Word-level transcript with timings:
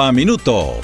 a 0.00 0.12
Minuto. 0.12 0.80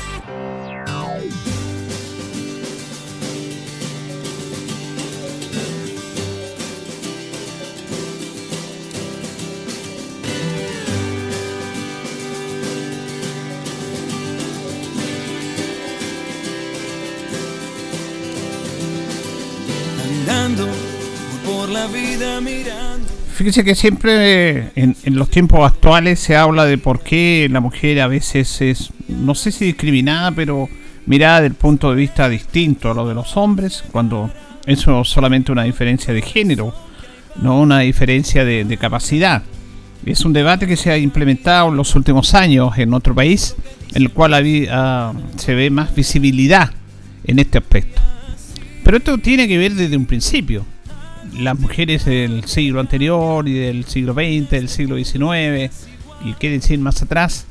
Fíjese 23.41 23.65
que 23.65 23.75
siempre 23.75 24.69
en, 24.77 24.95
en 25.03 25.17
los 25.17 25.31
tiempos 25.31 25.61
actuales 25.67 26.21
se 26.21 26.37
habla 26.37 26.67
de 26.67 26.77
por 26.77 27.01
qué 27.01 27.49
la 27.51 27.61
mujer 27.61 27.99
a 28.03 28.07
veces 28.07 28.61
es, 28.61 28.91
no 29.09 29.35
sé 29.35 29.51
si 29.51 29.65
discriminada, 29.65 30.31
pero 30.33 30.69
mirada 31.07 31.41
del 31.41 31.55
punto 31.55 31.89
de 31.89 31.97
vista 31.97 32.29
distinto 32.29 32.91
a 32.91 32.95
lo 32.95 33.09
de 33.09 33.15
los 33.15 33.39
hombres, 33.39 33.83
cuando 33.93 34.31
eso 34.67 35.01
es 35.01 35.09
solamente 35.09 35.53
una 35.53 35.63
diferencia 35.63 36.13
de 36.13 36.21
género, 36.21 36.75
no 37.41 37.59
una 37.59 37.79
diferencia 37.79 38.45
de, 38.45 38.67
de 38.67 38.77
capacidad. 38.77 39.43
Es 40.05 40.23
un 40.27 40.35
debate 40.35 40.67
que 40.67 40.77
se 40.77 40.91
ha 40.91 40.99
implementado 40.99 41.71
en 41.71 41.79
los 41.79 41.95
últimos 41.95 42.35
años 42.35 42.77
en 42.77 42.91
nuestro 42.91 43.15
país, 43.15 43.57
en 43.95 44.03
el 44.03 44.11
cual 44.11 44.35
ah, 44.71 45.15
se 45.37 45.55
ve 45.55 45.71
más 45.71 45.95
visibilidad 45.95 46.73
en 47.25 47.39
este 47.39 47.57
aspecto. 47.57 48.03
Pero 48.85 48.99
esto 48.99 49.17
tiene 49.17 49.49
que 49.49 49.57
ver 49.57 49.73
desde 49.73 49.97
un 49.97 50.05
principio. 50.05 50.67
Las 51.39 51.59
mujeres 51.59 52.05
del 52.05 52.45
siglo 52.45 52.81
anterior 52.81 53.49
y 53.49 53.55
del 53.55 53.85
siglo 53.85 54.15
XX, 54.15 54.51
del 54.51 54.69
siglo 54.69 54.97
XIX, 54.97 55.73
y 56.25 56.35
qué 56.39 56.51
decir 56.51 56.79
más 56.79 57.03
atrás, 57.03 57.47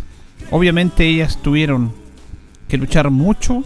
obviamente 0.51 1.07
ellas 1.07 1.39
tuvieron 1.41 1.93
que 2.67 2.77
luchar 2.77 3.09
mucho 3.09 3.63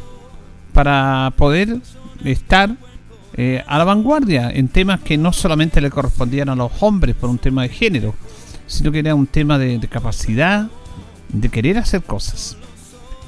para 0.73 1.33
poder 1.37 1.77
estar 2.23 2.75
eh, 3.35 3.63
a 3.67 3.77
la 3.77 3.83
vanguardia 3.83 4.49
en 4.51 4.67
temas 4.67 5.01
que 5.01 5.17
no 5.17 5.33
solamente 5.33 5.81
le 5.81 5.89
correspondían 5.89 6.49
a 6.49 6.55
los 6.55 6.71
hombres 6.81 7.15
por 7.15 7.29
un 7.29 7.37
tema 7.37 7.63
de 7.63 7.69
género, 7.69 8.15
sino 8.67 8.91
que 8.91 8.99
era 8.99 9.15
un 9.15 9.27
tema 9.27 9.57
de, 9.57 9.79
de 9.79 9.87
capacidad, 9.87 10.67
de 11.29 11.49
querer 11.49 11.79
hacer 11.79 12.03
cosas. 12.03 12.57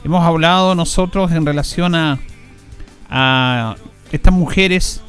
Hemos 0.03 0.23
hablado 0.23 0.75
nosotros 0.75 1.31
en 1.31 1.45
relación 1.45 1.95
a, 1.95 2.19
a 3.09 3.75
estas 4.11 4.33
mujeres 4.33 5.01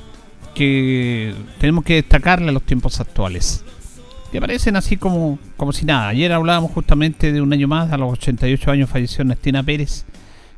que 0.56 1.34
tenemos 1.60 1.84
que 1.84 1.96
destacarle 1.96 2.48
a 2.48 2.52
los 2.52 2.62
tiempos 2.62 2.98
actuales. 2.98 3.62
Que 4.32 4.40
parecen 4.40 4.74
así 4.74 4.96
como, 4.96 5.38
como 5.58 5.72
si 5.72 5.84
nada. 5.84 6.08
Ayer 6.08 6.32
hablábamos 6.32 6.72
justamente 6.72 7.30
de 7.30 7.42
un 7.42 7.52
año 7.52 7.68
más, 7.68 7.92
a 7.92 7.98
los 7.98 8.10
88 8.14 8.70
años 8.70 8.90
falleció 8.90 9.20
Ernestina 9.20 9.62
Pérez, 9.62 10.06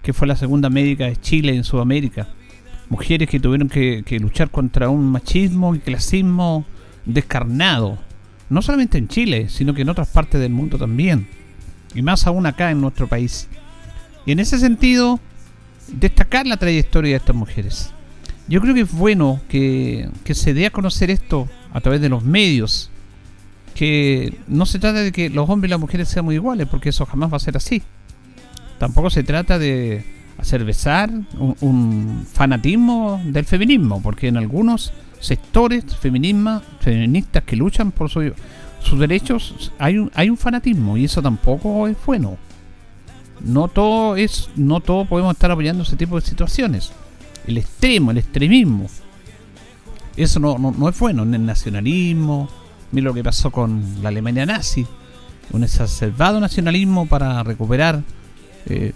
que 0.01 0.13
fue 0.13 0.29
la 0.29 0.37
segunda 0.37 0.71
médica 0.71 1.07
de 1.07 1.17
Chile 1.17 1.55
en 1.55 1.65
Sudamérica. 1.65 2.29
Mujeres 2.89 3.29
que 3.29 3.41
tuvieron 3.41 3.69
que, 3.69 4.05
que 4.07 4.21
luchar 4.21 4.51
contra 4.51 4.89
un 4.89 5.05
machismo 5.11 5.75
y 5.75 5.81
clasismo 5.81 6.65
descarnado. 7.05 7.99
No 8.51 8.63
solamente 8.63 8.99
en 8.99 9.09
Chile, 9.09 9.49
sino 9.49 9.75
que 9.75 9.83
en 9.83 9.89
otras 9.89 10.09
partes 10.09 10.41
del 10.41 10.53
mundo 10.53 10.79
también. 10.79 11.27
Y 11.93 12.03
más 12.03 12.27
aún 12.29 12.47
acá 12.47 12.71
en 12.71 12.81
nuestro 12.81 13.09
país. 13.09 13.49
Y 14.25 14.31
en 14.33 14.39
ese 14.39 14.61
sentido, 14.61 15.19
destacar 15.93 16.47
la 16.47 16.57
trayectoria 16.57 17.11
de 17.11 17.17
estas 17.17 17.35
mujeres. 17.35 17.93
Yo 18.49 18.63
creo 18.63 18.75
que 18.75 18.81
es 18.81 18.93
bueno 18.93 19.41
que, 19.49 20.09
se 20.33 20.55
dé 20.55 20.67
a 20.67 20.71
conocer 20.71 21.11
esto 21.11 21.49
a 21.73 21.81
través 21.81 22.01
de 22.01 22.09
los 22.09 22.25
medios. 22.25 22.91
Que 23.75 24.35
no 24.49 24.67
se 24.67 24.79
trata 24.79 25.01
de 25.03 25.13
que 25.13 25.31
los 25.31 25.49
hombres 25.49 25.69
y 25.69 25.71
las 25.73 25.81
mujeres 25.81 26.09
sean 26.09 26.25
muy 26.25 26.37
iguales, 26.37 26.67
porque 26.69 26.89
eso 26.89 27.05
jamás 27.07 27.33
va 27.33 27.37
a 27.37 27.41
ser 27.41 27.57
así. 27.57 27.83
Tampoco 28.79 29.11
se 29.11 29.23
trata 29.23 29.59
de 29.59 30.05
hacer 30.39 30.65
besar 30.65 31.11
un, 31.61 32.27
fanatismo 32.33 33.21
del 33.25 33.45
feminismo, 33.45 34.01
porque 34.03 34.29
en 34.29 34.37
algunos 34.37 34.93
sectores 35.21 35.85
feministas 35.97 37.43
que 37.45 37.57
luchan 37.57 37.91
por 37.91 38.09
su- 38.09 38.33
sus 38.81 38.99
derechos 38.99 39.73
hay 39.79 39.99
un, 39.99 40.11
hay 40.15 40.31
un 40.31 40.37
fanatismo 40.37 40.97
y 40.97 41.05
eso 41.05 41.21
tampoco 41.21 41.87
es 41.89 41.97
bueno. 42.07 42.37
No 43.45 43.69
todo 43.69 44.17
es, 44.17 44.49
no 44.57 44.81
todo 44.81 45.05
podemos 45.05 45.33
estar 45.35 45.51
apoyando 45.51 45.83
ese 45.83 45.97
tipo 45.97 46.17
de 46.19 46.27
situaciones 46.27 46.93
el 47.49 47.57
extremo, 47.57 48.11
el 48.11 48.19
extremismo. 48.19 48.87
Eso 50.17 50.39
no, 50.39 50.59
no, 50.59 50.89
es 50.89 50.99
bueno 50.99 51.23
en 51.23 51.35
el 51.35 51.47
nacionalismo. 51.47 52.49
Mira 52.93 53.07
lo 53.07 53.15
que 53.15 53.25
pasó 53.25 53.51
con 53.51 53.83
la 54.03 54.11
Alemania 54.11 54.45
nazi. 54.45 54.87
Un 55.51 55.65
exacerbado 55.65 56.41
nacionalismo 56.41 57.07
para 57.07 57.43
recuperar 57.43 58.03
eh, 58.67 58.93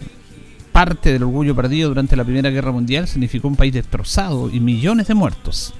parte 0.70 1.12
del 1.12 1.22
orgullo 1.22 1.56
perdido 1.56 1.88
durante 1.88 2.14
la 2.14 2.24
Primera 2.24 2.50
Guerra 2.50 2.72
Mundial 2.72 3.08
significó 3.08 3.48
un 3.48 3.56
país 3.56 3.72
destrozado 3.72 4.50
y 4.50 4.60
millones 4.60 5.06
de 5.06 5.14
muertos. 5.14 5.72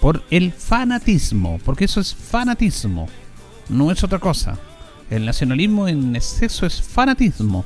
Por 0.00 0.24
el 0.30 0.52
fanatismo, 0.52 1.60
porque 1.64 1.84
eso 1.84 2.00
es 2.00 2.14
fanatismo, 2.14 3.08
no 3.68 3.90
es 3.92 4.02
otra 4.02 4.18
cosa. 4.18 4.58
El 5.10 5.24
nacionalismo 5.24 5.86
en 5.88 6.16
exceso 6.16 6.66
es 6.66 6.82
fanatismo. 6.82 7.64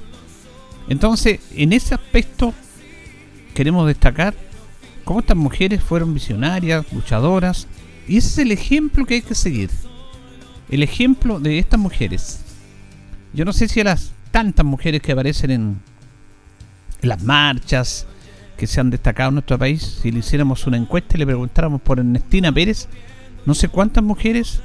Entonces, 0.88 1.40
en 1.54 1.72
ese 1.72 1.94
aspecto 1.94 2.52
queremos 3.54 3.86
destacar 3.86 4.34
cómo 5.04 5.20
estas 5.20 5.36
mujeres 5.36 5.82
fueron 5.82 6.14
visionarias, 6.14 6.84
luchadoras, 6.92 7.66
y 8.08 8.16
ese 8.16 8.28
es 8.28 8.38
el 8.38 8.52
ejemplo 8.52 9.06
que 9.06 9.14
hay 9.14 9.22
que 9.22 9.34
seguir. 9.34 9.70
El 10.68 10.82
ejemplo 10.82 11.38
de 11.38 11.58
estas 11.58 11.78
mujeres. 11.78 12.40
Yo 13.32 13.44
no 13.44 13.52
sé 13.52 13.68
si 13.68 13.80
a 13.80 13.84
las 13.84 14.12
tantas 14.30 14.64
mujeres 14.64 15.02
que 15.02 15.12
aparecen 15.12 15.50
en, 15.50 15.80
las 17.02 17.22
marchas 17.22 18.06
que 18.56 18.66
se 18.66 18.80
han 18.80 18.90
destacado 18.90 19.28
en 19.30 19.34
nuestro 19.34 19.58
país, 19.58 19.98
si 20.02 20.10
le 20.10 20.20
hiciéramos 20.20 20.66
una 20.66 20.76
encuesta 20.76 21.16
y 21.16 21.18
le 21.18 21.26
preguntáramos 21.26 21.80
por 21.80 21.98
Ernestina 21.98 22.52
Pérez, 22.52 22.88
no 23.44 23.54
sé 23.54 23.68
cuántas 23.68 24.04
mujeres 24.04 24.60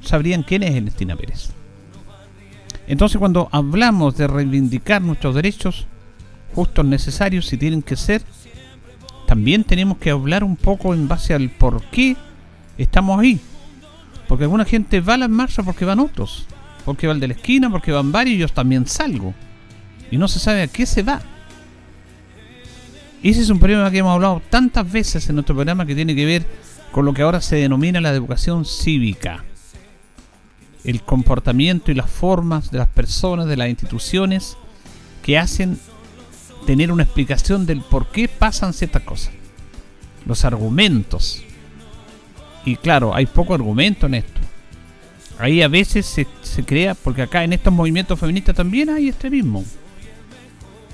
sabrían 0.00 0.42
quién 0.42 0.62
es 0.62 0.74
Ernestina 0.74 1.16
Pérez. 1.16 1.50
Entonces 2.86 3.18
cuando 3.18 3.48
hablamos 3.52 4.16
de 4.16 4.26
reivindicar 4.26 5.02
nuestros 5.02 5.34
derechos, 5.34 5.86
justos, 6.54 6.84
necesarios 6.84 7.52
y 7.52 7.56
tienen 7.56 7.82
que 7.82 7.96
ser, 7.96 8.22
también 9.26 9.64
tenemos 9.64 9.98
que 9.98 10.10
hablar 10.10 10.44
un 10.44 10.56
poco 10.56 10.94
en 10.94 11.08
base 11.08 11.34
al 11.34 11.50
por 11.50 11.82
qué 11.84 12.16
estamos 12.78 13.18
ahí. 13.20 13.40
Porque 14.28 14.44
alguna 14.44 14.64
gente 14.64 15.00
va 15.00 15.14
a 15.14 15.18
las 15.18 15.30
marchas 15.30 15.64
porque 15.64 15.84
van 15.84 16.00
otros. 16.00 16.46
Porque 16.84 17.06
va 17.06 17.12
el 17.12 17.20
de 17.20 17.28
la 17.28 17.34
esquina, 17.34 17.70
porque 17.70 17.92
van 17.92 18.12
varios 18.12 18.36
y 18.36 18.38
yo 18.38 18.48
también 18.48 18.86
salgo. 18.86 19.34
Y 20.10 20.18
no 20.18 20.28
se 20.28 20.38
sabe 20.38 20.62
a 20.62 20.66
qué 20.68 20.86
se 20.86 21.02
va. 21.02 21.22
Ese 23.22 23.40
es 23.40 23.50
un 23.50 23.58
problema 23.58 23.90
que 23.90 23.98
hemos 23.98 24.12
hablado 24.12 24.42
tantas 24.50 24.90
veces 24.90 25.28
en 25.28 25.36
nuestro 25.36 25.54
programa 25.54 25.86
que 25.86 25.94
tiene 25.94 26.14
que 26.14 26.26
ver 26.26 26.44
con 26.90 27.04
lo 27.04 27.14
que 27.14 27.22
ahora 27.22 27.40
se 27.40 27.56
denomina 27.56 28.00
la 28.00 28.10
educación 28.10 28.64
cívica. 28.64 29.44
El 30.84 31.02
comportamiento 31.02 31.90
y 31.92 31.94
las 31.94 32.10
formas 32.10 32.70
de 32.70 32.78
las 32.78 32.88
personas, 32.88 33.46
de 33.46 33.56
las 33.56 33.68
instituciones 33.68 34.56
que 35.22 35.38
hacen 35.38 35.78
tener 36.66 36.92
una 36.92 37.02
explicación 37.02 37.66
del 37.66 37.80
por 37.80 38.06
qué 38.06 38.28
pasan 38.28 38.72
ciertas 38.72 39.02
cosas. 39.02 39.32
Los 40.26 40.44
argumentos. 40.44 41.42
Y 42.64 42.76
claro, 42.76 43.14
hay 43.14 43.26
poco 43.26 43.54
argumento 43.54 44.06
en 44.06 44.14
esto. 44.14 44.40
Ahí 45.38 45.62
a 45.62 45.68
veces 45.68 46.06
se, 46.06 46.64
crea, 46.64 46.94
porque 46.94 47.22
acá 47.22 47.42
en 47.42 47.52
estos 47.52 47.72
movimientos 47.72 48.18
feministas 48.18 48.54
también 48.54 48.90
hay 48.90 49.08
extremismo. 49.08 49.64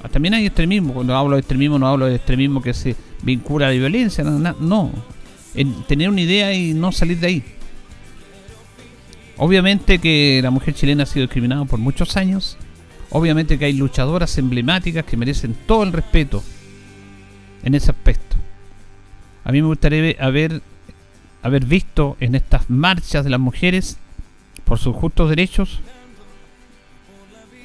Ah, 0.03 0.09
También 0.09 0.35
hay 0.35 0.47
extremismo. 0.47 0.95
Cuando 0.95 1.15
hablo 1.15 1.37
de 1.37 1.41
extremismo 1.41 1.79
no 1.79 1.87
hablo 1.87 2.07
de 2.07 2.17
extremismo 2.17 2.63
que 2.63 2.73
se 2.73 2.97
vincula 3.23 3.67
a 3.67 3.71
la 3.71 3.77
violencia. 3.77 4.25
No. 4.25 4.91
En 5.55 5.83
tener 5.85 6.09
una 6.09 6.21
idea 6.21 6.55
y 6.55 6.73
no 6.73 6.93
salir 6.93 7.19
de 7.19 7.27
ahí. 7.27 7.43
Obviamente 9.37 9.99
que 9.99 10.41
la 10.43 10.51
mujer 10.51 10.75
chilena 10.75 11.03
ha 11.03 11.07
sido 11.07 11.27
discriminada 11.27 11.65
por 11.65 11.79
muchos 11.79 12.17
años. 12.17 12.57
Obviamente 13.11 13.59
que 13.59 13.65
hay 13.65 13.73
luchadoras 13.73 14.37
emblemáticas 14.39 15.05
que 15.05 15.17
merecen 15.17 15.57
todo 15.67 15.83
el 15.83 15.93
respeto 15.93 16.43
en 17.63 17.75
ese 17.75 17.91
aspecto. 17.91 18.37
A 19.45 19.53
mí 19.53 19.63
me 19.63 19.69
gustaría 19.69 20.15
haber 20.21 20.63
visto 21.65 22.17
en 22.21 22.35
estas 22.35 22.69
marchas 22.69 23.25
de 23.25 23.31
las 23.31 23.41
mujeres 23.41 23.97
por 24.65 24.79
sus 24.79 24.95
justos 24.95 25.31
derechos 25.31 25.81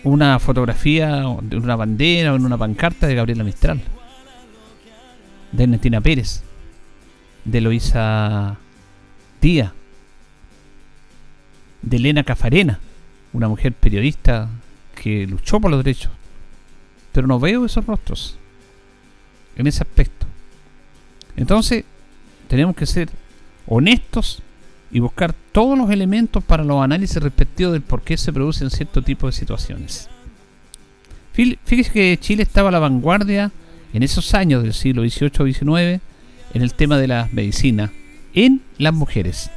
una 0.04 0.38
fotografía 0.40 1.24
de 1.42 1.57
una 1.57 1.75
bandera 1.75 2.34
o 2.34 2.36
en 2.36 2.46
una 2.46 2.57
pancarta 2.57 3.07
de 3.07 3.16
Gabriela 3.16 3.44
Mistral, 3.44 3.81
de 5.51 5.63
Ernestina 5.63 6.01
Pérez, 6.01 6.44
de 7.46 7.62
Loisa 7.62 8.57
Díaz, 9.42 9.72
de 11.81 11.98
Elena 11.98 12.24
Cafarena, 12.24 12.80
una 13.31 13.48
mujer 13.48 13.74
periodista 13.74 14.50
que 14.95 15.28
luchó 15.28 15.60
por 15.60 15.72
los 15.72 15.84
derechos. 15.84 16.12
Pero 17.12 17.28
no 17.28 17.40
veo 17.40 17.66
esos 17.66 17.86
rostros 17.86 18.38
en 19.56 19.68
ese 19.68 19.84
aspecto. 19.84 20.25
Entonces, 21.36 21.84
tenemos 22.48 22.75
que 22.75 22.86
ser 22.86 23.10
honestos 23.68 24.42
y 24.92 25.00
buscar 25.00 25.34
todos 25.51 25.78
los 25.78 25.90
elementos 25.90 26.44
para 26.44 26.63
los 26.63 26.84
análisis 26.84 27.22
respectivos 27.22 27.74
del 27.74 27.81
por 27.81 28.01
qué 28.04 28.18
se 28.18 28.31
producen 28.31 28.69
cierto 28.69 29.01
tipo 29.01 29.28
de 29.28 29.34
situaciones. 29.34 30.10
Fíjese 31.34 31.92
que 31.92 32.18
Chile 32.19 32.44
estaba 32.44 32.69
a 32.69 32.72
la 32.72 32.80
vanguardia 32.80 33.51
en 33.92 34.04
esos 34.04 34.36
años 34.36 34.62
del 34.62 34.74
siglo 34.74 35.01
XVIII-XIX 35.01 36.01
en 36.54 36.62
el 36.62 36.74
tema 36.75 36.98
de 37.00 37.07
la 37.07 37.28
medicina 37.31 37.92
en 38.36 38.62
las 38.78 38.94
mujeres. 38.94 39.50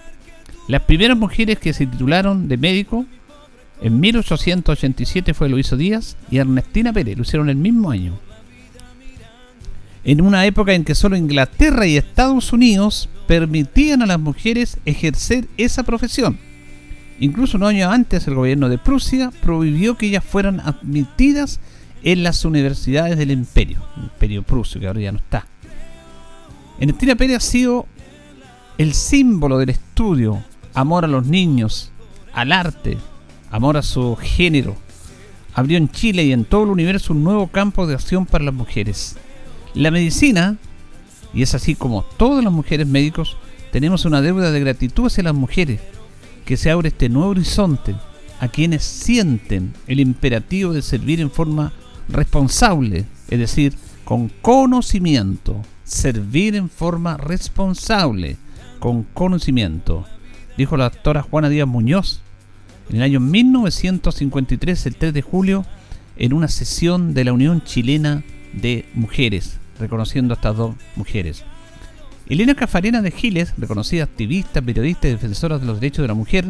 Las 0.69 0.83
primeras 0.83 1.17
mujeres 1.17 1.59
que 1.59 1.75
se 1.75 1.87
titularon 1.87 2.49
de 2.49 2.57
médico 2.57 3.05
en 3.81 4.01
1887 4.01 5.35
fue 5.35 5.49
Luiso 5.49 5.77
Díaz 5.77 6.17
y 6.31 6.39
Ernestina 6.39 6.93
Pérez, 6.93 7.17
lo 7.17 7.23
hicieron 7.23 7.49
el 7.49 7.57
mismo 7.57 7.91
año. 7.91 8.19
En 10.05 10.21
una 10.21 10.47
época 10.47 10.73
en 10.73 10.85
que 10.85 10.95
solo 10.95 11.17
Inglaterra 11.17 11.87
y 11.87 11.97
Estados 11.97 12.53
Unidos 12.53 13.09
permitían 13.27 14.03
a 14.03 14.07
las 14.07 14.21
mujeres 14.21 14.79
ejercer 14.85 15.49
esa 15.57 15.83
profesión. 15.83 16.39
Incluso 17.19 17.57
un 17.57 17.65
año 17.65 17.91
antes 17.91 18.27
el 18.27 18.35
gobierno 18.35 18.69
de 18.69 18.79
Prusia 18.79 19.33
prohibió 19.43 19.97
que 19.97 20.07
ellas 20.07 20.25
fueran 20.25 20.61
admitidas 20.61 21.61
en 22.03 22.23
las 22.23 22.45
universidades 22.45 23.19
del 23.19 23.31
imperio, 23.31 23.79
imperio 23.97 24.43
prusio 24.43 24.81
que 24.81 24.87
ahora 24.87 25.01
ya 25.01 25.13
no 25.13 25.19
está. 25.19 25.47
Ernestina 26.79 27.17
Pérez 27.17 27.39
ha 27.39 27.41
sido 27.41 27.87
el 28.79 28.95
símbolo 28.95 29.59
del 29.59 29.71
estudio, 29.71 30.43
amor 30.75 31.05
a 31.05 31.09
los 31.09 31.27
niños, 31.27 31.91
al 32.33 32.53
arte, 32.53 32.99
amor 33.51 33.77
a 33.77 33.83
su 33.83 34.17
género. 34.17 34.77
Abrió 35.55 35.79
en 35.79 35.91
Chile 35.91 36.25
y 36.25 36.33
en 36.33 36.45
todo 36.45 36.65
el 36.65 36.71
universo 36.71 37.13
un 37.13 37.25
nuevo 37.25 37.47
campo 37.49 37.87
de 37.87 37.95
acción 37.95 38.27
para 38.27 38.45
las 38.45 38.55
mujeres. 38.55 39.17
La 39.75 39.91
medicina, 39.91 40.57
y 41.33 41.43
es 41.43 41.55
así 41.55 41.75
como 41.75 42.03
todas 42.17 42.45
las 42.45 42.53
mujeres 42.53 42.87
médicos, 42.87 43.37
tenemos 43.73 44.05
una 44.05 44.21
deuda 44.21 44.51
de 44.51 44.61
gratitud 44.61 45.07
hacia 45.07 45.25
las 45.25 45.35
mujeres, 45.35 45.81
que 46.45 46.57
se 46.57 46.71
abre 46.71 46.89
este 46.89 47.09
nuevo 47.09 47.31
horizonte 47.31 47.95
a 48.41 48.49
quienes 48.49 48.85
sienten 48.85 49.75
el 49.87 50.01
imperativo 50.01 50.73
de 50.73 50.83
servir 50.83 51.21
en 51.21 51.31
forma 51.31 51.73
responsable, 52.09 53.07
es 53.29 53.39
decir, 53.39 53.75
con 54.05 54.29
conocimiento, 54.41 55.63
servir 55.85 56.55
en 56.55 56.69
forma 56.69 57.17
responsable, 57.17 58.37
con 58.79 59.03
conocimiento, 59.03 60.05
dijo 60.57 60.77
la 60.77 60.91
doctora 60.91 61.23
Juana 61.23 61.49
Díaz 61.49 61.67
Muñoz 61.67 62.21
en 62.89 62.97
el 62.97 63.03
año 63.03 63.21
1953, 63.21 64.87
el 64.87 64.97
3 64.97 65.15
de 65.15 65.23
julio, 65.23 65.67
en 66.17 66.33
una 66.33 66.49
sesión 66.49 67.15
de 67.15 67.25
la 67.25 67.33
Unión 67.33 67.63
Chilena 67.63 68.23
de 68.53 68.87
Mujeres, 68.95 69.59
reconociendo 69.79 70.35
a 70.35 70.37
estas 70.37 70.57
dos 70.57 70.75
mujeres. 70.95 71.45
Elena 72.29 72.55
Cafarena 72.55 73.03
de 73.03 73.11
Giles, 73.11 73.55
reconocida 73.57 74.05
activista, 74.05 74.63
periodista 74.63 75.09
y 75.09 75.13
defensora 75.13 75.59
de 75.59 75.67
los 75.67 75.81
derechos 75.81 76.03
de 76.03 76.09
la 76.09 76.15
mujer, 76.15 76.47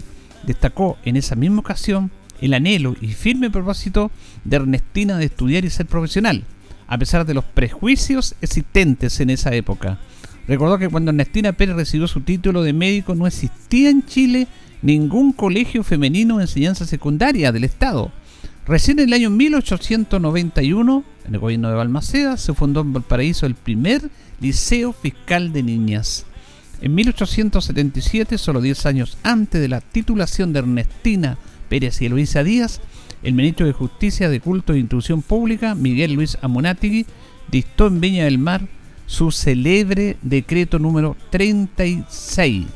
destacó 0.46 0.96
en 1.04 1.16
esa 1.16 1.36
misma 1.36 1.60
ocasión 1.60 2.10
el 2.40 2.54
anhelo 2.54 2.96
y 3.00 3.08
firme 3.08 3.50
propósito 3.50 4.10
de 4.44 4.56
Ernestina 4.56 5.18
de 5.18 5.26
estudiar 5.26 5.64
y 5.64 5.70
ser 5.70 5.86
profesional, 5.86 6.44
a 6.86 6.98
pesar 6.98 7.26
de 7.26 7.34
los 7.34 7.44
prejuicios 7.44 8.36
existentes 8.40 9.20
en 9.20 9.30
esa 9.30 9.54
época. 9.54 9.98
Recordó 10.46 10.78
que 10.78 10.88
cuando 10.88 11.10
Ernestina 11.10 11.52
Pérez 11.52 11.76
recibió 11.76 12.06
su 12.06 12.20
título 12.20 12.62
de 12.62 12.72
médico 12.72 13.14
no 13.14 13.26
existía 13.26 13.90
en 13.90 14.04
Chile 14.06 14.46
ningún 14.82 15.32
colegio 15.32 15.82
femenino 15.82 16.36
de 16.36 16.44
enseñanza 16.44 16.86
secundaria 16.86 17.52
del 17.52 17.64
Estado. 17.64 18.12
Recién 18.66 18.98
en 18.98 19.08
el 19.08 19.14
año 19.14 19.30
1891, 19.30 21.04
en 21.26 21.34
el 21.34 21.40
gobierno 21.40 21.68
de 21.68 21.76
Balmaceda, 21.76 22.36
se 22.36 22.52
fundó 22.52 22.80
en 22.80 22.92
Valparaíso 22.92 23.46
el 23.46 23.54
primer 23.54 24.10
liceo 24.40 24.92
fiscal 24.92 25.52
de 25.52 25.62
niñas. 25.62 26.26
En 26.80 26.94
1877, 26.94 28.38
solo 28.38 28.60
10 28.60 28.86
años 28.86 29.18
antes 29.22 29.60
de 29.60 29.68
la 29.68 29.80
titulación 29.80 30.52
de 30.52 30.58
Ernestina 30.58 31.38
Pérez 31.68 32.02
y 32.02 32.08
Luisa 32.08 32.42
Díaz, 32.44 32.80
el 33.22 33.34
ministro 33.34 33.66
de 33.66 33.72
Justicia 33.72 34.28
de 34.28 34.40
Culto 34.40 34.72
e 34.72 34.78
Instrucción 34.78 35.22
Pública, 35.22 35.74
Miguel 35.74 36.12
Luis 36.12 36.36
Amunátegui, 36.42 37.06
dictó 37.50 37.86
en 37.86 38.00
Viña 38.00 38.24
del 38.24 38.38
Mar 38.38 38.68
su 39.06 39.30
célebre 39.30 40.16
decreto 40.22 40.78
número 40.78 41.16
36. 41.30 42.66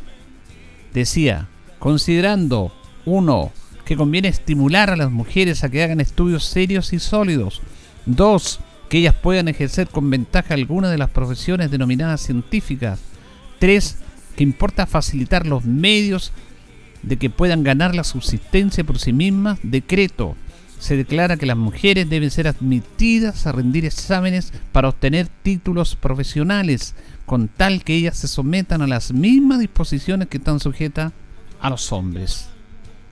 Decía, 0.95 1.49
considerando, 1.81 2.73
uno, 3.07 3.51
que 3.85 3.97
conviene 3.97 4.29
estimular 4.29 4.91
a 4.91 4.97
las 4.97 5.11
mujeres 5.11 5.65
a 5.65 5.69
que 5.69 5.83
hagan 5.83 5.99
estudios 5.99 6.45
serios 6.45 6.93
y 6.93 7.01
sólidos. 7.01 7.61
Dos, 8.07 8.61
que 8.89 8.99
ellas 8.99 9.17
puedan 9.21 9.49
ejercer 9.49 9.89
con 9.89 10.09
ventaja 10.11 10.55
alguna 10.55 10.91
de 10.91 10.99
las 10.99 11.11
profesiones 11.11 11.73
denominadas 11.73 12.21
científicas. 12.21 13.01
Tres, 13.59 13.97
que 14.37 14.45
importa 14.45 14.87
facilitar 14.87 15.47
los 15.47 15.65
medios 15.65 16.33
de 17.03 17.17
que 17.17 17.31
puedan 17.31 17.65
ganar 17.65 17.95
la 17.95 18.05
subsistencia 18.05 18.85
por 18.85 18.99
sí 18.99 19.13
mismas, 19.13 19.59
decreto. 19.63 20.37
Se 20.79 20.97
declara 20.97 21.37
que 21.37 21.47
las 21.47 21.57
mujeres 21.57 22.09
deben 22.09 22.31
ser 22.31 22.47
admitidas 22.47 23.47
a 23.47 23.53
rendir 23.53 23.85
exámenes 23.85 24.53
para 24.73 24.89
obtener 24.89 25.29
títulos 25.43 25.97
profesionales, 25.97 26.95
con 27.27 27.49
tal 27.49 27.85
que 27.85 27.95
ellas 27.95 28.19
se 28.19 28.29
sometan 28.29 28.83
a 28.83 28.87
las 28.87 29.13
mismas 29.13 29.61
disposiciones 29.61 30.29
que 30.29 30.39
están 30.39 30.61
sujetas 30.61 31.13
a 31.61 31.71
los 31.71 31.93
hombres. 31.93 32.49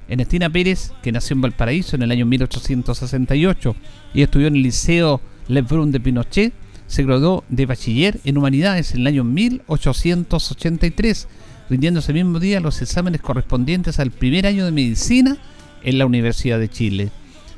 Ernestina 0.09 0.49
Pérez, 0.49 0.93
que 1.03 1.13
nació 1.13 1.35
en 1.35 1.43
Valparaíso 1.43 1.97
en 1.97 2.03
el 2.03 2.11
año 2.11 2.27
1868 2.27 3.77
y 4.15 4.23
estudió 4.23 4.47
en 4.47 4.57
el 4.57 4.63
Liceo 4.63 5.21
Lebrun 5.49 5.93
de 5.93 6.01
Pinochet, 6.01 6.53
se 6.87 7.05
graduó 7.05 7.45
de 7.49 7.67
bachiller 7.67 8.19
en 8.25 8.39
humanidades 8.39 8.95
en 8.95 9.03
el 9.03 9.09
año 9.09 9.25
1883 9.25 11.29
rindiendo 11.69 12.01
ese 12.01 12.13
mismo 12.13 12.41
día 12.41 12.61
los 12.61 12.81
exámenes 12.83 13.21
correspondientes 13.21 13.99
al 13.99 14.11
primer 14.11 14.47
año 14.47 14.65
de 14.65 14.73
medicina 14.73 15.37
en 15.83 15.99
la 15.99 16.07
Universidad 16.07 16.59
de 16.59 16.69
Chile. 16.69 17.11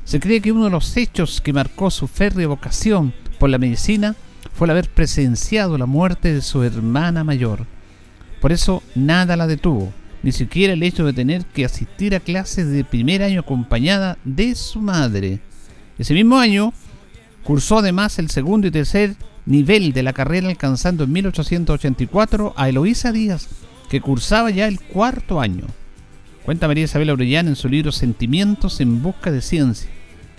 Se 0.03 0.19
cree 0.19 0.41
que 0.41 0.51
uno 0.51 0.65
de 0.65 0.71
los 0.71 0.97
hechos 0.97 1.41
que 1.41 1.53
marcó 1.53 1.91
su 1.91 2.07
férrea 2.07 2.47
vocación 2.47 3.13
por 3.39 3.49
la 3.49 3.57
medicina 3.57 4.15
fue 4.53 4.67
el 4.67 4.71
haber 4.71 4.89
presenciado 4.89 5.77
la 5.77 5.85
muerte 5.85 6.33
de 6.33 6.41
su 6.41 6.63
hermana 6.63 7.23
mayor. 7.23 7.65
Por 8.41 8.51
eso 8.51 8.83
nada 8.95 9.37
la 9.37 9.47
detuvo, 9.47 9.93
ni 10.23 10.31
siquiera 10.31 10.73
el 10.73 10.83
hecho 10.83 11.05
de 11.05 11.13
tener 11.13 11.45
que 11.45 11.65
asistir 11.65 12.15
a 12.15 12.19
clases 12.19 12.69
de 12.69 12.83
primer 12.83 13.23
año 13.23 13.41
acompañada 13.41 14.17
de 14.23 14.55
su 14.55 14.79
madre. 14.79 15.39
Ese 15.97 16.13
mismo 16.13 16.37
año 16.37 16.73
cursó 17.43 17.79
además 17.79 18.19
el 18.19 18.29
segundo 18.29 18.67
y 18.67 18.71
tercer 18.71 19.15
nivel 19.45 19.93
de 19.93 20.03
la 20.03 20.13
carrera 20.13 20.47
alcanzando 20.47 21.03
en 21.03 21.11
1884 21.11 22.53
a 22.55 22.69
Eloísa 22.69 23.11
Díaz, 23.11 23.47
que 23.89 24.01
cursaba 24.01 24.51
ya 24.51 24.67
el 24.67 24.79
cuarto 24.79 25.41
año. 25.41 25.65
Cuenta 26.45 26.67
María 26.67 26.85
Isabel 26.85 27.09
Orellana 27.09 27.49
en 27.49 27.55
su 27.55 27.69
libro 27.69 27.91
Sentimientos 27.91 28.79
en 28.79 29.01
busca 29.01 29.31
de 29.31 29.41
ciencia, 29.41 29.89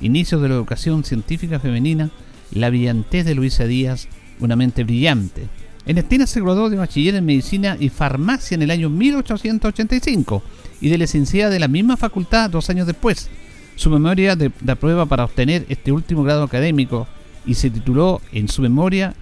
inicios 0.01 0.43
de 0.43 0.49
la 0.49 0.55
educación 0.55 1.05
científica 1.05 1.61
femenina, 1.61 2.11
la 2.53 2.71
brillantez 2.71 3.25
de 3.25 3.35
Luisa 3.35 3.65
Díaz, 3.65 4.09
una 4.41 4.57
mente 4.57 4.85
brillante. 4.85 5.49
Ernestina 5.85 6.27
se 6.27 6.41
graduó 6.41 6.71
de 6.71 6.77
bachiller 6.77 7.17
en 7.17 7.25
medicina 7.25 7.77
y 7.79 7.89
farmacia 7.89 8.55
en 8.55 8.63
el 8.63 8.71
año 8.71 8.89
1885 8.89 10.43
y 10.81 10.89
de 10.89 10.99
licenciada 10.99 11.51
de 11.51 11.59
la 11.59 11.69
misma 11.69 11.97
facultad 11.97 12.51
dos 12.51 12.71
años 12.71 12.87
después. 12.87 13.29
Su 13.75 13.91
memoria 13.91 14.37
de, 14.37 14.51
prueba 14.51 15.07
para 15.07 15.25
obtener 15.25 15.67
este 15.69 15.91
último 15.91 16.23
grado 16.23 16.45
académico 16.45 17.09
y 17.47 17.55
se 17.55 17.71
tituló 17.71 18.21
en 18.33 18.49
su 18.49 18.63
memoria 18.63 19.15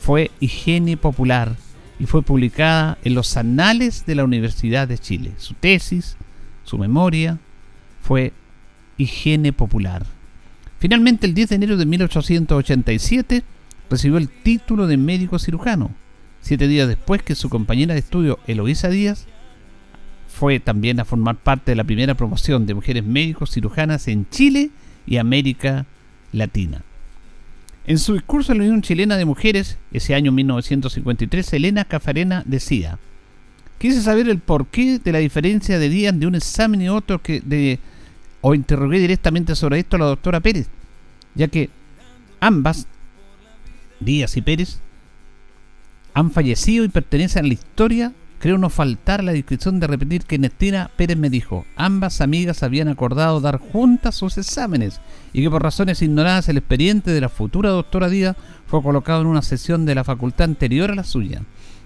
fue 0.00 0.30
Higiene 0.40 0.96
Popular 0.96 1.56
y 1.98 2.06
fue 2.06 2.22
publicada 2.22 2.96
en 3.04 3.14
los 3.14 3.36
Anales 3.36 4.06
de 4.06 4.14
la 4.14 4.24
Universidad 4.24 4.88
de 4.88 4.98
Chile. 4.98 5.32
Su 5.36 5.54
tesis, 5.54 6.16
su 6.64 6.78
memoria, 6.78 7.38
fue 8.02 8.32
Higiene 8.96 9.52
Popular. 9.52 10.06
Finalmente, 10.78 11.26
el 11.26 11.34
10 11.34 11.48
de 11.48 11.54
enero 11.56 11.76
de 11.76 11.86
1887, 11.86 13.42
recibió 13.90 14.18
el 14.18 14.28
título 14.28 14.86
de 14.86 14.96
médico 14.96 15.38
cirujano, 15.38 15.90
siete 16.40 16.68
días 16.68 16.88
después 16.88 17.22
que 17.22 17.34
su 17.34 17.48
compañera 17.48 17.94
de 17.94 18.00
estudio, 18.00 18.38
Eloísa 18.46 18.88
Díaz, 18.88 19.26
fue 20.28 20.60
también 20.60 21.00
a 21.00 21.04
formar 21.04 21.36
parte 21.36 21.72
de 21.72 21.76
la 21.76 21.84
primera 21.84 22.14
promoción 22.14 22.66
de 22.66 22.74
mujeres 22.74 23.04
médicos 23.04 23.50
cirujanas 23.50 24.06
en 24.08 24.28
Chile 24.30 24.70
y 25.06 25.16
América 25.16 25.86
Latina. 26.32 26.82
En 27.86 27.98
su 27.98 28.12
discurso 28.12 28.52
en 28.52 28.58
la 28.58 28.64
Unión 28.64 28.82
Chilena 28.82 29.16
de 29.16 29.24
Mujeres, 29.24 29.78
ese 29.92 30.14
año 30.14 30.30
1953, 30.30 31.52
Elena 31.54 31.86
Cafarena 31.86 32.42
decía, 32.44 32.98
quise 33.78 34.02
saber 34.02 34.28
el 34.28 34.38
porqué 34.40 34.98
de 34.98 35.12
la 35.12 35.18
diferencia 35.18 35.78
de 35.78 35.88
días 35.88 36.18
de 36.18 36.26
un 36.26 36.34
examen 36.34 36.82
y 36.82 36.88
otro 36.90 37.22
que 37.22 37.40
de 37.40 37.78
o 38.40 38.54
interrogué 38.54 38.98
directamente 38.98 39.56
sobre 39.56 39.80
esto 39.80 39.96
a 39.96 40.00
la 40.00 40.04
doctora 40.04 40.40
Pérez, 40.40 40.68
ya 41.34 41.48
que 41.48 41.70
ambas, 42.40 42.86
Díaz 44.00 44.36
y 44.36 44.42
Pérez, 44.42 44.80
han 46.14 46.30
fallecido 46.30 46.84
y 46.84 46.88
pertenecen 46.88 47.44
a 47.44 47.48
la 47.48 47.54
historia. 47.54 48.12
Creo 48.38 48.56
no 48.56 48.70
faltar 48.70 49.24
la 49.24 49.32
descripción 49.32 49.80
de 49.80 49.88
repetir 49.88 50.22
que 50.22 50.38
Nestina 50.38 50.90
Pérez 50.96 51.16
me 51.16 51.28
dijo, 51.28 51.66
ambas 51.74 52.20
amigas 52.20 52.62
habían 52.62 52.86
acordado 52.86 53.40
dar 53.40 53.58
juntas 53.58 54.14
sus 54.14 54.38
exámenes 54.38 55.00
y 55.32 55.42
que 55.42 55.50
por 55.50 55.62
razones 55.62 56.02
ignoradas 56.02 56.48
el 56.48 56.58
expediente 56.58 57.10
de 57.10 57.20
la 57.20 57.28
futura 57.28 57.70
doctora 57.70 58.08
Díaz 58.08 58.36
fue 58.66 58.80
colocado 58.80 59.22
en 59.22 59.26
una 59.26 59.42
sesión 59.42 59.84
de 59.86 59.96
la 59.96 60.04
facultad 60.04 60.44
anterior 60.44 60.92
a 60.92 60.94
la 60.94 61.02
suya. 61.02 61.42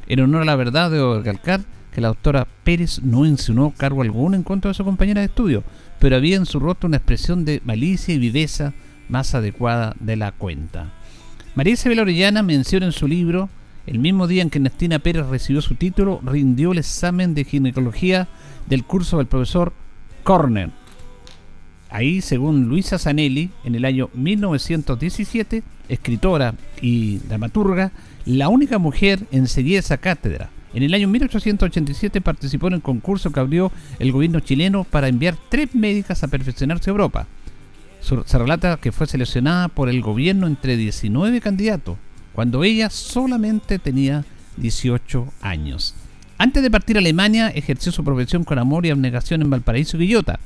En 0.06 0.20
honor 0.20 0.42
a 0.42 0.44
la 0.44 0.56
verdad 0.56 0.90
debo 0.90 1.16
recalcar 1.16 1.62
que 1.92 2.00
la 2.00 2.08
doctora 2.08 2.46
Pérez 2.64 3.02
no 3.02 3.24
insinuó 3.24 3.72
cargo 3.76 4.02
alguno 4.02 4.36
en 4.36 4.42
contra 4.42 4.70
de 4.70 4.74
su 4.74 4.84
compañera 4.84 5.20
de 5.20 5.26
estudio, 5.26 5.62
pero 5.98 6.16
había 6.16 6.36
en 6.36 6.46
su 6.46 6.58
rostro 6.58 6.86
una 6.86 6.96
expresión 6.98 7.44
de 7.44 7.62
malicia 7.64 8.14
y 8.14 8.18
viveza 8.18 8.72
más 9.08 9.34
adecuada 9.34 9.94
de 10.00 10.16
la 10.16 10.32
cuenta. 10.32 10.92
María 11.54 11.74
Isabel 11.74 12.00
Orellana 12.00 12.42
menciona 12.42 12.86
en 12.86 12.92
su 12.92 13.06
libro, 13.06 13.50
el 13.86 13.98
mismo 13.98 14.26
día 14.26 14.40
en 14.40 14.48
que 14.48 14.58
Nestina 14.58 15.00
Pérez 15.00 15.26
recibió 15.26 15.60
su 15.60 15.74
título, 15.74 16.18
rindió 16.24 16.72
el 16.72 16.78
examen 16.78 17.34
de 17.34 17.44
ginecología 17.44 18.26
del 18.68 18.84
curso 18.84 19.18
del 19.18 19.26
profesor 19.26 19.74
Corner. 20.22 20.70
Ahí, 21.90 22.22
según 22.22 22.70
Luisa 22.70 22.98
Zanelli, 22.98 23.50
en 23.64 23.74
el 23.74 23.84
año 23.84 24.08
1917, 24.14 25.62
escritora 25.90 26.54
y 26.80 27.18
dramaturga, 27.18 27.92
la 28.24 28.48
única 28.48 28.78
mujer 28.78 29.20
en 29.30 29.46
seguir 29.46 29.78
esa 29.78 29.98
cátedra. 29.98 30.48
En 30.72 30.82
el 30.82 30.94
año 30.94 31.06
1887 31.06 32.22
participó 32.22 32.68
en 32.68 32.74
el 32.74 32.80
concurso 32.80 33.30
que 33.30 33.40
abrió 33.40 33.70
el 33.98 34.10
gobierno 34.10 34.40
chileno 34.40 34.84
para 34.84 35.08
enviar 35.08 35.36
tres 35.50 35.74
médicas 35.74 36.24
a 36.24 36.28
perfeccionarse 36.28 36.88
a 36.88 36.92
Europa. 36.92 37.26
Se 38.02 38.38
relata 38.38 38.78
que 38.78 38.92
fue 38.92 39.06
seleccionada 39.06 39.68
por 39.68 39.88
el 39.88 40.02
gobierno 40.02 40.46
entre 40.46 40.76
19 40.76 41.40
candidatos, 41.40 41.96
cuando 42.34 42.64
ella 42.64 42.90
solamente 42.90 43.78
tenía 43.78 44.24
18 44.56 45.32
años. 45.40 45.94
Antes 46.36 46.62
de 46.64 46.70
partir 46.70 46.96
a 46.96 47.00
Alemania, 47.00 47.48
ejerció 47.48 47.92
su 47.92 48.02
profesión 48.02 48.42
con 48.42 48.58
amor 48.58 48.84
y 48.84 48.90
abnegación 48.90 49.42
en 49.42 49.50
Valparaíso 49.50 49.96
y 49.96 50.00
Quillota. 50.00 50.40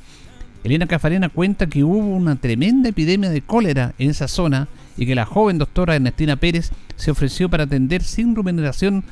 Elena 0.63 0.85
Cafarena 0.85 1.29
cuenta 1.29 1.65
que 1.65 1.83
hubo 1.83 1.97
una 1.97 2.35
tremenda 2.35 2.89
epidemia 2.89 3.31
de 3.31 3.41
cólera 3.41 3.95
en 3.97 4.11
esa 4.11 4.27
zona 4.27 4.67
y 4.95 5.07
que 5.07 5.15
la 5.15 5.25
joven 5.25 5.57
doctora 5.57 5.95
Ernestina 5.95 6.35
Pérez 6.35 6.71
se 6.95 7.09
ofreció 7.09 7.49
para 7.49 7.63
atender 7.63 8.03
sin 8.03 8.35
remuneración 8.35 9.03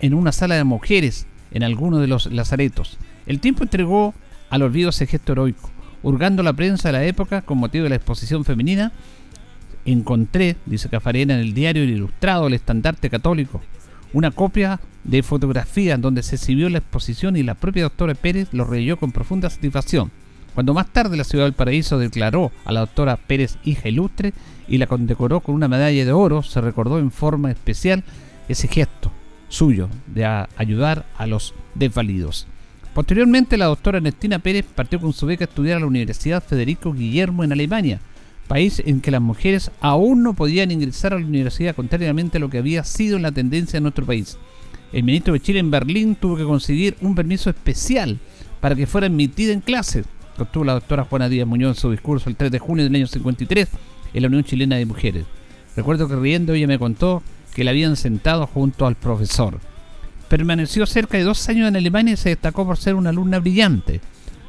en 0.00 0.14
una 0.14 0.30
sala 0.30 0.54
de 0.54 0.64
mujeres 0.64 1.26
en 1.50 1.64
alguno 1.64 1.98
de 1.98 2.06
los 2.06 2.26
lazaretos. 2.26 2.98
El 3.26 3.40
tiempo 3.40 3.64
entregó 3.64 4.14
al 4.50 4.62
olvido 4.62 4.90
ese 4.90 5.06
gesto 5.06 5.32
heroico. 5.32 5.71
Hurgando 6.02 6.42
la 6.42 6.52
prensa 6.52 6.88
de 6.88 6.92
la 6.92 7.04
época 7.04 7.42
con 7.42 7.58
motivo 7.58 7.84
de 7.84 7.90
la 7.90 7.96
exposición 7.96 8.44
femenina, 8.44 8.92
encontré, 9.84 10.56
dice 10.66 10.88
Cafarena, 10.88 11.34
en 11.34 11.40
el 11.40 11.54
diario 11.54 11.84
Ilustrado, 11.84 12.46
el 12.46 12.54
estandarte 12.54 13.10
católico, 13.10 13.60
una 14.12 14.30
copia 14.30 14.80
de 15.04 15.22
fotografía 15.22 15.96
donde 15.96 16.22
se 16.22 16.36
exhibió 16.36 16.68
la 16.68 16.78
exposición 16.78 17.36
y 17.36 17.42
la 17.42 17.54
propia 17.54 17.84
doctora 17.84 18.14
Pérez 18.14 18.48
lo 18.52 18.64
reyó 18.64 18.96
con 18.96 19.12
profunda 19.12 19.50
satisfacción. 19.50 20.10
Cuando 20.54 20.74
más 20.74 20.88
tarde 20.88 21.16
la 21.16 21.24
ciudad 21.24 21.46
del 21.46 21.54
paraíso 21.54 21.98
declaró 21.98 22.52
a 22.64 22.72
la 22.72 22.80
doctora 22.80 23.16
Pérez 23.16 23.56
hija 23.64 23.88
ilustre 23.88 24.34
y 24.68 24.78
la 24.78 24.86
condecoró 24.86 25.40
con 25.40 25.54
una 25.54 25.68
medalla 25.68 26.04
de 26.04 26.12
oro, 26.12 26.42
se 26.42 26.60
recordó 26.60 26.98
en 26.98 27.10
forma 27.10 27.50
especial 27.50 28.04
ese 28.48 28.68
gesto 28.68 29.10
suyo 29.48 29.88
de 30.06 30.24
ayudar 30.56 31.06
a 31.16 31.26
los 31.26 31.54
desvalidos. 31.74 32.46
Posteriormente, 32.94 33.56
la 33.56 33.66
doctora 33.66 33.98
Ernestina 33.98 34.38
Pérez 34.38 34.66
partió 34.66 35.00
con 35.00 35.14
su 35.14 35.24
beca 35.24 35.44
a 35.44 35.48
estudiar 35.48 35.78
a 35.78 35.80
la 35.80 35.86
Universidad 35.86 36.42
Federico 36.42 36.92
Guillermo 36.92 37.42
en 37.42 37.52
Alemania, 37.52 38.00
país 38.48 38.82
en 38.84 39.00
que 39.00 39.10
las 39.10 39.22
mujeres 39.22 39.70
aún 39.80 40.22
no 40.22 40.34
podían 40.34 40.70
ingresar 40.70 41.14
a 41.14 41.18
la 41.18 41.24
universidad, 41.24 41.74
contrariamente 41.74 42.36
a 42.36 42.40
lo 42.40 42.50
que 42.50 42.58
había 42.58 42.84
sido 42.84 43.18
la 43.18 43.32
tendencia 43.32 43.78
en 43.78 43.84
nuestro 43.84 44.04
país. 44.04 44.36
El 44.92 45.04
ministro 45.04 45.32
de 45.32 45.40
Chile 45.40 45.60
en 45.60 45.70
Berlín 45.70 46.16
tuvo 46.16 46.36
que 46.36 46.44
conseguir 46.44 46.96
un 47.00 47.14
permiso 47.14 47.48
especial 47.48 48.18
para 48.60 48.74
que 48.74 48.86
fuera 48.86 49.06
admitida 49.06 49.54
en 49.54 49.60
clases, 49.60 50.04
obtuvo 50.38 50.64
la 50.64 50.74
doctora 50.74 51.04
Juana 51.04 51.30
Díaz 51.30 51.46
Muñoz 51.46 51.76
en 51.76 51.80
su 51.80 51.90
discurso 51.90 52.28
el 52.28 52.36
3 52.36 52.52
de 52.52 52.58
junio 52.58 52.84
del 52.84 52.94
año 52.94 53.06
53 53.06 53.68
en 54.12 54.22
la 54.22 54.28
Unión 54.28 54.44
Chilena 54.44 54.76
de 54.76 54.84
Mujeres. 54.84 55.24
Recuerdo 55.76 56.08
que 56.08 56.16
riendo 56.16 56.52
ella 56.52 56.66
me 56.66 56.78
contó 56.78 57.22
que 57.54 57.64
la 57.64 57.70
habían 57.70 57.96
sentado 57.96 58.46
junto 58.46 58.86
al 58.86 58.96
profesor. 58.96 59.60
Permaneció 60.32 60.86
cerca 60.86 61.18
de 61.18 61.24
dos 61.24 61.46
años 61.50 61.68
en 61.68 61.76
Alemania 61.76 62.14
y 62.14 62.16
se 62.16 62.30
destacó 62.30 62.64
por 62.64 62.78
ser 62.78 62.94
una 62.94 63.10
alumna 63.10 63.38
brillante. 63.38 64.00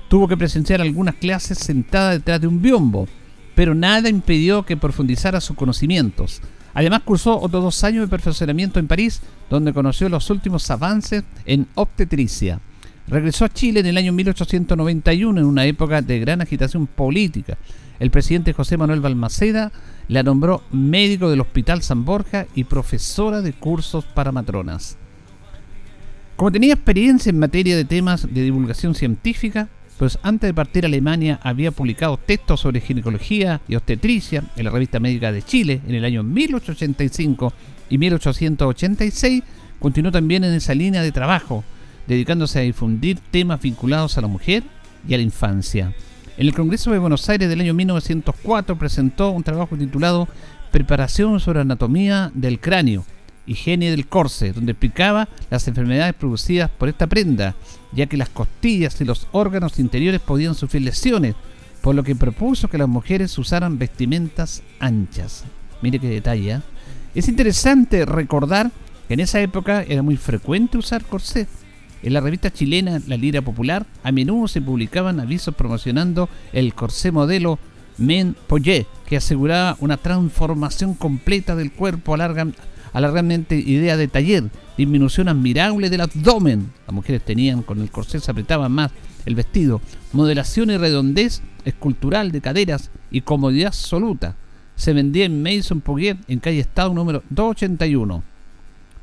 Tuvo 0.07 0.29
que 0.29 0.37
presenciar 0.37 0.79
algunas 0.79 1.15
clases 1.15 1.57
sentada 1.57 2.11
detrás 2.11 2.39
de 2.39 2.47
un 2.47 2.61
biombo, 2.61 3.05
pero 3.53 3.75
nada 3.75 4.07
impidió 4.07 4.63
que 4.63 4.77
profundizara 4.77 5.41
sus 5.41 5.57
conocimientos. 5.57 6.39
Además 6.73 7.01
cursó 7.01 7.37
otros 7.37 7.61
dos 7.61 7.83
años 7.83 8.05
de 8.05 8.07
perfeccionamiento 8.07 8.79
en 8.79 8.87
París, 8.87 9.21
donde 9.49 9.73
conoció 9.73 10.07
los 10.07 10.29
últimos 10.29 10.71
avances 10.71 11.25
en 11.45 11.67
obstetricia. 11.75 12.61
Regresó 13.09 13.43
a 13.43 13.49
Chile 13.49 13.81
en 13.81 13.87
el 13.87 13.97
año 13.97 14.13
1891 14.13 15.41
en 15.41 15.45
una 15.45 15.65
época 15.65 16.01
de 16.01 16.17
gran 16.17 16.39
agitación 16.39 16.87
política. 16.87 17.57
El 17.99 18.09
presidente 18.09 18.53
José 18.53 18.77
Manuel 18.77 19.01
Balmaceda 19.01 19.73
la 20.07 20.23
nombró 20.23 20.63
médico 20.71 21.29
del 21.29 21.41
Hospital 21.41 21.81
San 21.81 22.05
Borja 22.05 22.47
y 22.55 22.63
profesora 22.63 23.41
de 23.41 23.51
cursos 23.51 24.05
para 24.05 24.31
matronas. 24.31 24.97
Como 26.35 26.51
tenía 26.51 26.73
experiencia 26.73 27.29
en 27.29 27.39
materia 27.39 27.77
de 27.77 27.85
temas 27.85 28.27
de 28.33 28.41
divulgación 28.41 28.95
científica, 28.95 29.69
pues 29.97 30.17
antes 30.23 30.49
de 30.49 30.53
partir 30.53 30.83
a 30.83 30.87
Alemania 30.87 31.39
había 31.43 31.71
publicado 31.71 32.17
textos 32.17 32.61
sobre 32.61 32.81
ginecología 32.81 33.61
y 33.67 33.75
obstetricia 33.75 34.43
en 34.55 34.65
la 34.65 34.71
revista 34.71 34.99
médica 34.99 35.31
de 35.31 35.43
Chile 35.43 35.81
en 35.87 35.95
el 35.95 36.03
año 36.03 36.23
1885 36.23 37.53
y 37.89 37.97
1886, 37.99 39.43
continuó 39.79 40.11
también 40.11 40.43
en 40.43 40.53
esa 40.53 40.73
línea 40.73 41.03
de 41.03 41.11
trabajo, 41.11 41.63
dedicándose 42.07 42.59
a 42.59 42.63
difundir 42.63 43.19
temas 43.31 43.61
vinculados 43.61 44.17
a 44.17 44.21
la 44.21 44.27
mujer 44.27 44.63
y 45.07 45.13
a 45.13 45.17
la 45.17 45.23
infancia. 45.23 45.93
En 46.35 46.47
el 46.47 46.55
Congreso 46.55 46.91
de 46.91 46.97
Buenos 46.97 47.29
Aires 47.29 47.47
del 47.47 47.61
año 47.61 47.75
1904 47.75 48.75
presentó 48.77 49.29
un 49.29 49.43
trabajo 49.43 49.77
titulado 49.77 50.27
Preparación 50.71 51.39
sobre 51.39 51.61
anatomía 51.61 52.31
del 52.33 52.59
cráneo, 52.59 53.05
higiene 53.45 53.91
del 53.91 54.07
corse, 54.07 54.53
donde 54.53 54.71
explicaba 54.71 55.27
las 55.50 55.67
enfermedades 55.67 56.13
producidas 56.13 56.69
por 56.69 56.89
esta 56.89 57.07
prenda, 57.07 57.55
ya 57.91 58.07
que 58.07 58.17
las 58.17 58.29
costillas 58.29 59.00
y 59.01 59.05
los 59.05 59.27
órganos 59.31 59.79
interiores 59.79 60.21
podían 60.21 60.55
sufrir 60.55 60.83
lesiones, 60.83 61.35
por 61.81 61.95
lo 61.95 62.03
que 62.03 62.15
propuso 62.15 62.69
que 62.69 62.77
las 62.77 62.88
mujeres 62.88 63.38
usaran 63.38 63.77
vestimentas 63.77 64.63
anchas. 64.79 65.43
Mire 65.81 66.00
qué 66.00 66.07
detalle. 66.07 66.51
¿eh? 66.51 66.62
Es 67.13 67.27
interesante 67.27 68.05
recordar 68.05 68.71
que 69.07 69.15
en 69.15 69.19
esa 69.19 69.41
época 69.41 69.83
era 69.83 70.01
muy 70.01 70.15
frecuente 70.15 70.77
usar 70.77 71.03
corsé 71.03 71.47
en 72.03 72.13
la 72.13 72.19
revista 72.19 72.51
chilena 72.51 73.01
La 73.07 73.15
Lira 73.15 73.41
Popular 73.41 73.85
a 74.03 74.12
menudo 74.12 74.47
se 74.50 74.62
publicaban 74.62 75.21
avisos 75.21 75.55
promocionando 75.55 76.29
el 76.51 76.73
corsé 76.73 77.12
modelo 77.12 77.57
Men 77.97 78.35
Poyet, 78.47 78.88
que 79.05 79.17
aseguraba 79.17 79.77
una 79.79 79.97
transformación 79.97 80.95
completa 80.95 81.55
del 81.55 81.71
cuerpo, 81.71 82.13
alargamente 82.93 83.55
idea 83.55 83.97
de 83.97 84.07
taller, 84.07 84.45
disminución 84.77 85.27
admirable 85.27 85.89
del 85.89 86.01
abdomen. 86.01 86.71
Las 86.88 86.93
mujeres 86.93 87.23
tenían 87.23 87.63
con 87.63 87.81
el 87.81 87.91
corsé 87.91 88.19
se 88.19 88.31
apretaban 88.31 88.71
más 88.71 88.91
el 89.25 89.35
vestido, 89.35 89.81
modelación 90.12 90.69
y 90.69 90.77
redondez 90.77 91.41
escultural 91.65 92.31
de 92.31 92.41
caderas 92.41 92.91
y 93.12 93.21
comodidad 93.21 93.67
absoluta. 93.67 94.35
Se 94.75 94.93
vendía 94.93 95.25
en 95.25 95.43
Mason 95.43 95.81
Poguet 95.81 96.17
en 96.27 96.39
calle 96.39 96.59
Estado 96.59 96.93
número 96.93 97.23
281. 97.29 98.23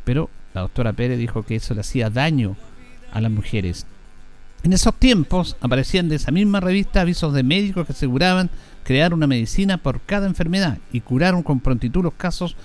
Pero 0.05 0.31
la 0.55 0.63
doctora 0.63 0.93
Pérez 0.93 1.19
dijo 1.19 1.43
que 1.43 1.57
eso 1.57 1.75
le 1.75 1.81
hacía 1.81 2.11
daño 2.11 2.57
a 3.13 3.21
las 3.21 3.31
mujeres. 3.31 3.87
En 4.63 4.73
esos 4.73 4.95
tiempos 4.95 5.57
aparecían 5.61 6.09
de 6.09 6.17
esa 6.17 6.33
misma 6.33 6.61
revista 6.61 7.01
avisos 7.01 7.33
de 7.33 7.43
médicos 7.43 7.87
que 7.87 7.93
aseguraban 7.93 8.51
crear 8.85 9.15
una 9.15 9.27
medicina 9.27 9.79
por 9.79 10.01
cada 10.03 10.27
enfermedad 10.27 10.79
y 10.93 11.01
curaron 11.01 11.43
con 11.43 11.61
prontitud 11.61 12.03
los 12.03 12.15
casos, 12.15 12.57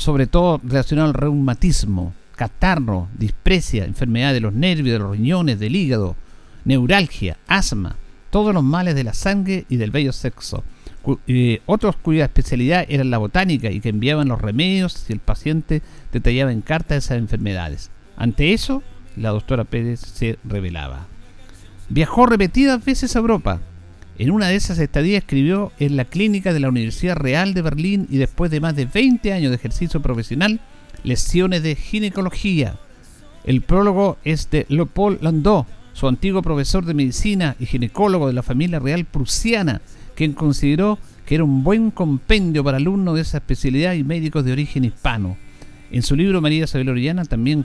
sobre 0.00 0.26
todo 0.26 0.62
relacionados 0.64 1.10
al 1.10 1.20
reumatismo, 1.20 2.14
catarro, 2.34 3.08
dispresia, 3.18 3.84
enfermedad 3.84 4.32
de 4.32 4.40
los 4.40 4.54
nervios, 4.54 4.94
de 4.94 4.98
los 4.98 5.10
riñones, 5.10 5.58
del 5.58 5.76
hígado, 5.76 6.16
neuralgia, 6.64 7.36
asma, 7.46 7.96
todos 8.30 8.54
los 8.54 8.64
males 8.64 8.94
de 8.94 9.04
la 9.04 9.12
sangre 9.12 9.66
y 9.68 9.76
del 9.76 9.90
bello 9.90 10.12
sexo. 10.12 10.64
Eh, 11.26 11.60
otros 11.66 11.96
cuya 11.96 12.24
especialidad 12.24 12.86
era 12.88 13.04
la 13.04 13.18
botánica 13.18 13.70
y 13.70 13.80
que 13.80 13.90
enviaban 13.90 14.28
los 14.28 14.40
remedios 14.40 14.94
si 14.94 15.12
el 15.12 15.18
paciente 15.18 15.82
detallaba 16.12 16.50
en 16.50 16.62
carta 16.62 16.96
esas 16.96 17.18
enfermedades. 17.18 17.90
Ante 18.16 18.54
eso, 18.54 18.82
la 19.16 19.28
doctora 19.30 19.64
Pérez 19.64 20.00
se 20.00 20.38
revelaba. 20.44 21.08
Viajó 21.90 22.24
repetidas 22.24 22.82
veces 22.82 23.16
a 23.16 23.18
Europa. 23.18 23.60
En 24.20 24.30
una 24.30 24.48
de 24.48 24.54
esas 24.54 24.78
estadías 24.78 25.22
escribió 25.22 25.72
en 25.78 25.96
la 25.96 26.04
clínica 26.04 26.52
de 26.52 26.60
la 26.60 26.68
Universidad 26.68 27.16
Real 27.16 27.54
de 27.54 27.62
Berlín 27.62 28.06
y 28.10 28.18
después 28.18 28.50
de 28.50 28.60
más 28.60 28.76
de 28.76 28.84
20 28.84 29.32
años 29.32 29.48
de 29.48 29.56
ejercicio 29.56 30.02
profesional, 30.02 30.60
lesiones 31.04 31.62
de 31.62 31.74
ginecología. 31.74 32.78
El 33.44 33.62
prólogo 33.62 34.18
es 34.22 34.50
de 34.50 34.66
Leopold 34.68 35.22
Landau, 35.22 35.64
su 35.94 36.06
antiguo 36.06 36.42
profesor 36.42 36.84
de 36.84 36.92
medicina 36.92 37.56
y 37.58 37.64
ginecólogo 37.64 38.26
de 38.26 38.34
la 38.34 38.42
familia 38.42 38.78
real 38.78 39.06
prusiana, 39.06 39.80
quien 40.14 40.34
consideró 40.34 40.98
que 41.24 41.36
era 41.36 41.44
un 41.44 41.64
buen 41.64 41.90
compendio 41.90 42.62
para 42.62 42.76
alumnos 42.76 43.14
de 43.14 43.22
esa 43.22 43.38
especialidad 43.38 43.94
y 43.94 44.04
médicos 44.04 44.44
de 44.44 44.52
origen 44.52 44.84
hispano. 44.84 45.38
En 45.90 46.02
su 46.02 46.14
libro 46.14 46.42
María 46.42 46.64
Isabel 46.64 46.90
Orellana 46.90 47.24
también 47.24 47.64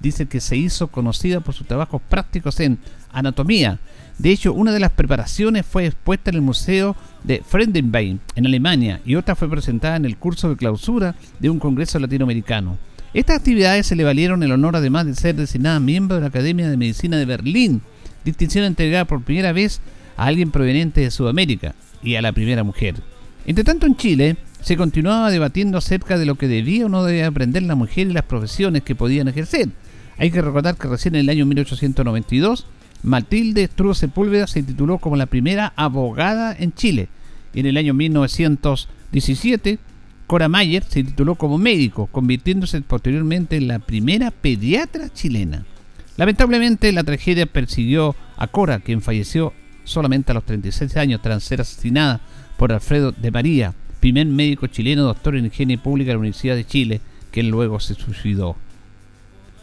dice 0.00 0.26
que 0.26 0.40
se 0.40 0.56
hizo 0.56 0.88
conocida 0.88 1.40
por 1.40 1.54
sus 1.54 1.66
trabajos 1.66 2.02
prácticos 2.08 2.60
en 2.60 2.78
anatomía. 3.12 3.78
De 4.18 4.30
hecho, 4.30 4.52
una 4.52 4.72
de 4.72 4.80
las 4.80 4.92
preparaciones 4.92 5.66
fue 5.66 5.86
expuesta 5.86 6.30
en 6.30 6.36
el 6.36 6.42
Museo 6.42 6.96
de 7.24 7.42
Frendenbein, 7.46 8.20
en 8.36 8.46
Alemania, 8.46 9.00
y 9.04 9.16
otra 9.16 9.34
fue 9.34 9.48
presentada 9.48 9.96
en 9.96 10.04
el 10.04 10.16
curso 10.16 10.48
de 10.48 10.56
clausura 10.56 11.14
de 11.40 11.50
un 11.50 11.58
congreso 11.58 11.98
latinoamericano. 11.98 12.78
Estas 13.12 13.36
actividades 13.36 13.86
se 13.86 13.96
le 13.96 14.04
valieron 14.04 14.42
el 14.42 14.52
honor 14.52 14.76
además 14.76 15.06
de 15.06 15.14
ser 15.14 15.36
designada 15.36 15.80
miembro 15.80 16.16
de 16.16 16.22
la 16.22 16.28
Academia 16.28 16.68
de 16.68 16.76
Medicina 16.76 17.16
de 17.16 17.24
Berlín, 17.24 17.82
distinción 18.24 18.64
entregada 18.64 19.04
por 19.04 19.22
primera 19.22 19.52
vez 19.52 19.80
a 20.16 20.26
alguien 20.26 20.50
proveniente 20.50 21.00
de 21.00 21.10
Sudamérica 21.10 21.74
y 22.02 22.16
a 22.16 22.22
la 22.22 22.32
primera 22.32 22.64
mujer. 22.64 22.96
Entre 23.46 23.64
tanto, 23.64 23.86
en 23.86 23.96
Chile 23.96 24.36
se 24.64 24.78
continuaba 24.78 25.30
debatiendo 25.30 25.76
acerca 25.76 26.16
de 26.16 26.24
lo 26.24 26.36
que 26.36 26.48
debía 26.48 26.86
o 26.86 26.88
no 26.88 27.04
debía 27.04 27.26
aprender 27.26 27.62
la 27.64 27.74
mujer 27.74 28.06
y 28.06 28.14
las 28.14 28.24
profesiones 28.24 28.82
que 28.82 28.94
podían 28.94 29.28
ejercer. 29.28 29.68
Hay 30.16 30.30
que 30.30 30.40
recordar 30.40 30.76
que 30.76 30.88
recién 30.88 31.14
en 31.14 31.20
el 31.20 31.28
año 31.28 31.44
1892 31.44 32.66
Matilde 33.02 33.66
Struve 33.66 33.94
Sepúlveda 33.94 34.46
se 34.46 34.62
tituló 34.62 34.96
como 34.96 35.16
la 35.16 35.26
primera 35.26 35.74
abogada 35.76 36.56
en 36.58 36.72
Chile. 36.72 37.08
Y 37.52 37.60
en 37.60 37.66
el 37.66 37.76
año 37.76 37.92
1917 37.92 39.78
Cora 40.26 40.48
Mayer 40.48 40.82
se 40.82 41.04
tituló 41.04 41.34
como 41.34 41.58
médico, 41.58 42.06
convirtiéndose 42.06 42.80
posteriormente 42.80 43.58
en 43.58 43.68
la 43.68 43.80
primera 43.80 44.30
pediatra 44.30 45.12
chilena. 45.12 45.66
Lamentablemente 46.16 46.90
la 46.92 47.04
tragedia 47.04 47.44
persiguió 47.44 48.16
a 48.38 48.46
Cora, 48.46 48.80
quien 48.80 49.02
falleció 49.02 49.52
solamente 49.84 50.32
a 50.32 50.34
los 50.34 50.46
36 50.46 50.96
años 50.96 51.20
tras 51.20 51.44
ser 51.44 51.60
asesinada 51.60 52.22
por 52.56 52.72
Alfredo 52.72 53.12
de 53.12 53.30
María, 53.30 53.74
primer 54.04 54.26
médico 54.26 54.66
chileno 54.66 55.04
doctor 55.04 55.34
en 55.34 55.46
higiene 55.46 55.78
pública 55.78 56.08
de 56.08 56.12
la 56.12 56.18
Universidad 56.18 56.56
de 56.56 56.66
Chile, 56.66 57.00
quien 57.30 57.50
luego 57.50 57.80
se 57.80 57.94
suicidó. 57.94 58.54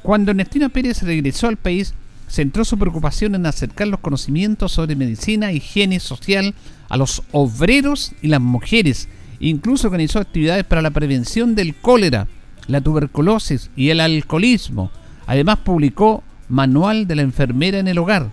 Cuando 0.01 0.31
Ernestina 0.31 0.67
Pérez 0.69 1.03
regresó 1.03 1.47
al 1.47 1.57
país, 1.57 1.93
centró 2.27 2.65
su 2.65 2.75
preocupación 2.79 3.35
en 3.35 3.45
acercar 3.45 3.87
los 3.87 3.99
conocimientos 3.99 4.71
sobre 4.71 4.95
medicina, 4.95 5.51
higiene 5.51 5.99
social 5.99 6.55
a 6.89 6.97
los 6.97 7.21
obreros 7.31 8.13
y 8.23 8.29
las 8.29 8.41
mujeres, 8.41 9.09
Incluso 9.39 9.87
organizó 9.87 10.17
actividades 10.17 10.63
para 10.63 10.81
la 10.81 10.89
prevención 10.89 11.53
del 11.53 11.75
cólera, 11.75 12.27
la 12.67 12.81
tuberculosis 12.81 13.69
y 13.75 13.89
el 13.89 13.99
alcoholismo. 13.99 14.89
Además 15.27 15.57
publicó 15.57 16.23
Manual 16.49 17.05
de 17.05 17.15
la 17.15 17.21
enfermera 17.21 17.77
en 17.77 17.87
el 17.87 17.99
hogar 17.99 18.31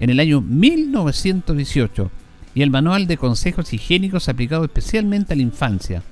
en 0.00 0.10
el 0.10 0.18
año 0.18 0.40
1918 0.40 2.10
y 2.56 2.62
el 2.62 2.70
Manual 2.70 3.06
de 3.06 3.18
consejos 3.18 3.74
higiénicos 3.74 4.30
aplicado 4.30 4.64
especialmente 4.64 5.34
a 5.34 5.36
la 5.36 5.42
infancia. 5.42 6.02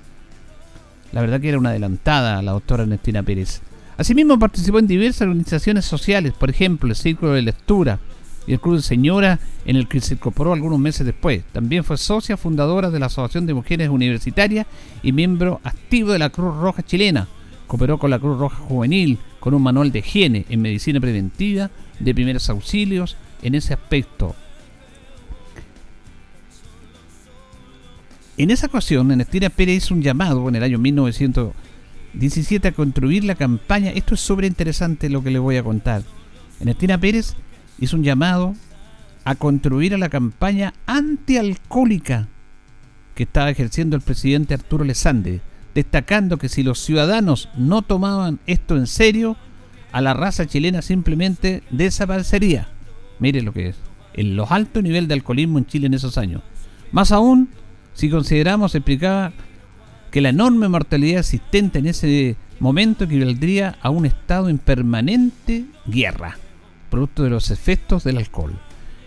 La 1.10 1.22
verdad 1.22 1.40
que 1.40 1.48
era 1.48 1.58
una 1.58 1.70
adelantada 1.70 2.42
la 2.42 2.52
doctora 2.52 2.82
Ernestina 2.82 3.22
Pérez. 3.22 3.62
Asimismo 3.96 4.38
participó 4.38 4.78
en 4.78 4.86
diversas 4.86 5.22
organizaciones 5.22 5.86
sociales, 5.86 6.34
por 6.38 6.50
ejemplo 6.50 6.90
el 6.90 6.96
Círculo 6.96 7.32
de 7.32 7.40
Lectura, 7.40 7.98
y 8.46 8.52
el 8.52 8.60
Club 8.60 8.76
de 8.76 8.82
Señora 8.82 9.40
en 9.64 9.76
el 9.76 9.88
que 9.88 10.02
se 10.02 10.14
incorporó 10.14 10.52
algunos 10.52 10.78
meses 10.78 11.06
después. 11.06 11.44
También 11.50 11.82
fue 11.82 11.96
socia 11.96 12.36
fundadora 12.36 12.90
de 12.90 12.98
la 12.98 13.06
Asociación 13.06 13.46
de 13.46 13.54
Mujeres 13.54 13.88
Universitarias 13.88 14.66
y 15.02 15.12
miembro 15.12 15.62
activo 15.64 16.12
de 16.12 16.18
la 16.18 16.28
Cruz 16.28 16.54
Roja 16.56 16.82
Chilena. 16.82 17.26
Cooperó 17.66 17.96
con 17.96 18.10
la 18.10 18.18
Cruz 18.18 18.38
Roja 18.38 18.58
Juvenil 18.58 19.18
con 19.40 19.54
un 19.54 19.62
manual 19.62 19.90
de 19.92 20.00
higiene 20.00 20.44
en 20.50 20.60
medicina 20.60 21.00
preventiva, 21.00 21.70
de 21.98 22.14
primeros 22.14 22.50
auxilios 22.50 23.16
en 23.42 23.54
ese 23.54 23.72
aspecto. 23.72 24.34
En 28.36 28.50
esa 28.50 28.66
ocasión, 28.66 29.10
Ernestina 29.12 29.48
Pérez 29.48 29.76
hizo 29.76 29.94
un 29.94 30.02
llamado 30.02 30.48
en 30.48 30.56
el 30.56 30.64
año 30.64 30.78
1917 30.78 32.68
a 32.68 32.72
construir 32.72 33.22
la 33.22 33.36
campaña. 33.36 33.90
Esto 33.90 34.14
es 34.14 34.20
súper 34.20 34.46
interesante 34.46 35.08
lo 35.08 35.22
que 35.22 35.30
le 35.30 35.38
voy 35.38 35.56
a 35.56 35.62
contar. 35.62 36.02
Ernestina 36.58 36.98
Pérez 36.98 37.36
hizo 37.78 37.96
un 37.96 38.02
llamado 38.02 38.56
a 39.24 39.36
contribuir 39.36 39.94
a 39.94 39.98
la 39.98 40.08
campaña 40.08 40.74
antialcohólica 40.86 42.28
que 43.14 43.22
estaba 43.22 43.50
ejerciendo 43.50 43.94
el 43.94 44.02
presidente 44.02 44.54
Arturo 44.54 44.82
Lesande, 44.82 45.40
destacando 45.72 46.36
que 46.36 46.48
si 46.48 46.64
los 46.64 46.80
ciudadanos 46.80 47.48
no 47.56 47.82
tomaban 47.82 48.40
esto 48.46 48.76
en 48.76 48.88
serio, 48.88 49.36
a 49.92 50.00
la 50.00 50.12
raza 50.12 50.46
chilena 50.46 50.82
simplemente 50.82 51.62
desaparecería. 51.70 52.68
Mire 53.20 53.42
lo 53.42 53.52
que 53.52 53.68
es, 53.68 53.76
en 54.14 54.34
los 54.34 54.50
altos 54.50 54.82
niveles 54.82 55.06
de 55.06 55.14
alcoholismo 55.14 55.58
en 55.58 55.66
Chile 55.66 55.86
en 55.86 55.94
esos 55.94 56.18
años. 56.18 56.42
Más 56.90 57.12
aún, 57.12 57.48
si 57.94 58.10
consideramos, 58.10 58.74
explicaba, 58.74 59.32
que 60.10 60.20
la 60.20 60.28
enorme 60.28 60.68
mortalidad 60.68 61.20
existente 61.20 61.78
en 61.78 61.86
ese 61.86 62.36
momento 62.60 63.04
equivaldría 63.04 63.76
a 63.80 63.90
un 63.90 64.06
estado 64.06 64.48
en 64.48 64.58
permanente 64.58 65.64
guerra 65.86 66.38
producto 66.94 67.24
de 67.24 67.30
los 67.30 67.50
efectos 67.50 68.04
del 68.04 68.18
alcohol. 68.18 68.56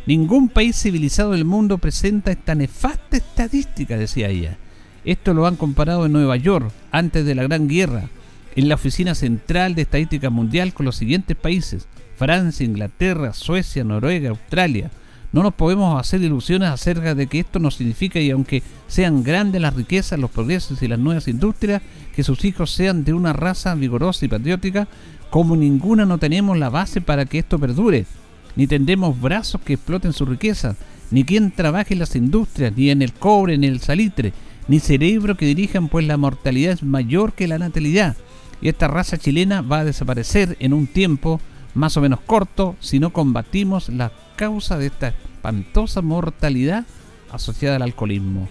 Ningún 0.05 0.49
país 0.49 0.75
civilizado 0.75 1.31
del 1.31 1.45
mundo 1.45 1.77
presenta 1.77 2.33
esta 2.33 2.53
nefasta 2.53 3.15
estadística, 3.15 3.97
decía 3.97 4.27
ella. 4.27 4.57
Esto 5.05 5.33
lo 5.33 5.47
han 5.47 5.55
comparado 5.55 6.05
en 6.05 6.11
Nueva 6.11 6.35
York, 6.35 6.69
antes 6.91 7.25
de 7.25 7.33
la 7.33 7.43
Gran 7.43 7.69
Guerra, 7.69 8.09
en 8.57 8.67
la 8.67 8.75
Oficina 8.75 9.15
Central 9.15 9.73
de 9.73 9.83
Estadística 9.83 10.29
Mundial 10.29 10.73
con 10.73 10.85
los 10.85 10.97
siguientes 10.97 11.37
países, 11.37 11.87
Francia, 12.17 12.65
Inglaterra, 12.65 13.31
Suecia, 13.31 13.85
Noruega, 13.85 14.31
Australia. 14.31 14.91
No 15.37 15.43
nos 15.43 15.53
podemos 15.53 16.01
hacer 16.01 16.23
ilusiones 16.23 16.69
acerca 16.69 17.13
de 17.13 17.27
que 17.27 17.39
esto 17.39 17.59
no 17.59 17.69
significa, 17.69 18.19
y 18.19 18.31
aunque 18.31 18.63
sean 18.87 19.21
grandes 19.21 19.61
las 19.61 19.75
riquezas, 19.75 20.17
los 20.17 20.31
progresos 20.31 20.81
y 20.81 20.87
las 20.87 20.97
nuevas 20.97 21.27
industrias, 21.27 21.83
que 22.15 22.23
sus 22.23 22.43
hijos 22.43 22.71
sean 22.71 23.03
de 23.03 23.13
una 23.13 23.33
raza 23.33 23.75
vigorosa 23.75 24.25
y 24.25 24.29
patriótica, 24.29 24.87
como 25.29 25.55
ninguna 25.55 26.07
no 26.07 26.17
tenemos 26.17 26.57
la 26.57 26.71
base 26.71 27.01
para 27.01 27.27
que 27.27 27.37
esto 27.37 27.59
perdure, 27.59 28.07
ni 28.55 28.65
tendremos 28.65 29.21
brazos 29.21 29.61
que 29.61 29.73
exploten 29.73 30.11
su 30.11 30.25
riqueza, 30.25 30.75
ni 31.11 31.23
quien 31.23 31.51
trabaje 31.51 31.93
en 31.93 31.99
las 31.99 32.15
industrias, 32.15 32.73
ni 32.75 32.89
en 32.89 33.03
el 33.03 33.13
cobre, 33.13 33.59
ni 33.59 33.67
en 33.67 33.73
el 33.73 33.79
salitre, 33.79 34.33
ni 34.67 34.79
cerebro 34.79 35.37
que 35.37 35.45
dirijan, 35.45 35.87
pues 35.87 36.07
la 36.07 36.17
mortalidad 36.17 36.71
es 36.71 36.81
mayor 36.81 37.33
que 37.33 37.47
la 37.47 37.59
natalidad. 37.59 38.17
Y 38.59 38.69
esta 38.69 38.87
raza 38.87 39.19
chilena 39.19 39.61
va 39.61 39.81
a 39.81 39.85
desaparecer 39.85 40.57
en 40.59 40.73
un 40.73 40.87
tiempo 40.87 41.39
más 41.75 41.95
o 41.95 42.01
menos 42.01 42.21
corto 42.21 42.75
si 42.79 42.97
no 42.97 43.13
combatimos 43.13 43.89
la 43.89 44.11
causa 44.37 44.77
de 44.77 44.85
esta 44.85 45.09
espantosa 45.09 46.01
mortalidad 46.01 46.85
asociada 47.31 47.75
al 47.75 47.81
alcoholismo. 47.81 48.47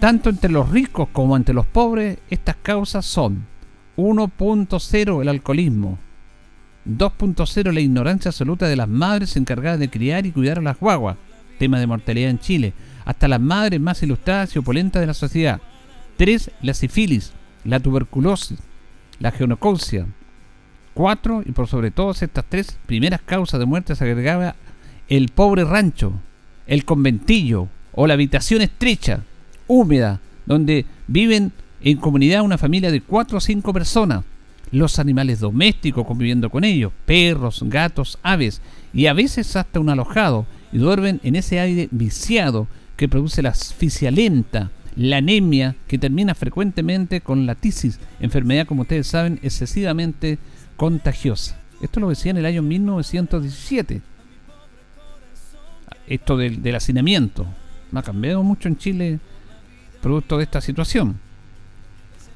Tanto 0.00 0.30
entre 0.30 0.50
los 0.50 0.70
ricos 0.70 1.08
como 1.12 1.36
entre 1.36 1.54
los 1.54 1.66
pobres, 1.66 2.18
estas 2.28 2.56
causas 2.56 3.06
son 3.06 3.46
1.0 3.96 5.22
el 5.22 5.28
alcoholismo. 5.28 5.98
2.0 6.86 7.72
la 7.72 7.80
ignorancia 7.80 8.30
absoluta 8.30 8.66
de 8.66 8.76
las 8.76 8.88
madres 8.88 9.36
encargadas 9.36 9.78
de 9.78 9.90
criar 9.90 10.26
y 10.26 10.32
cuidar 10.32 10.58
a 10.58 10.62
las 10.62 10.78
guaguas. 10.78 11.16
Tema 11.58 11.80
de 11.80 11.86
mortalidad 11.86 12.30
en 12.30 12.38
Chile. 12.38 12.74
Hasta 13.04 13.28
las 13.28 13.40
madres 13.40 13.80
más 13.80 14.02
ilustradas 14.02 14.54
y 14.54 14.58
opulentas 14.58 15.00
de 15.00 15.06
la 15.06 15.14
sociedad. 15.14 15.60
3. 16.16 16.50
La 16.62 16.74
sífilis, 16.74 17.32
la 17.64 17.80
tuberculosis, 17.80 18.58
la 19.18 19.32
geonocausia. 19.32 20.06
4. 20.96 21.42
Y 21.46 21.52
por 21.52 21.68
sobre 21.68 21.92
todas 21.92 22.22
estas 22.22 22.44
tres 22.48 22.78
primeras 22.86 23.20
causas 23.20 23.60
de 23.60 23.66
muerte 23.66 23.94
se 23.94 24.02
agregaba 24.02 24.56
el 25.08 25.28
pobre 25.28 25.64
rancho, 25.64 26.14
el 26.66 26.84
conventillo 26.84 27.68
o 27.92 28.06
la 28.06 28.14
habitación 28.14 28.62
estrecha, 28.62 29.20
húmeda, 29.68 30.20
donde 30.46 30.86
viven 31.06 31.52
en 31.82 31.98
comunidad 31.98 32.42
una 32.42 32.58
familia 32.58 32.90
de 32.90 33.02
cuatro 33.02 33.38
o 33.38 33.40
cinco 33.40 33.72
personas, 33.72 34.24
los 34.72 34.98
animales 34.98 35.38
domésticos 35.40 36.06
conviviendo 36.06 36.50
con 36.50 36.64
ellos, 36.64 36.92
perros, 37.04 37.62
gatos, 37.66 38.18
aves 38.22 38.60
y 38.92 39.06
a 39.06 39.12
veces 39.12 39.54
hasta 39.54 39.78
un 39.78 39.90
alojado 39.90 40.46
y 40.72 40.78
duermen 40.78 41.20
en 41.22 41.36
ese 41.36 41.60
aire 41.60 41.88
viciado 41.90 42.66
que 42.96 43.08
produce 43.08 43.42
la 43.42 43.50
asfixia 43.50 44.10
lenta, 44.10 44.70
la 44.96 45.18
anemia 45.18 45.76
que 45.86 45.98
termina 45.98 46.34
frecuentemente 46.34 47.20
con 47.20 47.46
la 47.46 47.54
tisis, 47.54 48.00
enfermedad 48.18 48.66
como 48.66 48.82
ustedes 48.82 49.06
saben 49.06 49.38
excesivamente 49.42 50.38
contagiosa. 50.76 51.58
Esto 51.80 52.00
lo 52.00 52.08
decía 52.08 52.30
en 52.30 52.38
el 52.38 52.46
año 52.46 52.62
1917. 52.62 54.00
Esto 56.06 56.36
del, 56.36 56.74
hacinamiento. 56.74 57.46
No 57.90 58.00
ha 58.00 58.02
cambiado 58.02 58.42
mucho 58.42 58.68
en 58.68 58.76
Chile 58.76 59.18
producto 60.00 60.38
de 60.38 60.44
esta 60.44 60.60
situación. 60.60 61.18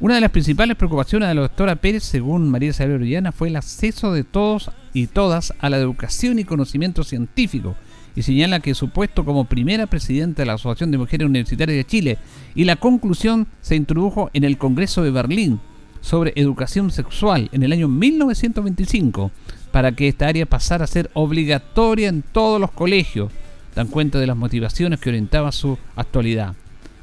Una 0.01 0.15
de 0.15 0.23
las 0.23 0.31
principales 0.31 0.77
preocupaciones 0.77 1.29
de 1.29 1.35
la 1.35 1.43
doctora 1.43 1.77
Pérez, 1.77 2.05
según 2.05 2.49
María 2.49 2.71
Isabel 2.71 2.97
Orellana, 2.97 3.33
fue 3.33 3.49
el 3.49 3.57
acceso 3.57 4.13
de 4.13 4.25
todos 4.25 4.71
y 4.95 5.07
todas 5.07 5.55
a 5.61 5.69
la 5.69 5.77
educación 5.77 6.39
y 6.39 6.45
conocimiento 6.45 7.05
científico, 7.05 7.77
y 8.17 8.23
señala 8.23 8.61
que 8.61 8.75
su 8.75 8.89
puesto 8.89 9.25
como 9.25 9.45
primera 9.45 9.87
presidenta 9.87 10.43
de 10.43 10.47
la 10.47 10.55
Asociación 10.55 10.91
de 10.91 10.99
Mujeres 10.99 11.27
Universitarias 11.27 11.77
de 11.77 11.85
Chile 11.85 12.19
y 12.55 12.65
la 12.65 12.77
conclusión 12.77 13.47
se 13.61 13.77
introdujo 13.77 14.31
en 14.33 14.45
el 14.45 14.59
Congreso 14.59 15.03
de 15.03 15.11
Berlín 15.11 15.61
sobre 16.01 16.33
educación 16.37 16.91
sexual 16.91 17.49
en 17.53 17.63
el 17.63 17.73
año 17.73 17.89
1925, 17.89 19.31
para 19.73 19.93
que 19.93 20.09
esta 20.09 20.27
área 20.27 20.47
pasara 20.47 20.85
a 20.85 20.89
ser 20.89 21.11
obligatoria 21.15 22.09
en 22.09 22.23
todos 22.23 22.61
los 22.61 22.71
colegios. 22.71 23.31
Dan 23.75 23.87
cuenta 23.87 24.19
de 24.19 24.27
las 24.27 24.37
motivaciones 24.37 25.01
que 25.01 25.11
orientaban 25.11 25.53
su 25.53 25.79
actualidad. 25.97 26.55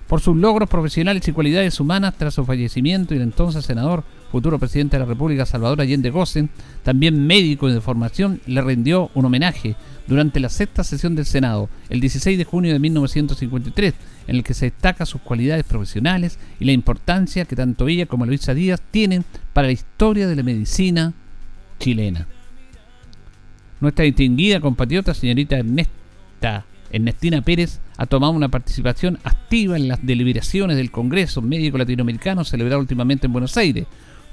Por 0.08 0.22
sus 0.22 0.36
logros 0.36 0.70
profesionales 0.70 1.28
y 1.28 1.32
cualidades 1.32 1.80
humanas 1.80 2.16
tras 2.18 2.34
su 2.34 2.46
fallecimiento 2.46 3.14
y 3.14 3.18
el 3.18 3.24
entonces 3.24 3.66
senador, 3.66 4.04
futuro 4.32 4.60
presidente 4.60 4.98
de 4.98 5.04
la 5.04 5.10
República, 5.10 5.46
Salvador 5.46 5.82
Allende 5.82 6.10
Gossen, 6.10 6.50
también 6.84 7.26
médico 7.26 7.72
de 7.72 7.82
formación, 7.82 8.42
le 8.46 8.62
rindió 8.62 9.10
un 9.13 9.26
homenaje 9.26 9.76
durante 10.08 10.40
la 10.40 10.50
sexta 10.50 10.84
sesión 10.84 11.16
del 11.16 11.26
Senado, 11.26 11.70
el 11.90 12.00
16 12.00 12.38
de 12.38 12.46
junio 12.46 12.74
de 12.74 12.80
1953, 12.80 13.94
en 14.28 14.36
el 14.36 14.44
que 14.44 14.54
se 14.54 14.66
destaca 14.66 15.06
sus 15.06 15.22
cualidades 15.22 15.63
profesionales 15.63 16.40
y 16.60 16.66
la 16.66 16.72
importancia 16.72 17.46
que 17.46 17.56
tanto 17.56 17.88
ella 17.88 18.06
como 18.06 18.26
Luisa 18.26 18.54
Díaz 18.54 18.82
tienen 18.92 19.26
para 19.54 19.68
la 19.68 19.74
historia 19.74 20.28
de 20.28 20.36
la 20.36 20.44
medicina 20.44 21.13
chilena. 21.80 22.28
Nuestra 23.80 24.06
distinguida 24.06 24.60
compatriota, 24.60 25.13
señorita 25.13 25.58
Ernesta 25.58 26.66
Ernestina 26.92 27.42
Pérez, 27.42 27.80
ha 27.98 28.06
tomado 28.06 28.34
una 28.34 28.50
participación 28.50 29.20
activa 29.24 29.76
en 29.76 29.88
las 29.88 30.06
deliberaciones 30.06 30.78
del 30.78 30.92
Congreso 30.92 31.42
Médico 31.42 31.78
Latinoamericano 31.78 32.44
celebrado 32.44 32.80
últimamente 32.80 33.28
en 33.28 33.34
Buenos 33.34 33.58
Aires. 33.58 33.86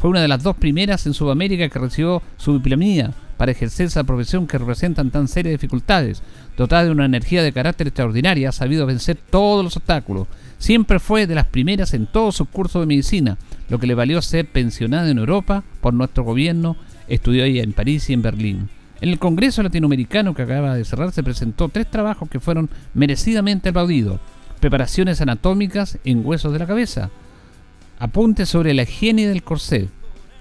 Fue 0.05 0.11
una 0.11 0.21
de 0.21 0.29
las 0.29 0.43
dos 0.43 0.55
primeras 0.57 1.07
en 1.07 1.15
Sudamérica 1.15 1.67
que 1.71 1.79
recibió 1.79 2.21
su 2.37 2.53
diplomía 2.53 3.13
para 3.39 3.53
ejercer 3.53 3.87
esa 3.87 4.05
profesión 4.05 4.47
que 4.47 4.59
representan 4.59 5.11
tan 5.11 5.29
serias 5.29 5.55
dificultades. 5.55 6.23
Dotada 6.59 6.85
de 6.85 6.91
una 6.91 7.07
energía 7.07 7.43
de 7.43 7.55
carácter 7.55 7.87
extraordinaria, 7.87 8.51
ha 8.51 8.53
sabido 8.53 8.85
vencer 8.85 9.17
todos 9.17 9.65
los 9.65 9.79
obstáculos. 9.79 10.27
Siempre 10.59 10.99
fue 10.99 11.27
de 11.27 11.35
las 11.35 11.47
primeras 11.47 11.95
en 11.95 12.05
todos 12.05 12.37
sus 12.37 12.51
cursos 12.51 12.83
de 12.83 12.87
medicina, 12.87 13.39
lo 13.71 13.79
que 13.79 13.87
le 13.87 13.95
valió 13.95 14.21
ser 14.21 14.45
pensionada 14.45 15.09
en 15.09 15.17
Europa 15.17 15.65
por 15.81 15.95
nuestro 15.95 16.23
gobierno. 16.23 16.77
Estudió 17.09 17.43
ella 17.45 17.63
en 17.63 17.73
París 17.73 18.11
y 18.11 18.13
en 18.13 18.21
Berlín. 18.21 18.69
En 19.01 19.09
el 19.09 19.19
Congreso 19.19 19.63
Latinoamericano 19.63 20.35
que 20.35 20.43
acaba 20.43 20.75
de 20.75 20.85
cerrar 20.85 21.13
se 21.13 21.23
presentó 21.23 21.71
tres 21.71 21.91
trabajos 21.91 22.29
que 22.29 22.41
fueron 22.41 22.69
merecidamente 22.93 23.71
aplaudidos. 23.71 24.21
Preparaciones 24.61 25.23
anatómicas 25.23 25.99
en 26.05 26.27
huesos 26.27 26.53
de 26.53 26.59
la 26.59 26.67
cabeza. 26.67 27.09
Apuntes 28.05 28.51
sobre 28.51 28.75
la 28.75 28.83
higiene 28.83 29.27
del 29.27 29.43
corset 29.43 29.89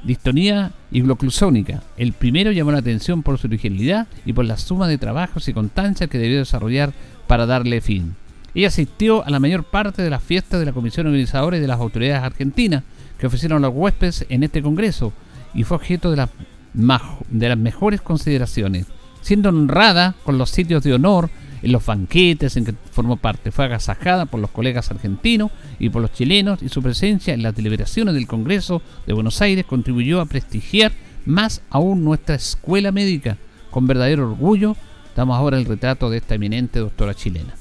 distonía 0.04 0.74
y 0.92 1.00
gloclusónica. 1.00 1.82
El 1.96 2.12
primero 2.12 2.52
llamó 2.52 2.74
la 2.74 2.80
atención 2.80 3.24
por 3.24 3.38
su 3.38 3.48
originalidad 3.48 4.06
y 4.26 4.34
por 4.34 4.44
la 4.44 4.58
suma 4.58 4.90
de 4.90 4.98
trabajos 4.98 5.48
y 5.48 5.54
constancia 5.54 6.08
que 6.08 6.18
debió 6.18 6.40
desarrollar 6.40 6.92
para 7.26 7.46
darle 7.46 7.80
fin. 7.80 8.18
Ella 8.54 8.68
asistió 8.68 9.26
a 9.26 9.30
la 9.30 9.40
mayor 9.40 9.64
parte 9.64 10.02
de 10.02 10.10
las 10.10 10.22
fiestas 10.22 10.60
de 10.60 10.66
la 10.66 10.74
Comisión 10.74 11.08
Organizadora 11.08 11.56
y 11.56 11.62
de 11.62 11.68
las 11.68 11.80
autoridades 11.80 12.24
argentinas 12.24 12.84
que 13.18 13.28
ofrecieron 13.28 13.62
los 13.62 13.74
huéspedes 13.74 14.26
en 14.28 14.44
este 14.44 14.62
congreso 14.62 15.14
y 15.54 15.64
fue 15.64 15.78
objeto 15.78 16.12
de 16.12 16.18
las 16.18 17.58
mejores 17.58 18.02
consideraciones, 18.02 18.88
siendo 19.22 19.48
honrada 19.48 20.16
con 20.26 20.38
los 20.38 20.50
sitios 20.50 20.84
de 20.84 20.96
honor 20.96 21.30
en 21.64 21.72
los 21.72 21.86
banquetes 21.86 22.58
en 22.58 22.66
que 22.66 22.76
formó 22.92 23.18
parte. 23.18 23.52
Fue 23.52 23.66
agasajada 23.66 24.26
por 24.26 24.40
los 24.40 24.52
colegas 24.52 24.92
argentinos 24.92 25.50
y 25.80 25.90
por 25.90 26.02
los 26.02 26.12
chilenos 26.12 26.62
y 26.62 26.70
su 26.70 26.84
presencia 26.84 27.34
en 27.34 27.42
las 27.42 27.56
deliberaciones 27.56 28.14
del 28.14 28.28
Congreso 28.28 28.82
de 29.08 29.14
Buenos 29.14 29.42
Aires 29.42 29.66
contribuyó 29.66 30.20
a 30.20 30.26
prestigiar 30.26 30.92
más 31.26 31.62
aún 31.70 32.04
nuestra 32.04 32.36
escuela 32.36 32.92
médica. 32.92 33.38
Con 33.72 33.88
verdadero 33.88 34.30
orgullo 34.30 34.76
damos 35.16 35.38
ahora 35.38 35.58
el 35.58 35.66
retrato 35.66 36.10
de 36.10 36.18
esta 36.18 36.36
eminente 36.36 36.80
doctora 36.80 37.14
chilena. 37.14 37.56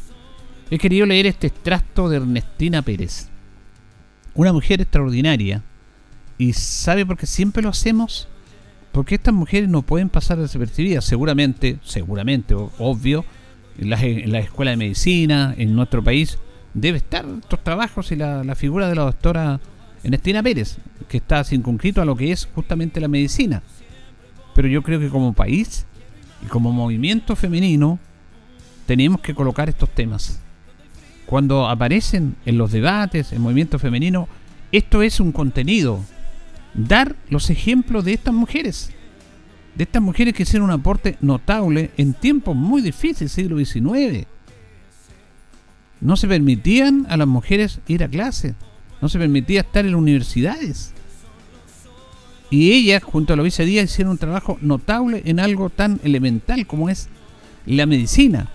He 0.68 0.78
querido 0.78 1.06
leer 1.06 1.26
este 1.26 1.46
extracto 1.46 2.08
de 2.08 2.16
Ernestina 2.16 2.82
Pérez, 2.82 3.28
una 4.34 4.52
mujer 4.52 4.80
extraordinaria. 4.80 5.62
¿Y 6.38 6.54
sabe 6.54 7.06
por 7.06 7.16
qué 7.16 7.26
siempre 7.26 7.62
lo 7.62 7.68
hacemos? 7.68 8.26
Porque 8.90 9.14
estas 9.14 9.34
mujeres 9.34 9.68
no 9.68 9.82
pueden 9.82 10.08
pasar 10.08 10.38
desapercibidas, 10.38 11.04
seguramente, 11.04 11.78
seguramente, 11.84 12.54
obvio, 12.54 13.24
en 13.78 13.90
la, 13.90 14.00
en 14.00 14.34
escuela 14.34 14.72
de 14.72 14.76
medicina, 14.76 15.54
en 15.56 15.74
nuestro 15.74 16.02
país, 16.02 16.38
debe 16.74 16.98
estar 16.98 17.24
estos 17.40 17.62
trabajos 17.62 18.12
y 18.12 18.16
la, 18.16 18.54
figura 18.54 18.88
de 18.88 18.94
la 18.94 19.02
doctora 19.02 19.60
Ernestina 20.02 20.42
Pérez, 20.42 20.78
que 21.08 21.18
está 21.18 21.44
circunscrito 21.44 22.02
a 22.02 22.04
lo 22.04 22.16
que 22.16 22.32
es 22.32 22.48
justamente 22.54 23.00
la 23.00 23.08
medicina. 23.08 23.62
Pero 24.54 24.68
yo 24.68 24.82
creo 24.82 25.00
que 25.00 25.08
como 25.08 25.32
país 25.32 25.86
y 26.44 26.46
como 26.46 26.72
movimiento 26.72 27.36
femenino 27.36 27.98
tenemos 28.86 29.20
que 29.20 29.34
colocar 29.34 29.68
estos 29.68 29.90
temas. 29.90 30.40
Cuando 31.26 31.68
aparecen 31.68 32.36
en 32.44 32.58
los 32.58 32.72
debates, 32.72 33.32
en 33.32 33.40
movimiento 33.40 33.78
femenino, 33.78 34.28
esto 34.70 35.02
es 35.02 35.20
un 35.20 35.32
contenido. 35.32 36.00
Dar 36.74 37.16
los 37.28 37.48
ejemplos 37.50 38.04
de 38.04 38.14
estas 38.14 38.34
mujeres 38.34 38.92
de 39.74 39.84
estas 39.84 40.02
mujeres 40.02 40.34
que 40.34 40.42
hicieron 40.42 40.68
un 40.68 40.74
aporte 40.74 41.16
notable 41.20 41.90
en 41.96 42.14
tiempos 42.14 42.54
muy 42.54 42.82
difíciles, 42.82 43.32
siglo 43.32 43.58
XIX. 43.58 44.26
No 46.00 46.16
se 46.16 46.28
permitían 46.28 47.06
a 47.08 47.16
las 47.16 47.28
mujeres 47.28 47.80
ir 47.86 48.02
a 48.02 48.08
clase, 48.08 48.54
no 49.00 49.08
se 49.08 49.18
permitía 49.18 49.60
estar 49.60 49.86
en 49.86 49.94
universidades. 49.94 50.92
Y 52.50 52.72
ellas, 52.72 53.02
junto 53.02 53.32
a 53.32 53.36
la 53.36 53.42
Díaz, 53.42 53.84
hicieron 53.84 54.12
un 54.12 54.18
trabajo 54.18 54.58
notable 54.60 55.22
en 55.24 55.40
algo 55.40 55.70
tan 55.70 56.00
elemental 56.04 56.66
como 56.66 56.90
es 56.90 57.08
la 57.64 57.86
medicina. 57.86 58.50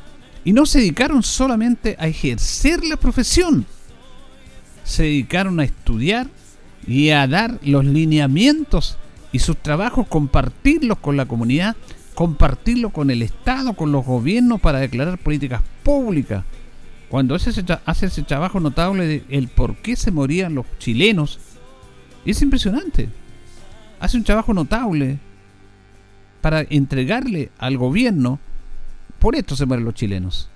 Y 0.46 0.54
no 0.54 0.68
se 0.68 0.80
dedicaron 0.80 1.24
solamente 1.24 1.96
a 1.98 2.08
ejercer 2.08 2.84
la 2.84 2.98
profesión, 2.98 3.66
se 4.84 5.04
dedicaron 5.04 5.60
a 5.60 5.64
estudiar 5.64 6.28
y 6.86 7.10
a 7.10 7.28
dar 7.28 7.60
los 7.64 7.84
lineamientos 7.84 8.98
y 9.32 9.40
sus 9.40 9.58
trabajos 9.58 10.08
compartirlos 10.08 10.98
con 11.00 11.18
la 11.18 11.26
comunidad, 11.26 11.76
compartirlos 12.16 12.92
con 12.92 13.12
el 13.12 13.22
Estado, 13.22 13.74
con 13.74 13.92
los 13.92 14.06
gobiernos 14.06 14.60
para 14.62 14.80
declarar 14.80 15.18
políticas 15.18 15.62
públicas. 15.84 16.44
Cuando 17.10 17.36
hace 17.36 17.52
ese, 17.52 17.64
hace 17.86 18.08
ese 18.08 18.24
trabajo 18.24 18.60
notable 18.60 19.06
de 19.06 19.24
el 19.30 19.48
por 19.48 19.76
qué 19.78 19.96
se 19.96 20.12
morían 20.12 20.56
los 20.56 20.66
chilenos, 20.80 21.40
es 22.26 22.42
impresionante. 22.42 23.10
Hace 24.00 24.18
un 24.18 24.24
trabajo 24.24 24.54
notable 24.54 25.18
para 26.42 26.62
entregarle 26.70 27.52
al 27.58 27.78
gobierno, 27.78 28.40
por 29.20 29.36
esto 29.36 29.56
se 29.56 29.66
mueren 29.66 29.86
los 29.86 29.96
chilenos. 29.96 30.50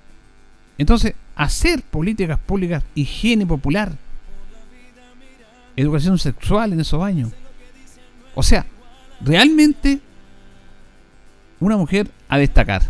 Entonces, 0.78 1.14
hacer 1.36 1.82
políticas 1.82 2.38
públicas, 2.38 2.82
higiene 2.94 3.46
popular, 3.46 3.96
educación 5.76 6.18
sexual 6.18 6.72
en 6.72 6.80
esos 6.80 7.02
años, 7.02 7.32
o 8.34 8.42
sea, 8.42 8.66
realmente 9.20 10.00
una 11.60 11.76
mujer 11.76 12.10
a 12.28 12.38
destacar. 12.38 12.82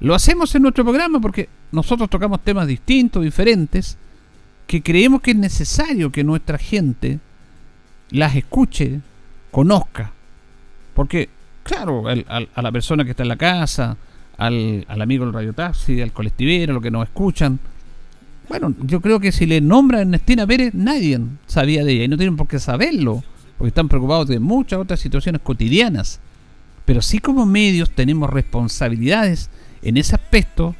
Lo 0.00 0.14
hacemos 0.14 0.54
en 0.54 0.62
nuestro 0.62 0.84
programa 0.84 1.20
porque 1.20 1.48
nosotros 1.72 2.08
tocamos 2.08 2.42
temas 2.42 2.66
distintos, 2.66 3.24
diferentes, 3.24 3.96
que 4.66 4.82
creemos 4.82 5.20
que 5.20 5.32
es 5.32 5.36
necesario 5.36 6.12
que 6.12 6.24
nuestra 6.24 6.58
gente 6.58 7.18
las 8.10 8.36
escuche, 8.36 9.00
conozca. 9.50 10.12
Porque, 10.94 11.28
claro, 11.62 12.04
a 12.08 12.62
la 12.62 12.72
persona 12.72 13.04
que 13.04 13.10
está 13.10 13.22
en 13.22 13.28
la 13.28 13.36
casa, 13.36 13.96
al, 14.38 14.84
al 14.88 15.02
amigo 15.02 15.24
del 15.24 15.34
radiotaxi, 15.34 16.00
al 16.00 16.12
colectivero, 16.12 16.74
lo 16.74 16.80
que 16.80 16.90
nos 16.90 17.04
escuchan, 17.04 17.58
bueno, 18.48 18.74
yo 18.82 19.00
creo 19.00 19.18
que 19.18 19.32
si 19.32 19.46
le 19.46 19.60
nombra 19.60 20.02
Ernestina 20.02 20.46
Pérez, 20.46 20.72
nadie 20.74 21.20
sabía 21.46 21.84
de 21.84 21.92
ella 21.92 22.04
y 22.04 22.08
no 22.08 22.16
tienen 22.16 22.36
por 22.36 22.46
qué 22.46 22.60
saberlo 22.60 23.24
porque 23.56 23.68
están 23.68 23.88
preocupados 23.88 24.28
de 24.28 24.38
muchas 24.38 24.78
otras 24.78 25.00
situaciones 25.00 25.40
cotidianas. 25.42 26.20
Pero 26.84 27.02
sí 27.02 27.18
como 27.18 27.46
medios 27.46 27.90
tenemos 27.90 28.30
responsabilidades 28.30 29.50
en 29.82 29.96
ese 29.96 30.14
aspecto 30.14 30.74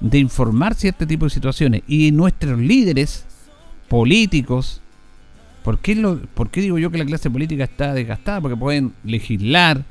de 0.00 0.18
informar 0.18 0.74
cierto 0.74 1.06
tipo 1.06 1.26
de 1.26 1.30
situaciones. 1.30 1.82
Y 1.86 2.10
nuestros 2.12 2.58
líderes 2.58 3.24
políticos, 3.88 4.80
¿por 5.62 5.78
qué, 5.78 5.94
lo, 5.94 6.20
¿por 6.20 6.50
qué 6.50 6.60
digo 6.60 6.78
yo 6.78 6.90
que 6.90 6.98
la 6.98 7.04
clase 7.04 7.30
política 7.30 7.64
está 7.64 7.94
desgastada? 7.94 8.40
Porque 8.40 8.56
pueden 8.56 8.92
legislar, 9.04 9.84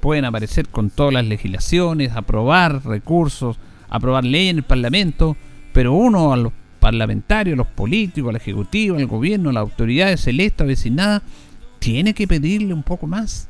pueden 0.00 0.24
aparecer 0.24 0.68
con 0.68 0.90
todas 0.90 1.14
las 1.14 1.24
legislaciones, 1.24 2.12
aprobar 2.12 2.84
recursos, 2.84 3.58
aprobar 3.88 4.24
leyes 4.24 4.50
en 4.50 4.58
el 4.58 4.64
Parlamento, 4.64 5.36
pero 5.72 5.92
uno 5.92 6.32
a 6.32 6.36
los 6.36 6.52
parlamentarios, 6.80 7.54
a 7.54 7.56
los 7.56 7.66
políticos, 7.68 8.30
al 8.30 8.36
Ejecutivo, 8.36 8.96
al 8.96 9.06
gobierno, 9.06 9.50
a 9.50 9.52
las 9.54 9.62
autoridades 9.62 10.26
electas, 10.26 10.66
vecinada, 10.66 11.22
tiene 11.84 12.14
que 12.14 12.26
pedirle 12.26 12.72
un 12.72 12.82
poco 12.82 13.06
más. 13.06 13.46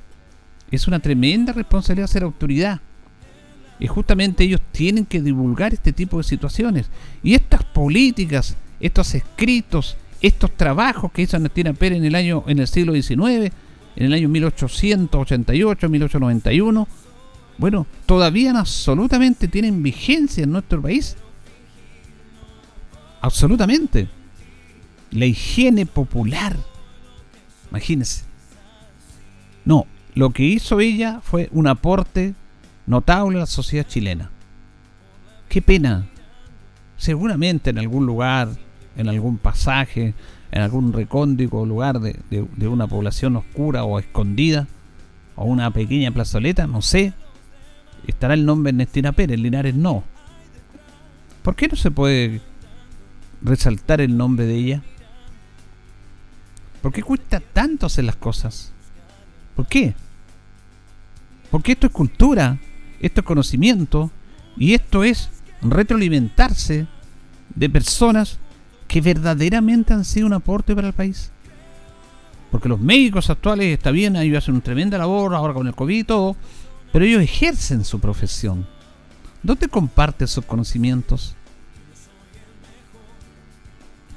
Es 0.69 0.89
una 0.89 0.99
tremenda 0.99 1.53
responsabilidad 1.53 2.09
ser 2.09 2.25
autoridad. 2.25 2.81
Y 3.79 3.87
justamente 3.87 4.43
ellos 4.43 4.61
tienen 4.73 5.07
que 5.07 5.23
divulgar 5.23 5.73
este 5.73 5.93
tipo 5.93 6.19
de 6.19 6.25
situaciones. 6.25 6.91
Y 7.23 7.35
estas 7.35 7.63
políticas, 7.63 8.57
estos 8.81 9.15
escritos, 9.15 9.97
estos 10.21 10.51
trabajos 10.51 11.13
que 11.13 11.23
hizo 11.23 11.37
Ernestina 11.37 11.75
Pérez 11.75 11.99
en 11.99 12.07
el 12.07 12.17
año, 12.17 12.43
en 12.49 12.59
el 12.59 12.67
siglo 12.67 12.93
XIX, 12.95 13.53
en 13.95 14.05
el 14.07 14.13
año 14.13 14.29
1888, 14.29 15.89
1891, 15.89 16.89
bueno, 17.57 17.87
todavía 18.05 18.51
absolutamente 18.59 19.47
tienen 19.47 19.81
vigencia 19.81 20.43
en 20.43 20.51
nuestro 20.51 20.83
país. 20.83 21.17
Absolutamente. 23.21 24.09
La 25.13 25.27
higiene 25.27 25.87
popular 25.87 26.57
Imagínense. 27.71 28.25
No, 29.65 29.87
lo 30.15 30.31
que 30.31 30.45
hizo 30.45 30.81
ella 30.81 31.21
fue 31.23 31.49
un 31.53 31.67
aporte 31.67 32.35
notable 32.87 33.37
a 33.37 33.41
la 33.41 33.47
sociedad 33.47 33.87
chilena. 33.87 34.31
Qué 35.49 35.63
pena. 35.63 36.07
Seguramente 36.97 37.71
en 37.71 37.79
algún 37.79 38.07
lugar, 38.07 38.49
en 38.97 39.09
algún 39.09 39.39
pasaje, 39.39 40.15
en 40.53 40.63
algún 40.63 40.93
recóndito 40.93 41.67
lugar 41.67 42.01
de, 42.01 42.19
de 42.31 42.69
una 42.69 42.87
población 42.87 43.37
oscura 43.37 43.85
o 43.85 43.99
escondida, 43.99 44.69
o 45.37 45.45
una 45.45 45.71
pequeña 45.71 46.11
plazoleta, 46.13 46.67
no 46.67 46.83
sé, 46.83 47.13
estará 48.07 48.35
el 48.35 48.47
nombre 48.47 48.71
Ernestina 48.71 49.13
Pérez, 49.13 49.39
Linares 49.39 49.75
no. 49.75 50.05
¿Por 51.43 51.57
qué 51.57 51.69
no 51.69 51.77
se 51.77 51.91
puede 51.91 52.41
resaltar 53.43 54.01
el 54.01 54.17
nombre 54.17 54.47
de 54.47 54.55
ella? 54.55 54.83
¿Por 56.85 56.93
qué 56.93 57.03
cuesta 57.03 57.41
tanto 57.41 57.87
hacer 57.87 58.05
las 58.05 58.17
cosas? 58.17 58.71
¿Por 59.57 59.67
qué? 59.67 59.95
Porque 61.51 61.73
esto 61.73 61.87
es 61.87 61.93
cultura, 61.95 62.59
esto 63.01 63.23
es 63.23 63.27
conocimiento 63.27 64.11
y 64.59 64.75
esto 64.75 65.03
es 65.03 65.31
retroalimentarse 65.63 66.87
de 67.55 67.71
personas 67.71 68.39
que 68.87 69.01
verdaderamente 69.01 69.95
han 69.95 70.05
sido 70.05 70.27
un 70.27 70.35
aporte 70.35 70.75
para 70.75 70.89
el 70.89 70.93
país. 70.93 71.31
Porque 72.51 72.69
los 72.69 72.81
médicos 72.81 73.31
actuales, 73.31 73.73
está 73.73 73.91
bien, 73.91 74.15
ellos 74.17 74.37
hacen 74.37 74.53
una 74.53 74.63
tremenda 74.63 74.99
labor 74.99 75.35
ahora 75.35 75.55
con 75.55 75.67
el 75.67 75.75
COVID 75.75 76.01
y 76.01 76.05
todo, 76.05 76.37
pero 76.93 77.07
ellos 77.07 77.23
ejercen 77.23 77.83
su 77.83 77.99
profesión. 77.99 78.67
¿Dónde 79.43 79.69
comparte 79.69 80.27
esos 80.27 80.45
conocimientos? 80.45 81.35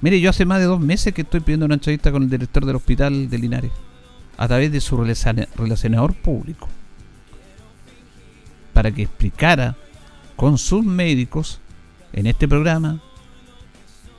Mire, 0.01 0.19
yo 0.19 0.29
hace 0.29 0.45
más 0.45 0.60
de 0.60 0.65
dos 0.65 0.79
meses 0.79 1.13
que 1.13 1.23
estoy 1.23 1.39
pidiendo 1.39 1.65
una 1.65 1.75
entrevista 1.75 2.12
con 2.12 2.23
el 2.23 2.29
director 2.29 2.65
del 2.65 2.75
hospital 2.75 3.29
de 3.29 3.38
Linares, 3.38 3.71
a 4.38 4.47
través 4.47 4.71
de 4.71 4.79
su 4.79 4.95
relacionador 4.97 6.13
público, 6.13 6.67
para 8.73 8.91
que 8.91 9.03
explicara 9.03 9.75
con 10.36 10.60
sus 10.60 10.86
médicos 10.86 11.60
en 12.13 12.27
este 12.27 12.47
programa 12.47 13.01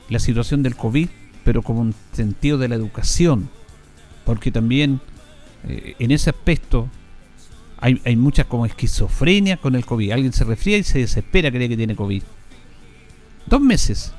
la 0.09 0.19
situación 0.19 0.63
del 0.63 0.75
COVID, 0.75 1.07
pero 1.45 1.61
como 1.61 1.79
un 1.79 1.95
sentido 2.11 2.57
de 2.57 2.67
la 2.67 2.75
educación, 2.75 3.49
porque 4.25 4.51
también 4.51 4.99
eh, 5.65 5.95
en 5.97 6.11
ese 6.11 6.29
aspecto 6.29 6.89
hay, 7.79 8.01
hay 8.03 8.17
muchas 8.17 8.47
como 8.47 8.65
esquizofrenia 8.65 9.55
con 9.55 9.75
el 9.75 9.85
COVID. 9.85 10.11
Alguien 10.11 10.33
se 10.33 10.43
resfría 10.43 10.77
y 10.77 10.83
se 10.83 10.99
desespera, 10.99 11.49
cree 11.51 11.69
que 11.69 11.77
tiene 11.77 11.95
COVID. 11.95 12.23
Dos 13.45 13.61
meses 13.61 14.13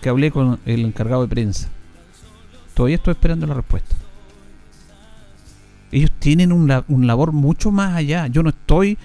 que 0.00 0.08
hablé 0.08 0.30
con 0.30 0.58
el 0.64 0.84
encargado 0.84 1.22
de 1.22 1.28
prensa. 1.28 1.68
Todavía 2.74 2.96
estoy 2.96 3.12
esperando 3.12 3.46
la 3.46 3.54
respuesta. 3.54 3.96
Ellos 5.92 6.10
tienen 6.18 6.52
un, 6.52 6.72
un 6.88 7.06
labor 7.06 7.32
mucho 7.32 7.70
más 7.70 7.96
allá. 7.96 8.26
Yo 8.28 8.42
no 8.42 8.50
estoy 8.50 8.96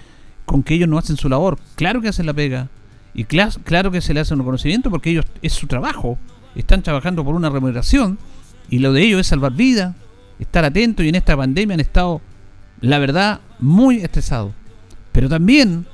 con 0.44 0.62
que 0.62 0.74
ellos 0.74 0.88
no 0.88 0.98
hacen 0.98 1.16
su 1.16 1.28
labor. 1.28 1.58
Claro 1.74 2.00
que 2.00 2.08
hacen 2.08 2.26
la 2.26 2.34
pega. 2.34 2.68
Y 3.12 3.24
claro 3.24 3.90
que 3.90 4.00
se 4.00 4.14
le 4.14 4.20
hace 4.20 4.34
un 4.34 4.40
reconocimiento 4.40 4.90
porque 4.90 5.10
ellos 5.10 5.24
es 5.42 5.52
su 5.52 5.66
trabajo. 5.66 6.18
Están 6.54 6.82
trabajando 6.82 7.24
por 7.24 7.34
una 7.34 7.50
remuneración. 7.50 8.18
Y 8.70 8.78
lo 8.78 8.92
de 8.92 9.02
ellos 9.02 9.20
es 9.20 9.26
salvar 9.26 9.52
vidas, 9.52 9.94
estar 10.38 10.64
atentos. 10.64 11.04
Y 11.04 11.08
en 11.08 11.14
esta 11.16 11.36
pandemia 11.36 11.74
han 11.74 11.80
estado, 11.80 12.20
la 12.80 12.98
verdad, 12.98 13.40
muy 13.58 13.96
estresados. 13.98 14.52
Pero 15.12 15.28
también 15.28 15.86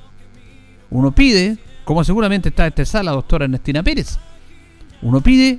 uno 0.90 1.12
pide, 1.12 1.58
como 1.84 2.04
seguramente 2.04 2.50
está 2.50 2.66
estresada 2.66 3.04
la 3.04 3.12
doctora 3.12 3.44
Ernestina 3.44 3.82
Pérez, 3.82 4.18
uno 5.02 5.20
pide 5.20 5.58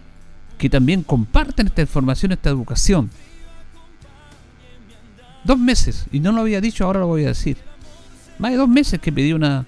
que 0.58 0.70
también 0.70 1.04
compartan 1.04 1.68
esta 1.68 1.82
información, 1.82 2.32
esta 2.32 2.50
educación. 2.50 3.10
Dos 5.44 5.60
meses, 5.60 6.06
y 6.12 6.20
no 6.20 6.32
lo 6.32 6.42
había 6.42 6.62
dicho, 6.62 6.86
ahora 6.86 7.02
lo 7.02 7.08
voy 7.08 7.26
a 7.26 7.30
decir. 7.30 7.58
Más 8.40 8.52
de 8.52 8.58
dos 8.58 8.70
meses 8.70 9.00
que 9.00 9.12
pedí 9.12 9.34
una, 9.34 9.66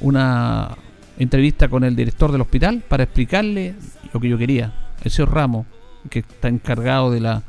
una 0.00 0.76
entrevista 1.18 1.68
con 1.68 1.82
el 1.84 1.96
director 1.96 2.30
del 2.30 2.42
hospital 2.42 2.82
para 2.86 3.04
explicarle 3.04 3.74
lo 4.12 4.20
que 4.20 4.28
yo 4.28 4.36
quería. 4.36 4.72
El 5.02 5.10
señor 5.10 5.32
Ramos, 5.32 5.66
que 6.10 6.18
está 6.20 6.48
encargado 6.48 7.10
de 7.10 7.20
las 7.20 7.42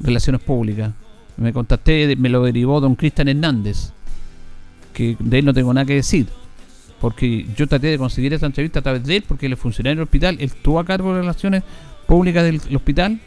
relaciones 0.00 0.40
públicas. 0.40 0.92
Me 1.36 1.52
contacté, 1.52 2.16
me 2.16 2.30
lo 2.30 2.42
derivó 2.42 2.80
don 2.80 2.94
Cristian 2.94 3.28
Hernández, 3.28 3.92
que 4.94 5.16
de 5.18 5.38
él 5.38 5.44
no 5.44 5.52
tengo 5.52 5.74
nada 5.74 5.84
que 5.84 5.94
decir 5.96 6.26
porque 7.02 7.48
yo 7.56 7.66
traté 7.66 7.88
de 7.88 7.98
conseguir 7.98 8.32
esa 8.32 8.46
entrevista 8.46 8.78
a 8.78 8.82
través 8.82 9.02
de 9.04 9.16
él, 9.16 9.24
porque 9.26 9.46
él 9.46 9.54
es 9.54 9.58
funcionario 9.58 9.96
del 9.96 10.04
hospital, 10.04 10.36
él 10.38 10.44
estuvo 10.44 10.78
a 10.78 10.84
cargo 10.84 11.12
de 11.12 11.22
relaciones 11.22 11.64
públicas 12.06 12.44
del, 12.44 12.60
hospital, 12.76 13.18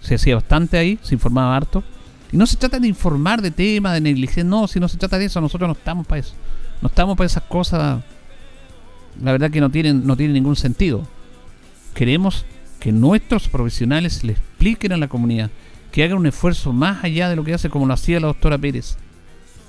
se 0.00 0.16
hacía 0.16 0.34
bastante 0.34 0.76
ahí, 0.76 0.98
se 1.00 1.14
informaba 1.14 1.56
harto. 1.56 1.82
Y 2.32 2.36
no 2.36 2.46
se 2.46 2.58
trata 2.58 2.78
de 2.78 2.86
informar 2.86 3.40
de 3.40 3.50
temas, 3.50 3.94
de 3.94 4.02
negligencia, 4.02 4.44
no, 4.44 4.68
si 4.68 4.78
no 4.78 4.88
se 4.88 4.98
trata 4.98 5.18
de 5.18 5.24
eso, 5.24 5.40
nosotros 5.40 5.66
no 5.66 5.72
estamos 5.72 6.06
para 6.06 6.20
eso. 6.20 6.34
No 6.82 6.88
estamos 6.88 7.16
para 7.16 7.24
esas 7.24 7.44
cosas, 7.44 8.02
la 9.22 9.32
verdad 9.32 9.50
que 9.50 9.62
no 9.62 9.70
tienen, 9.70 10.06
no 10.06 10.18
tienen 10.18 10.34
ningún 10.34 10.56
sentido. 10.56 11.08
Queremos 11.94 12.44
que 12.78 12.92
nuestros 12.92 13.48
profesionales 13.48 14.22
le 14.22 14.32
expliquen 14.32 14.92
a 14.92 14.98
la 14.98 15.08
comunidad, 15.08 15.50
que 15.92 16.04
hagan 16.04 16.18
un 16.18 16.26
esfuerzo 16.26 16.74
más 16.74 17.02
allá 17.02 17.30
de 17.30 17.36
lo 17.36 17.44
que 17.44 17.54
hace 17.54 17.70
como 17.70 17.86
lo 17.86 17.94
hacía 17.94 18.20
la 18.20 18.26
doctora 18.26 18.58
Pérez. 18.58 18.98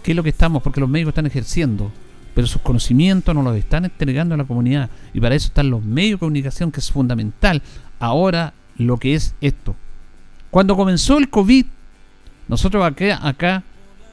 ¿Qué 0.03 0.11
es 0.11 0.17
lo 0.17 0.23
que 0.23 0.29
estamos? 0.31 0.61
Porque 0.61 0.81
los 0.81 0.89
médicos 0.89 1.11
están 1.11 1.25
ejerciendo 1.25 1.93
pero 2.35 2.45
sus 2.45 2.61
conocimientos 2.61 3.33
nos 3.33 3.45
los 3.45 3.55
están 3.55 3.85
entregando 3.85 4.35
a 4.35 4.37
la 4.37 4.43
comunidad 4.43 4.89
y 5.13 5.21
para 5.21 5.33
eso 5.33 5.47
están 5.47 5.69
los 5.69 5.83
medios 5.83 6.17
de 6.17 6.19
comunicación 6.19 6.71
que 6.71 6.81
es 6.81 6.91
fundamental. 6.91 7.63
Ahora 7.97 8.53
lo 8.77 8.97
que 8.97 9.15
es 9.15 9.33
esto. 9.39 9.73
Cuando 10.51 10.75
comenzó 10.75 11.17
el 11.17 11.29
COVID, 11.29 11.65
nosotros 12.49 12.85
acá, 12.85 13.25
acá 13.25 13.63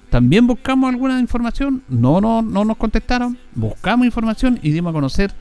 también 0.09 0.47
buscamos 0.47 0.89
alguna 0.89 1.19
información, 1.19 1.83
no, 1.89 2.21
no, 2.21 2.43
no 2.43 2.65
nos 2.65 2.77
contestaron, 2.77 3.37
buscamos 3.57 4.07
información 4.07 4.59
y 4.63 4.71
dimos 4.71 4.91
a 4.91 4.95
conocer, 4.95 5.33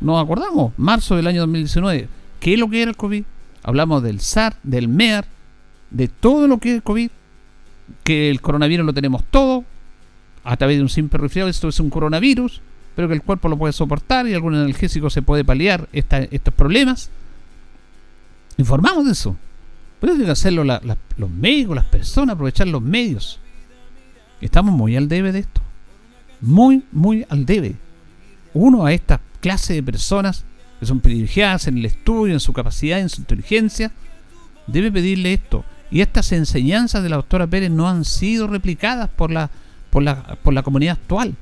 nos 0.00 0.22
acordamos, 0.22 0.72
marzo 0.76 1.16
del 1.16 1.26
año 1.26 1.40
2019, 1.40 2.08
qué 2.38 2.54
es 2.54 2.58
lo 2.58 2.70
que 2.70 2.82
era 2.82 2.90
el 2.90 2.96
COVID. 2.96 3.24
Hablamos 3.64 4.02
del 4.02 4.20
SAR, 4.20 4.56
del 4.62 4.86
MEAR, 4.88 5.26
de 5.90 6.06
todo 6.06 6.46
lo 6.46 6.58
que 6.58 6.70
es 6.70 6.74
el 6.76 6.82
COVID, 6.84 7.10
que 8.04 8.30
el 8.30 8.40
coronavirus 8.40 8.86
lo 8.86 8.92
tenemos 8.92 9.24
todo, 9.24 9.64
a 10.44 10.56
través 10.56 10.76
de 10.76 10.82
un 10.82 10.88
simple 10.88 11.18
resfriado. 11.18 11.48
Esto 11.48 11.68
es 11.68 11.80
un 11.80 11.90
coronavirus, 11.90 12.60
pero 12.94 13.08
que 13.08 13.14
el 13.14 13.22
cuerpo 13.22 13.48
lo 13.48 13.56
puede 13.56 13.72
soportar 13.72 14.26
y 14.26 14.34
algún 14.34 14.54
analgésico 14.54 15.10
se 15.10 15.22
puede 15.22 15.44
paliar 15.44 15.88
estos 15.92 16.54
problemas. 16.54 17.10
Informamos 18.58 19.06
de 19.06 19.12
eso. 19.12 19.36
Pero 20.00 20.14
tienen 20.14 20.26
que 20.26 20.32
hacerlo 20.32 20.64
los 20.64 21.30
médicos, 21.30 21.76
las 21.76 21.84
personas, 21.84 22.34
aprovechar 22.34 22.66
los 22.66 22.82
medios. 22.82 23.38
Estamos 24.40 24.74
muy 24.74 24.96
al 24.96 25.08
debe 25.08 25.30
de 25.30 25.40
esto. 25.40 25.60
Muy, 26.40 26.82
muy 26.90 27.24
al 27.28 27.46
debe. 27.46 27.76
Uno 28.52 28.84
a 28.84 28.92
esta 28.92 29.20
clase 29.40 29.74
de 29.74 29.82
personas 29.82 30.44
que 30.80 30.86
son 30.86 30.98
privilegiadas 30.98 31.68
en 31.68 31.78
el 31.78 31.86
estudio, 31.86 32.34
en 32.34 32.40
su 32.40 32.52
capacidad, 32.52 32.98
en 32.98 33.08
su 33.08 33.20
inteligencia, 33.20 33.92
debe 34.66 34.90
pedirle 34.90 35.34
esto. 35.34 35.64
Y 35.92 36.00
estas 36.00 36.32
enseñanzas 36.32 37.04
de 37.04 37.08
la 37.08 37.16
doctora 37.16 37.46
Pérez 37.46 37.70
no 37.70 37.88
han 37.88 38.04
sido 38.04 38.48
replicadas 38.48 39.08
por 39.08 39.30
la 39.30 39.50
por 39.92 40.02
la, 40.02 40.36
por 40.42 40.54
la 40.54 40.62
comunidad 40.62 40.98
actual. 41.00 41.36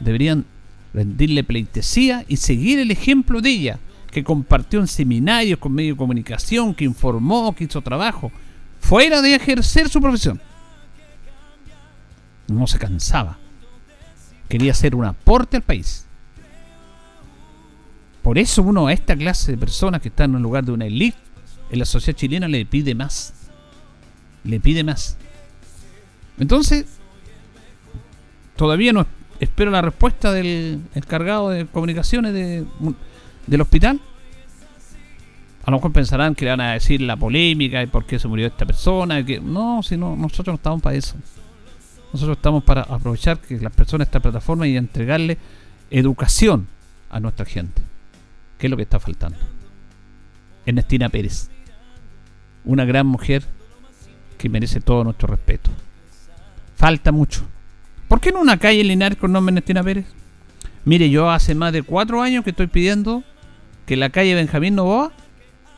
Deberían 0.00 0.46
rendirle 0.94 1.44
pleitesía 1.44 2.24
y 2.26 2.38
seguir 2.38 2.78
el 2.78 2.90
ejemplo 2.90 3.42
de 3.42 3.50
ella, 3.50 3.78
que 4.10 4.24
compartió 4.24 4.80
en 4.80 4.88
seminarios 4.88 5.58
con 5.58 5.74
medios 5.74 5.96
de 5.96 5.98
comunicación, 5.98 6.74
que 6.74 6.86
informó, 6.86 7.54
que 7.54 7.64
hizo 7.64 7.82
trabajo, 7.82 8.32
fuera 8.80 9.20
de 9.20 9.34
ejercer 9.34 9.90
su 9.90 10.00
profesión. 10.00 10.40
No 12.46 12.66
se 12.66 12.78
cansaba. 12.78 13.36
Quería 14.48 14.72
hacer 14.72 14.94
un 14.94 15.04
aporte 15.04 15.58
al 15.58 15.62
país. 15.62 16.06
Por 18.22 18.38
eso 18.38 18.62
uno 18.62 18.86
a 18.86 18.94
esta 18.94 19.14
clase 19.14 19.52
de 19.52 19.58
personas 19.58 20.00
que 20.00 20.08
están 20.08 20.30
en 20.30 20.36
el 20.36 20.42
lugar 20.42 20.64
de 20.64 20.72
una 20.72 20.86
élite 20.86 21.18
en 21.70 21.78
la 21.78 21.84
sociedad 21.84 22.16
chilena 22.16 22.48
le 22.48 22.64
pide 22.64 22.94
más. 22.94 23.34
Le 24.42 24.58
pide 24.58 24.82
más. 24.82 25.18
Entonces, 26.38 26.86
todavía 28.56 28.92
no 28.92 29.06
espero 29.40 29.70
la 29.70 29.82
respuesta 29.82 30.32
del 30.32 30.80
encargado 30.94 31.50
de 31.50 31.66
comunicaciones 31.66 32.32
del 32.32 33.60
hospital. 33.60 34.00
A 35.64 35.70
lo 35.70 35.76
mejor 35.76 35.92
pensarán 35.92 36.34
que 36.34 36.44
le 36.44 36.52
van 36.52 36.60
a 36.62 36.72
decir 36.72 37.00
la 37.02 37.16
polémica 37.16 37.82
y 37.82 37.86
por 37.86 38.06
qué 38.06 38.18
se 38.18 38.26
murió 38.26 38.46
esta 38.46 38.64
persona. 38.64 39.24
Que, 39.24 39.40
no, 39.40 39.82
si 39.82 39.96
no, 39.96 40.16
nosotros 40.16 40.48
no 40.48 40.54
estamos 40.54 40.82
para 40.82 40.96
eso. 40.96 41.14
Nosotros 42.12 42.38
estamos 42.38 42.64
para 42.64 42.82
aprovechar 42.82 43.38
que 43.38 43.58
las 43.58 43.72
personas 43.72 44.08
esta 44.08 44.20
plataforma 44.20 44.66
y 44.66 44.76
entregarle 44.76 45.36
educación 45.90 46.66
a 47.10 47.20
nuestra 47.20 47.44
gente. 47.44 47.82
¿Qué 48.58 48.66
es 48.66 48.70
lo 48.70 48.76
que 48.76 48.84
está 48.84 48.98
faltando? 48.98 49.38
Ernestina 50.64 51.10
Pérez. 51.10 51.50
Una 52.64 52.84
gran 52.84 53.06
mujer 53.06 53.44
que 54.38 54.48
merece 54.48 54.80
todo 54.80 55.04
nuestro 55.04 55.28
respeto. 55.28 55.70
Falta 56.78 57.10
mucho. 57.10 57.42
¿Por 58.06 58.20
qué 58.20 58.30
no 58.30 58.40
una 58.40 58.56
calle 58.56 58.84
lineal 58.84 59.16
con 59.16 59.32
nombre 59.32 59.50
Ernestina 59.50 59.82
Pérez? 59.82 60.06
Mire, 60.84 61.10
yo 61.10 61.28
hace 61.28 61.56
más 61.56 61.72
de 61.72 61.82
cuatro 61.82 62.22
años 62.22 62.44
que 62.44 62.50
estoy 62.50 62.68
pidiendo 62.68 63.24
que 63.84 63.96
la 63.96 64.10
calle 64.10 64.36
Benjamín 64.36 64.76
Novoa 64.76 65.10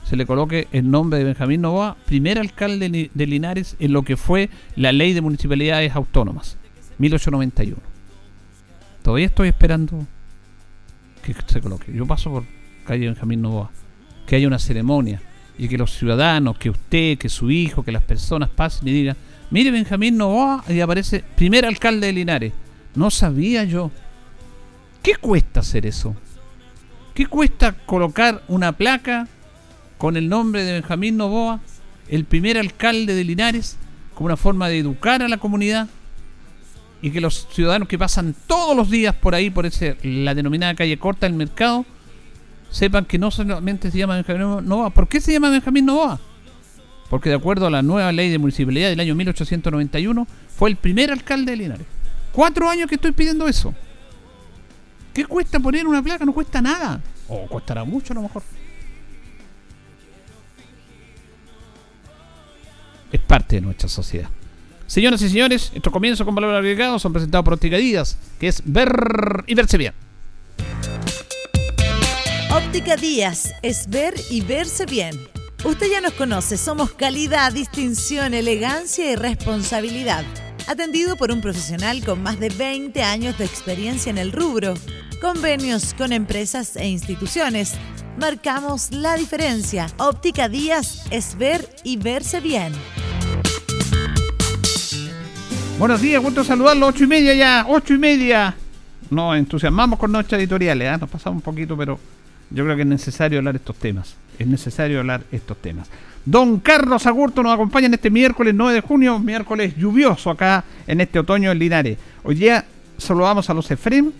se 0.04 0.16
le 0.16 0.26
coloque 0.26 0.68
el 0.72 0.90
nombre 0.90 1.18
de 1.18 1.24
Benjamín 1.24 1.62
Novoa, 1.62 1.96
primer 2.04 2.38
alcalde 2.38 3.10
de 3.14 3.26
Linares 3.26 3.76
en 3.78 3.94
lo 3.94 4.02
que 4.02 4.18
fue 4.18 4.50
la 4.76 4.92
ley 4.92 5.14
de 5.14 5.22
municipalidades 5.22 5.96
autónomas, 5.96 6.58
1891. 6.98 7.80
Todavía 9.02 9.26
estoy 9.26 9.48
esperando 9.48 10.06
que 11.22 11.34
se 11.46 11.62
coloque. 11.62 11.94
Yo 11.94 12.04
paso 12.04 12.30
por 12.30 12.44
calle 12.84 13.06
Benjamín 13.06 13.40
Novoa, 13.40 13.70
que 14.26 14.36
haya 14.36 14.46
una 14.46 14.58
ceremonia 14.58 15.22
y 15.56 15.66
que 15.66 15.78
los 15.78 15.96
ciudadanos, 15.96 16.58
que 16.58 16.68
usted, 16.68 17.16
que 17.16 17.30
su 17.30 17.50
hijo, 17.50 17.82
que 17.82 17.90
las 17.90 18.02
personas 18.02 18.50
pasen 18.50 18.86
y 18.86 18.92
digan, 18.92 19.16
mire 19.50 19.70
Benjamín 19.70 20.16
Novoa 20.16 20.64
y 20.68 20.80
aparece 20.80 21.24
primer 21.36 21.66
alcalde 21.66 22.06
de 22.06 22.12
Linares. 22.12 22.52
No 22.94 23.10
sabía 23.10 23.64
yo. 23.64 23.90
¿Qué 25.02 25.16
cuesta 25.16 25.60
hacer 25.60 25.86
eso? 25.86 26.14
¿Qué 27.14 27.26
cuesta 27.26 27.72
colocar 27.72 28.42
una 28.48 28.72
placa 28.72 29.28
con 29.98 30.16
el 30.16 30.28
nombre 30.28 30.64
de 30.64 30.74
Benjamín 30.74 31.16
Novoa, 31.16 31.60
el 32.08 32.24
primer 32.24 32.58
alcalde 32.58 33.14
de 33.14 33.24
Linares, 33.24 33.76
como 34.14 34.26
una 34.26 34.36
forma 34.36 34.68
de 34.68 34.78
educar 34.78 35.22
a 35.22 35.28
la 35.28 35.38
comunidad? 35.38 35.88
Y 37.02 37.10
que 37.10 37.20
los 37.20 37.48
ciudadanos 37.50 37.88
que 37.88 37.98
pasan 37.98 38.34
todos 38.46 38.76
los 38.76 38.90
días 38.90 39.14
por 39.14 39.34
ahí, 39.34 39.50
por 39.50 39.66
ese, 39.66 39.96
la 40.02 40.34
denominada 40.34 40.74
calle 40.74 40.98
corta 40.98 41.26
del 41.26 41.34
mercado, 41.34 41.86
sepan 42.70 43.04
que 43.06 43.18
no 43.18 43.30
solamente 43.30 43.90
se 43.90 43.98
llama 43.98 44.16
Benjamín 44.16 44.68
Novoa. 44.68 44.90
¿Por 44.90 45.08
qué 45.08 45.20
se 45.20 45.32
llama 45.32 45.50
Benjamín 45.50 45.86
Novoa? 45.86 46.20
Porque 47.10 47.28
de 47.28 47.34
acuerdo 47.34 47.66
a 47.66 47.70
la 47.70 47.82
nueva 47.82 48.12
ley 48.12 48.30
de 48.30 48.38
municipalidad 48.38 48.88
del 48.88 49.00
año 49.00 49.16
1891, 49.16 50.26
fue 50.56 50.70
el 50.70 50.76
primer 50.76 51.10
alcalde 51.10 51.50
de 51.50 51.56
Linares. 51.56 51.86
Cuatro 52.32 52.70
años 52.70 52.88
que 52.88 52.94
estoy 52.94 53.10
pidiendo 53.10 53.48
eso. 53.48 53.74
¿Qué 55.12 55.26
cuesta 55.26 55.58
poner 55.58 55.88
una 55.88 56.00
placa? 56.00 56.24
No 56.24 56.32
cuesta 56.32 56.62
nada. 56.62 57.02
O 57.28 57.48
costará 57.48 57.84
mucho 57.84 58.12
a 58.12 58.16
lo 58.16 58.22
mejor. 58.22 58.44
Es 63.10 63.20
parte 63.20 63.56
de 63.56 63.62
nuestra 63.62 63.88
sociedad. 63.88 64.28
Señoras 64.86 65.20
y 65.22 65.28
señores, 65.28 65.72
estos 65.74 65.92
comienzos 65.92 66.24
con 66.24 66.34
valor 66.34 66.54
agregado 66.54 67.00
son 67.00 67.12
presentados 67.12 67.44
por 67.44 67.54
Óptica 67.54 67.76
Díaz, 67.76 68.16
que 68.38 68.46
es 68.46 68.62
ver 68.64 69.44
y 69.48 69.54
verse 69.54 69.78
bien. 69.78 69.94
Óptica 72.54 72.94
Díaz 72.96 73.52
es 73.62 73.88
ver 73.88 74.14
y 74.30 74.42
verse 74.42 74.86
bien. 74.86 75.16
Usted 75.64 75.90
ya 75.90 76.00
nos 76.00 76.12
conoce, 76.14 76.56
somos 76.56 76.92
calidad, 76.92 77.52
distinción, 77.52 78.34
elegancia 78.34 79.12
y 79.12 79.16
responsabilidad 79.16 80.24
atendido 80.70 81.16
por 81.16 81.32
un 81.32 81.40
profesional 81.40 82.00
con 82.04 82.22
más 82.22 82.38
de 82.38 82.48
20 82.48 83.02
años 83.02 83.36
de 83.38 83.44
experiencia 83.44 84.08
en 84.08 84.18
el 84.18 84.30
rubro, 84.30 84.74
convenios 85.20 85.94
con 85.94 86.12
empresas 86.12 86.76
e 86.76 86.86
instituciones. 86.86 87.74
Marcamos 88.20 88.92
la 88.92 89.16
diferencia. 89.16 89.88
Óptica 89.96 90.48
Díaz 90.48 91.06
es 91.10 91.36
ver 91.36 91.68
y 91.82 91.96
verse 91.96 92.38
bien. 92.38 92.72
Buenos 95.76 96.00
días, 96.00 96.22
gusto 96.22 96.44
saludarlo. 96.44 96.86
Ocho 96.86 97.02
y 97.02 97.08
media 97.08 97.34
ya, 97.34 97.66
ocho 97.68 97.94
y 97.94 97.98
media. 97.98 98.54
Nos 99.10 99.36
entusiasmamos 99.36 99.98
con 99.98 100.12
nuestras 100.12 100.38
editoriales, 100.38 100.94
¿eh? 100.94 100.98
nos 101.00 101.10
pasamos 101.10 101.38
un 101.38 101.42
poquito, 101.42 101.76
pero 101.76 101.98
yo 102.50 102.62
creo 102.62 102.76
que 102.76 102.82
es 102.82 102.88
necesario 102.88 103.38
hablar 103.38 103.56
estos 103.56 103.74
temas. 103.74 104.14
Es 104.40 104.46
necesario 104.46 105.00
hablar 105.00 105.22
estos 105.32 105.58
temas. 105.58 105.90
Don 106.24 106.60
Carlos 106.60 107.06
Agurto 107.06 107.42
nos 107.42 107.52
acompaña 107.52 107.88
en 107.88 107.94
este 107.94 108.08
miércoles 108.08 108.54
9 108.54 108.72
de 108.72 108.80
junio, 108.80 109.18
miércoles 109.18 109.76
lluvioso 109.76 110.30
acá 110.30 110.64
en 110.86 111.02
este 111.02 111.18
otoño 111.18 111.52
en 111.52 111.58
Linares. 111.58 111.98
Hoy 112.22 112.36
día 112.36 112.64
saludamos 112.96 113.50
a 113.50 113.54
los 113.54 113.70
Efrem 113.70 114.10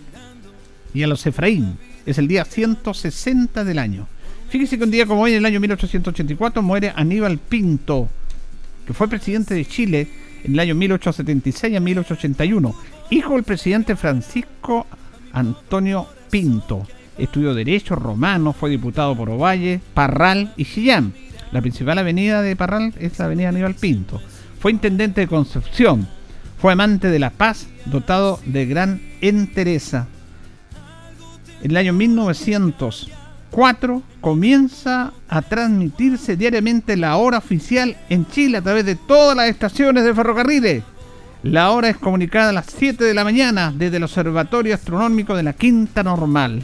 y 0.93 1.01
a 1.01 1.07
los 1.07 1.25
Efraín. 1.25 1.75
Es 2.05 2.19
el 2.19 2.27
día 2.27 2.45
160 2.45 3.63
del 3.63 3.79
año. 3.79 4.07
Fíjese 4.49 4.77
que 4.77 4.83
un 4.83 4.91
día 4.91 5.07
como 5.07 5.23
hoy, 5.23 5.31
en 5.31 5.39
el 5.39 5.45
año 5.45 5.59
1884, 5.59 6.61
muere 6.61 6.93
Aníbal 6.95 7.39
Pinto, 7.39 8.07
que 8.85 8.93
fue 8.93 9.07
presidente 9.07 9.55
de 9.55 9.65
Chile 9.65 10.07
en 10.43 10.53
el 10.53 10.59
año 10.59 10.75
1876 10.75 11.75
a 11.75 11.79
1881, 11.79 12.75
hijo 13.09 13.33
del 13.33 13.43
presidente 13.43 13.95
Francisco 13.95 14.85
Antonio 15.33 16.05
Pinto. 16.29 16.85
Estudió 17.17 17.53
Derecho 17.53 17.95
Romano, 17.95 18.53
fue 18.53 18.69
diputado 18.69 19.15
por 19.15 19.29
Ovalle, 19.29 19.79
Parral 19.93 20.53
y 20.57 20.65
Chillán 20.65 21.13
la 21.51 21.61
principal 21.61 21.99
avenida 21.99 22.41
de 22.41 22.55
Parral 22.55 22.93
es 22.97 23.19
la 23.19 23.25
avenida 23.25 23.49
Aníbal 23.49 23.75
Pinto. 23.75 24.21
Fue 24.59 24.71
intendente 24.71 25.21
de 25.21 25.27
Concepción. 25.27 26.07
Fue 26.59 26.73
amante 26.73 27.09
de 27.09 27.19
la 27.19 27.31
paz, 27.31 27.67
dotado 27.85 28.39
de 28.45 28.65
gran 28.65 29.01
entereza. 29.19 30.07
En 31.61 31.71
el 31.71 31.77
año 31.77 31.93
1904 31.93 34.03
comienza 34.21 35.11
a 35.27 35.41
transmitirse 35.41 36.37
diariamente 36.37 36.95
la 36.95 37.17
hora 37.17 37.39
oficial 37.39 37.97
en 38.09 38.25
Chile 38.27 38.57
a 38.57 38.61
través 38.61 38.85
de 38.85 38.95
todas 38.95 39.35
las 39.35 39.49
estaciones 39.49 40.03
de 40.03 40.15
ferrocarriles. 40.15 40.83
La 41.43 41.71
hora 41.71 41.89
es 41.89 41.97
comunicada 41.97 42.49
a 42.49 42.53
las 42.53 42.67
7 42.67 43.03
de 43.03 43.15
la 43.15 43.23
mañana 43.23 43.73
desde 43.75 43.97
el 43.97 44.03
Observatorio 44.03 44.75
Astronómico 44.75 45.35
de 45.35 45.43
la 45.43 45.53
Quinta 45.53 46.03
Normal. 46.03 46.63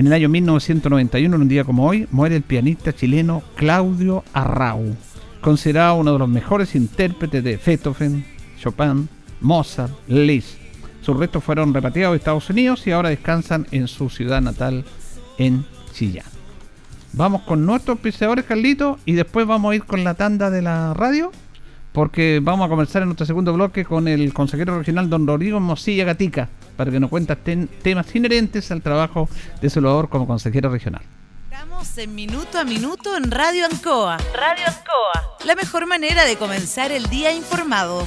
En 0.00 0.06
el 0.06 0.14
año 0.14 0.30
1991, 0.30 1.36
en 1.36 1.42
un 1.42 1.48
día 1.48 1.62
como 1.62 1.86
hoy, 1.86 2.08
muere 2.10 2.34
el 2.34 2.42
pianista 2.42 2.94
chileno 2.94 3.42
Claudio 3.54 4.24
Arrau, 4.32 4.96
considerado 5.42 5.96
uno 5.96 6.14
de 6.14 6.18
los 6.18 6.28
mejores 6.30 6.74
intérpretes 6.74 7.44
de 7.44 7.60
Beethoven, 7.62 8.24
Chopin, 8.58 9.10
Mozart, 9.42 9.92
Liszt. 10.08 10.56
Sus 11.02 11.18
restos 11.18 11.44
fueron 11.44 11.74
repatriados 11.74 12.14
a 12.14 12.16
Estados 12.16 12.48
Unidos 12.48 12.86
y 12.86 12.92
ahora 12.92 13.10
descansan 13.10 13.66
en 13.72 13.88
su 13.88 14.08
ciudad 14.08 14.40
natal, 14.40 14.86
en 15.36 15.66
Chillán. 15.92 16.24
Vamos 17.12 17.42
con 17.42 17.66
nuestros 17.66 17.98
piseadores, 17.98 18.46
Carlito, 18.46 18.98
y 19.04 19.12
después 19.12 19.46
vamos 19.46 19.70
a 19.70 19.74
ir 19.74 19.84
con 19.84 20.02
la 20.02 20.14
tanda 20.14 20.48
de 20.48 20.62
la 20.62 20.94
radio, 20.94 21.30
porque 21.92 22.40
vamos 22.42 22.64
a 22.64 22.70
comenzar 22.70 23.02
en 23.02 23.08
nuestro 23.08 23.26
segundo 23.26 23.52
bloque 23.52 23.84
con 23.84 24.08
el 24.08 24.32
consejero 24.32 24.78
regional 24.78 25.10
don 25.10 25.26
Rodrigo 25.26 25.60
Mosilla 25.60 26.06
Gatica 26.06 26.48
para 26.80 26.90
que 26.90 26.98
nos 26.98 27.10
cuente 27.10 27.36
temas 27.36 28.14
inherentes 28.14 28.70
al 28.70 28.80
trabajo 28.80 29.28
de 29.60 29.68
su 29.68 29.82
labor 29.82 30.08
como 30.08 30.26
consejero 30.26 30.70
regional. 30.70 31.02
Estamos 31.52 31.98
en 31.98 32.14
Minuto 32.14 32.58
a 32.58 32.64
Minuto 32.64 33.18
en 33.18 33.30
Radio 33.30 33.66
Ancoa. 33.66 34.16
Radio 34.32 34.64
Ancoa. 34.66 35.36
La 35.44 35.54
mejor 35.56 35.84
manera 35.84 36.24
de 36.24 36.36
comenzar 36.36 36.90
el 36.90 37.04
día 37.10 37.32
informado. 37.32 38.06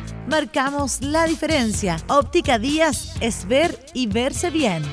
Marcamos 0.27 1.01
la 1.01 1.25
diferencia. 1.25 1.97
Óptica 2.07 2.59
Díaz 2.59 3.15
es 3.19 3.47
ver 3.47 3.77
y 3.93 4.07
verse 4.07 4.49
bien. 4.49 4.83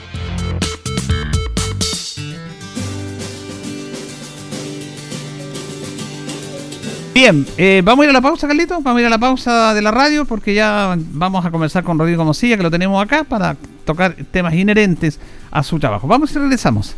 Bien, 7.14 7.44
eh, 7.56 7.82
vamos 7.84 8.04
a 8.04 8.04
ir 8.04 8.10
a 8.10 8.12
la 8.12 8.20
pausa, 8.20 8.46
Carlito. 8.46 8.80
Vamos 8.80 8.98
a 8.98 9.00
ir 9.00 9.06
a 9.06 9.10
la 9.10 9.18
pausa 9.18 9.74
de 9.74 9.82
la 9.82 9.90
radio 9.90 10.24
porque 10.24 10.54
ya 10.54 10.96
vamos 10.96 11.44
a 11.44 11.50
conversar 11.50 11.82
con 11.82 11.98
Rodrigo 11.98 12.24
Mosilla, 12.24 12.56
que 12.56 12.62
lo 12.62 12.70
tenemos 12.70 13.02
acá, 13.02 13.24
para 13.24 13.56
tocar 13.84 14.14
temas 14.30 14.54
inherentes 14.54 15.18
a 15.50 15.64
su 15.64 15.80
trabajo. 15.80 16.06
Vamos 16.06 16.30
y 16.30 16.38
regresamos. 16.38 16.94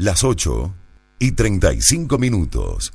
Las 0.00 0.24
8 0.24 0.74
y 1.18 1.32
35 1.32 2.16
minutos. 2.16 2.94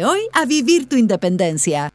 hoy 0.03 0.21
a 0.33 0.45
vivir 0.45 0.87
tu 0.87 0.95
independencia. 0.95 1.91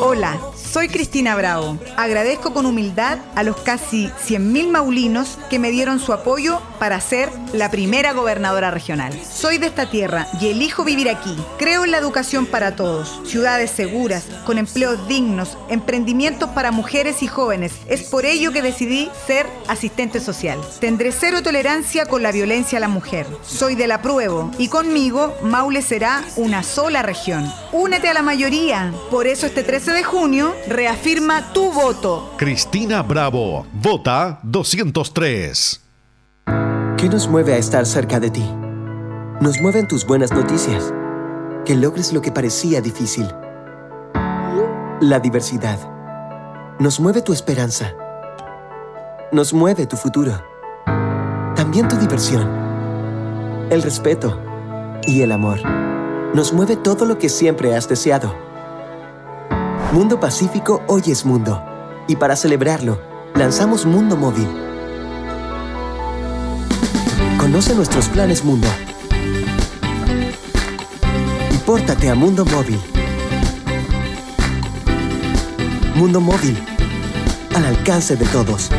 Hola, 0.00 0.40
soy 0.78 0.86
Cristina 0.86 1.34
Bravo. 1.34 1.76
Agradezco 1.96 2.54
con 2.54 2.64
humildad 2.64 3.18
a 3.34 3.42
los 3.42 3.56
casi 3.56 4.12
100.000 4.28 4.68
maulinos 4.68 5.36
que 5.50 5.58
me 5.58 5.72
dieron 5.72 5.98
su 5.98 6.12
apoyo 6.12 6.62
para 6.78 7.00
ser 7.00 7.30
la 7.52 7.68
primera 7.68 8.12
gobernadora 8.12 8.70
regional. 8.70 9.12
Soy 9.24 9.58
de 9.58 9.66
esta 9.66 9.90
tierra 9.90 10.28
y 10.40 10.50
elijo 10.50 10.84
vivir 10.84 11.10
aquí. 11.10 11.36
Creo 11.58 11.84
en 11.84 11.90
la 11.90 11.98
educación 11.98 12.46
para 12.46 12.76
todos, 12.76 13.20
ciudades 13.28 13.72
seguras, 13.72 14.26
con 14.46 14.56
empleos 14.56 15.08
dignos, 15.08 15.58
emprendimientos 15.68 16.50
para 16.50 16.70
mujeres 16.70 17.24
y 17.24 17.26
jóvenes. 17.26 17.72
Es 17.88 18.04
por 18.04 18.24
ello 18.24 18.52
que 18.52 18.62
decidí 18.62 19.10
ser 19.26 19.46
asistente 19.66 20.20
social. 20.20 20.60
Tendré 20.78 21.10
cero 21.10 21.42
tolerancia 21.42 22.06
con 22.06 22.22
la 22.22 22.30
violencia 22.30 22.78
a 22.78 22.80
la 22.80 22.86
mujer. 22.86 23.26
Soy 23.42 23.74
de 23.74 23.88
la 23.88 24.00
pruebo 24.00 24.52
y 24.58 24.68
conmigo 24.68 25.34
Maule 25.42 25.82
será 25.82 26.22
una 26.36 26.62
sola 26.62 27.02
región. 27.02 27.52
Únete 27.72 28.08
a 28.08 28.14
la 28.14 28.22
mayoría. 28.22 28.92
Por 29.10 29.26
eso 29.26 29.46
este 29.46 29.64
13 29.64 29.90
de 29.90 30.04
junio 30.04 30.54
reafirma 30.68 31.52
tu 31.52 31.72
voto. 31.72 32.34
Cristina 32.36 33.02
Bravo, 33.02 33.66
vota 33.72 34.40
203. 34.42 35.80
¿Qué 36.96 37.08
nos 37.08 37.28
mueve 37.28 37.54
a 37.54 37.58
estar 37.58 37.86
cerca 37.86 38.18
de 38.20 38.30
ti? 38.30 38.44
Nos 39.40 39.60
mueven 39.60 39.86
tus 39.86 40.04
buenas 40.04 40.32
noticias. 40.32 40.92
Que 41.64 41.76
logres 41.76 42.12
lo 42.12 42.20
que 42.20 42.32
parecía 42.32 42.80
difícil. 42.80 43.28
La 45.00 45.20
diversidad. 45.20 45.78
Nos 46.80 46.98
mueve 46.98 47.22
tu 47.22 47.32
esperanza. 47.32 47.94
Nos 49.30 49.52
mueve 49.52 49.86
tu 49.86 49.96
futuro. 49.96 50.32
También 51.54 51.88
tu 51.88 51.96
diversión. 51.96 52.48
El 53.70 53.82
respeto. 53.82 54.40
Y 55.06 55.22
el 55.22 55.30
amor. 55.30 55.60
Nos 56.34 56.52
mueve 56.52 56.76
todo 56.76 57.04
lo 57.04 57.18
que 57.18 57.28
siempre 57.28 57.76
has 57.76 57.88
deseado. 57.88 58.47
Mundo 59.92 60.20
Pacífico 60.20 60.82
hoy 60.86 61.02
es 61.06 61.24
mundo. 61.24 61.64
Y 62.08 62.16
para 62.16 62.36
celebrarlo, 62.36 63.00
lanzamos 63.34 63.86
Mundo 63.86 64.18
Móvil. 64.18 64.46
Conoce 67.38 67.74
nuestros 67.74 68.08
planes 68.08 68.44
Mundo. 68.44 68.68
Y 71.54 71.56
pórtate 71.64 72.10
a 72.10 72.14
Mundo 72.14 72.44
Móvil. 72.44 72.78
Mundo 75.94 76.20
Móvil. 76.20 76.62
Al 77.54 77.64
alcance 77.64 78.14
de 78.14 78.26
todos. 78.26 78.70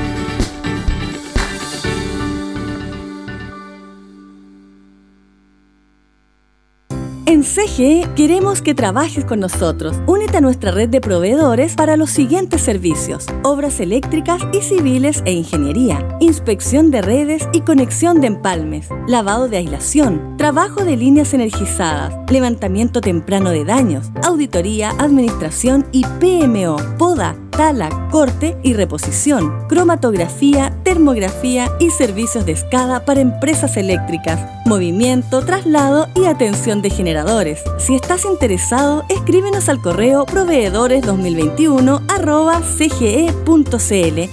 CGE 7.49 8.07
queremos 8.15 8.61
que 8.61 8.75
trabajes 8.75 9.25
con 9.25 9.39
nosotros. 9.39 9.97
Únete 10.05 10.37
a 10.37 10.41
nuestra 10.41 10.69
red 10.69 10.87
de 10.87 11.01
proveedores 11.01 11.73
para 11.73 11.97
los 11.97 12.11
siguientes 12.11 12.61
servicios: 12.61 13.25
obras 13.41 13.79
eléctricas 13.79 14.39
y 14.53 14.61
civiles 14.61 15.23
e 15.25 15.31
ingeniería, 15.31 16.17
inspección 16.19 16.91
de 16.91 17.01
redes 17.01 17.47
y 17.51 17.61
conexión 17.61 18.21
de 18.21 18.27
empalmes, 18.27 18.89
lavado 19.07 19.49
de 19.49 19.57
aislación, 19.57 20.37
trabajo 20.37 20.85
de 20.85 20.95
líneas 20.95 21.33
energizadas, 21.33 22.13
levantamiento 22.31 23.01
temprano 23.01 23.49
de 23.49 23.65
daños, 23.65 24.11
auditoría, 24.23 24.91
administración 24.99 25.87
y 25.91 26.03
PMO, 26.19 26.77
poda, 26.99 27.35
tala, 27.49 28.07
corte 28.11 28.57
y 28.63 28.73
reposición, 28.73 29.67
cromatografía, 29.67 30.77
termografía 30.83 31.71
y 31.79 31.89
servicios 31.91 32.45
de 32.45 32.53
escala 32.53 33.05
para 33.05 33.21
empresas 33.21 33.77
eléctricas, 33.77 34.39
movimiento, 34.65 35.43
traslado 35.43 36.07
y 36.15 36.25
atención 36.25 36.81
de 36.81 36.89
generadores. 36.89 37.61
Si 37.77 37.95
estás 37.95 38.25
interesado, 38.25 39.03
escríbenos 39.09 39.69
al 39.69 39.81
correo 39.81 40.25
proveedores2021 40.25 42.01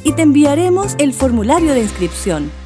y 0.05 0.13
te 0.13 0.23
enviaremos 0.23 0.95
el 0.99 1.13
formulario 1.13 1.73
de 1.73 1.81
inscripción. 1.81 2.66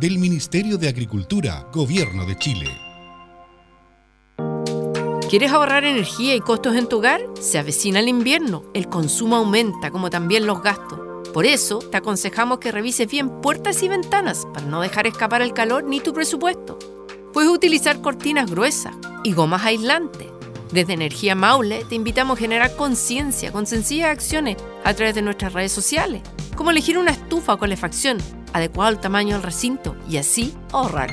del 0.00 0.18
Ministerio 0.18 0.78
de 0.78 0.88
Agricultura, 0.88 1.66
Gobierno 1.72 2.24
de 2.24 2.36
Chile. 2.36 2.70
¿Quieres 5.28 5.52
ahorrar 5.52 5.84
energía 5.84 6.34
y 6.34 6.40
costos 6.40 6.76
en 6.76 6.88
tu 6.88 6.98
hogar? 6.98 7.20
Se 7.40 7.58
avecina 7.58 8.00
el 8.00 8.08
invierno, 8.08 8.64
el 8.74 8.88
consumo 8.88 9.36
aumenta, 9.36 9.90
como 9.90 10.10
también 10.10 10.46
los 10.46 10.62
gastos. 10.62 10.98
Por 11.32 11.46
eso, 11.46 11.78
te 11.78 11.96
aconsejamos 11.96 12.58
que 12.58 12.72
revises 12.72 13.10
bien 13.10 13.40
puertas 13.40 13.82
y 13.82 13.88
ventanas 13.88 14.46
para 14.52 14.66
no 14.66 14.80
dejar 14.80 15.06
escapar 15.06 15.42
el 15.42 15.52
calor 15.52 15.84
ni 15.84 16.00
tu 16.00 16.12
presupuesto. 16.12 16.78
Puedes 17.32 17.50
utilizar 17.50 18.00
cortinas 18.00 18.50
gruesas 18.50 18.94
y 19.24 19.32
gomas 19.32 19.64
aislantes. 19.64 20.31
Desde 20.72 20.94
Energía 20.94 21.34
Maule 21.34 21.84
te 21.84 21.94
invitamos 21.94 22.38
a 22.38 22.40
generar 22.40 22.74
conciencia 22.76 23.52
con 23.52 23.66
sencillas 23.66 24.08
acciones 24.08 24.56
a 24.84 24.94
través 24.94 25.14
de 25.14 25.20
nuestras 25.20 25.52
redes 25.52 25.70
sociales, 25.70 26.22
como 26.56 26.70
elegir 26.70 26.96
una 26.96 27.10
estufa 27.10 27.52
o 27.52 27.58
calefacción 27.58 28.16
adecuado 28.54 28.88
al 28.88 29.00
tamaño 29.00 29.34
del 29.34 29.42
recinto 29.42 29.94
y 30.08 30.16
así 30.16 30.54
ahorrar. 30.72 31.10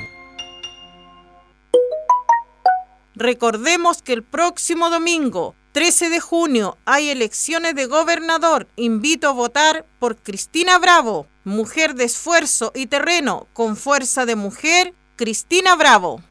Recordemos 3.16 4.02
que 4.02 4.14
el 4.14 4.24
próximo 4.24 4.90
domingo, 4.90 5.56
13 5.74 6.10
de 6.10 6.22
junio, 6.22 6.78
hay 6.86 7.10
elecciones 7.10 7.76
de 7.76 7.86
gobernador. 7.86 8.70
Invito 8.78 9.28
a 9.28 9.34
votar 9.34 9.86
por 10.00 10.16
Cristina 10.16 10.80
Bravo, 10.80 11.28
mujer 11.44 11.96
de 11.96 12.06
esfuerzo 12.06 12.72
y 12.74 12.88
terreno, 12.88 13.48
con 13.52 13.76
fuerza 13.76 14.26
de 14.26 14.38
mujer, 14.38 14.94
Cristina 15.18 15.76
Bravo. 15.76 16.22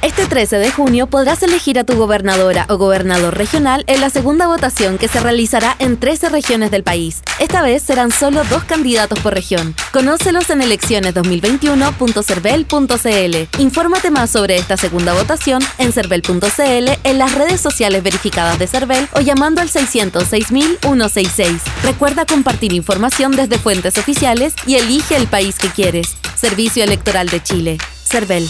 Este 0.00 0.26
13 0.26 0.58
de 0.58 0.70
junio 0.70 1.08
podrás 1.08 1.42
elegir 1.42 1.76
a 1.76 1.82
tu 1.82 1.96
gobernadora 1.96 2.66
o 2.68 2.76
gobernador 2.76 3.36
regional 3.36 3.82
en 3.88 4.00
la 4.00 4.10
segunda 4.10 4.46
votación 4.46 4.96
que 4.96 5.08
se 5.08 5.18
realizará 5.18 5.74
en 5.80 5.98
13 5.98 6.28
regiones 6.28 6.70
del 6.70 6.84
país. 6.84 7.24
Esta 7.40 7.62
vez 7.62 7.82
serán 7.82 8.12
solo 8.12 8.44
dos 8.44 8.62
candidatos 8.62 9.18
por 9.18 9.34
región. 9.34 9.74
Conócelos 9.92 10.50
en 10.50 10.60
elecciones2021.cervel.cl. 10.60 13.60
Infórmate 13.60 14.12
más 14.12 14.30
sobre 14.30 14.54
esta 14.56 14.76
segunda 14.76 15.14
votación 15.14 15.64
en 15.78 15.92
cervel.cl, 15.92 16.90
en 17.02 17.18
las 17.18 17.34
redes 17.34 17.60
sociales 17.60 18.04
verificadas 18.04 18.56
de 18.60 18.68
Cervel 18.68 19.08
o 19.14 19.20
llamando 19.20 19.60
al 19.60 19.68
606.166. 19.68 21.58
Recuerda 21.82 22.24
compartir 22.24 22.72
información 22.72 23.32
desde 23.32 23.58
fuentes 23.58 23.98
oficiales 23.98 24.54
y 24.64 24.76
elige 24.76 25.16
el 25.16 25.26
país 25.26 25.58
que 25.58 25.70
quieres. 25.70 26.14
Servicio 26.36 26.84
Electoral 26.84 27.28
de 27.28 27.42
Chile. 27.42 27.78
Cervel. 28.04 28.48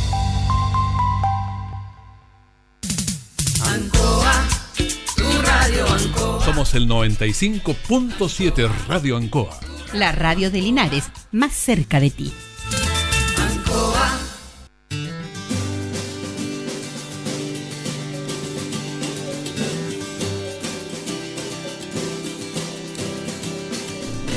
Somos 6.45 6.75
el 6.75 6.89
95.7 6.89 8.69
Radio 8.89 9.17
Ancoa. 9.17 9.61
La 9.93 10.11
radio 10.11 10.51
de 10.51 10.61
Linares, 10.61 11.05
más 11.31 11.53
cerca 11.53 12.01
de 12.01 12.11
ti. 12.11 12.33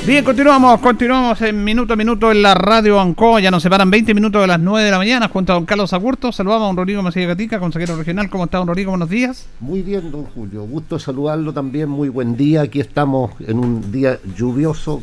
Bien, 0.08 0.24
continuamos, 0.24 0.80
continuamos 0.80 1.42
en 1.42 1.62
minuto 1.62 1.92
a 1.92 1.96
minuto 1.96 2.32
en 2.32 2.40
la 2.40 2.54
radio 2.54 2.98
Ancoa. 2.98 3.40
Ya 3.40 3.50
nos 3.50 3.62
separan 3.62 3.90
20 3.90 4.14
minutos 4.14 4.40
de 4.40 4.46
las 4.46 4.58
9 4.58 4.86
de 4.86 4.90
la 4.90 4.96
mañana 4.96 5.28
junto 5.28 5.52
a 5.52 5.56
don 5.56 5.66
Carlos 5.66 5.92
Agurto. 5.92 6.32
Saludamos 6.32 6.62
a 6.62 6.66
don 6.68 6.78
Rodrigo 6.78 7.02
Macías 7.02 7.26
Gatica, 7.28 7.60
consejero 7.60 7.94
regional. 7.94 8.30
¿Cómo 8.30 8.44
está 8.44 8.56
don 8.56 8.68
Rodrigo? 8.68 8.90
Buenos 8.90 9.10
días. 9.10 9.44
Muy 9.60 9.82
bien, 9.82 10.10
don 10.10 10.24
Julio. 10.24 10.64
Gusto 10.64 10.98
saludarlo 10.98 11.52
también. 11.52 11.90
Muy 11.90 12.08
buen 12.08 12.38
día. 12.38 12.62
Aquí 12.62 12.80
estamos 12.80 13.32
en 13.46 13.58
un 13.58 13.92
día 13.92 14.18
lluvioso. 14.34 15.02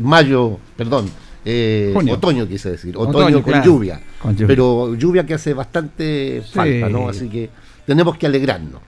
Mayo, 0.00 0.58
perdón, 0.78 1.10
eh, 1.44 1.92
otoño 2.10 2.48
quise 2.48 2.70
decir. 2.70 2.96
Otoño, 2.96 3.42
con, 3.42 3.62
lluvia. 3.62 4.00
Pero 4.46 4.94
lluvia 4.94 5.26
que 5.26 5.34
hace 5.34 5.52
bastante 5.52 6.42
falta, 6.50 6.88
¿no? 6.88 7.10
Así 7.10 7.28
que 7.28 7.50
tenemos 7.84 8.16
que 8.16 8.24
alegrarnos 8.24 8.80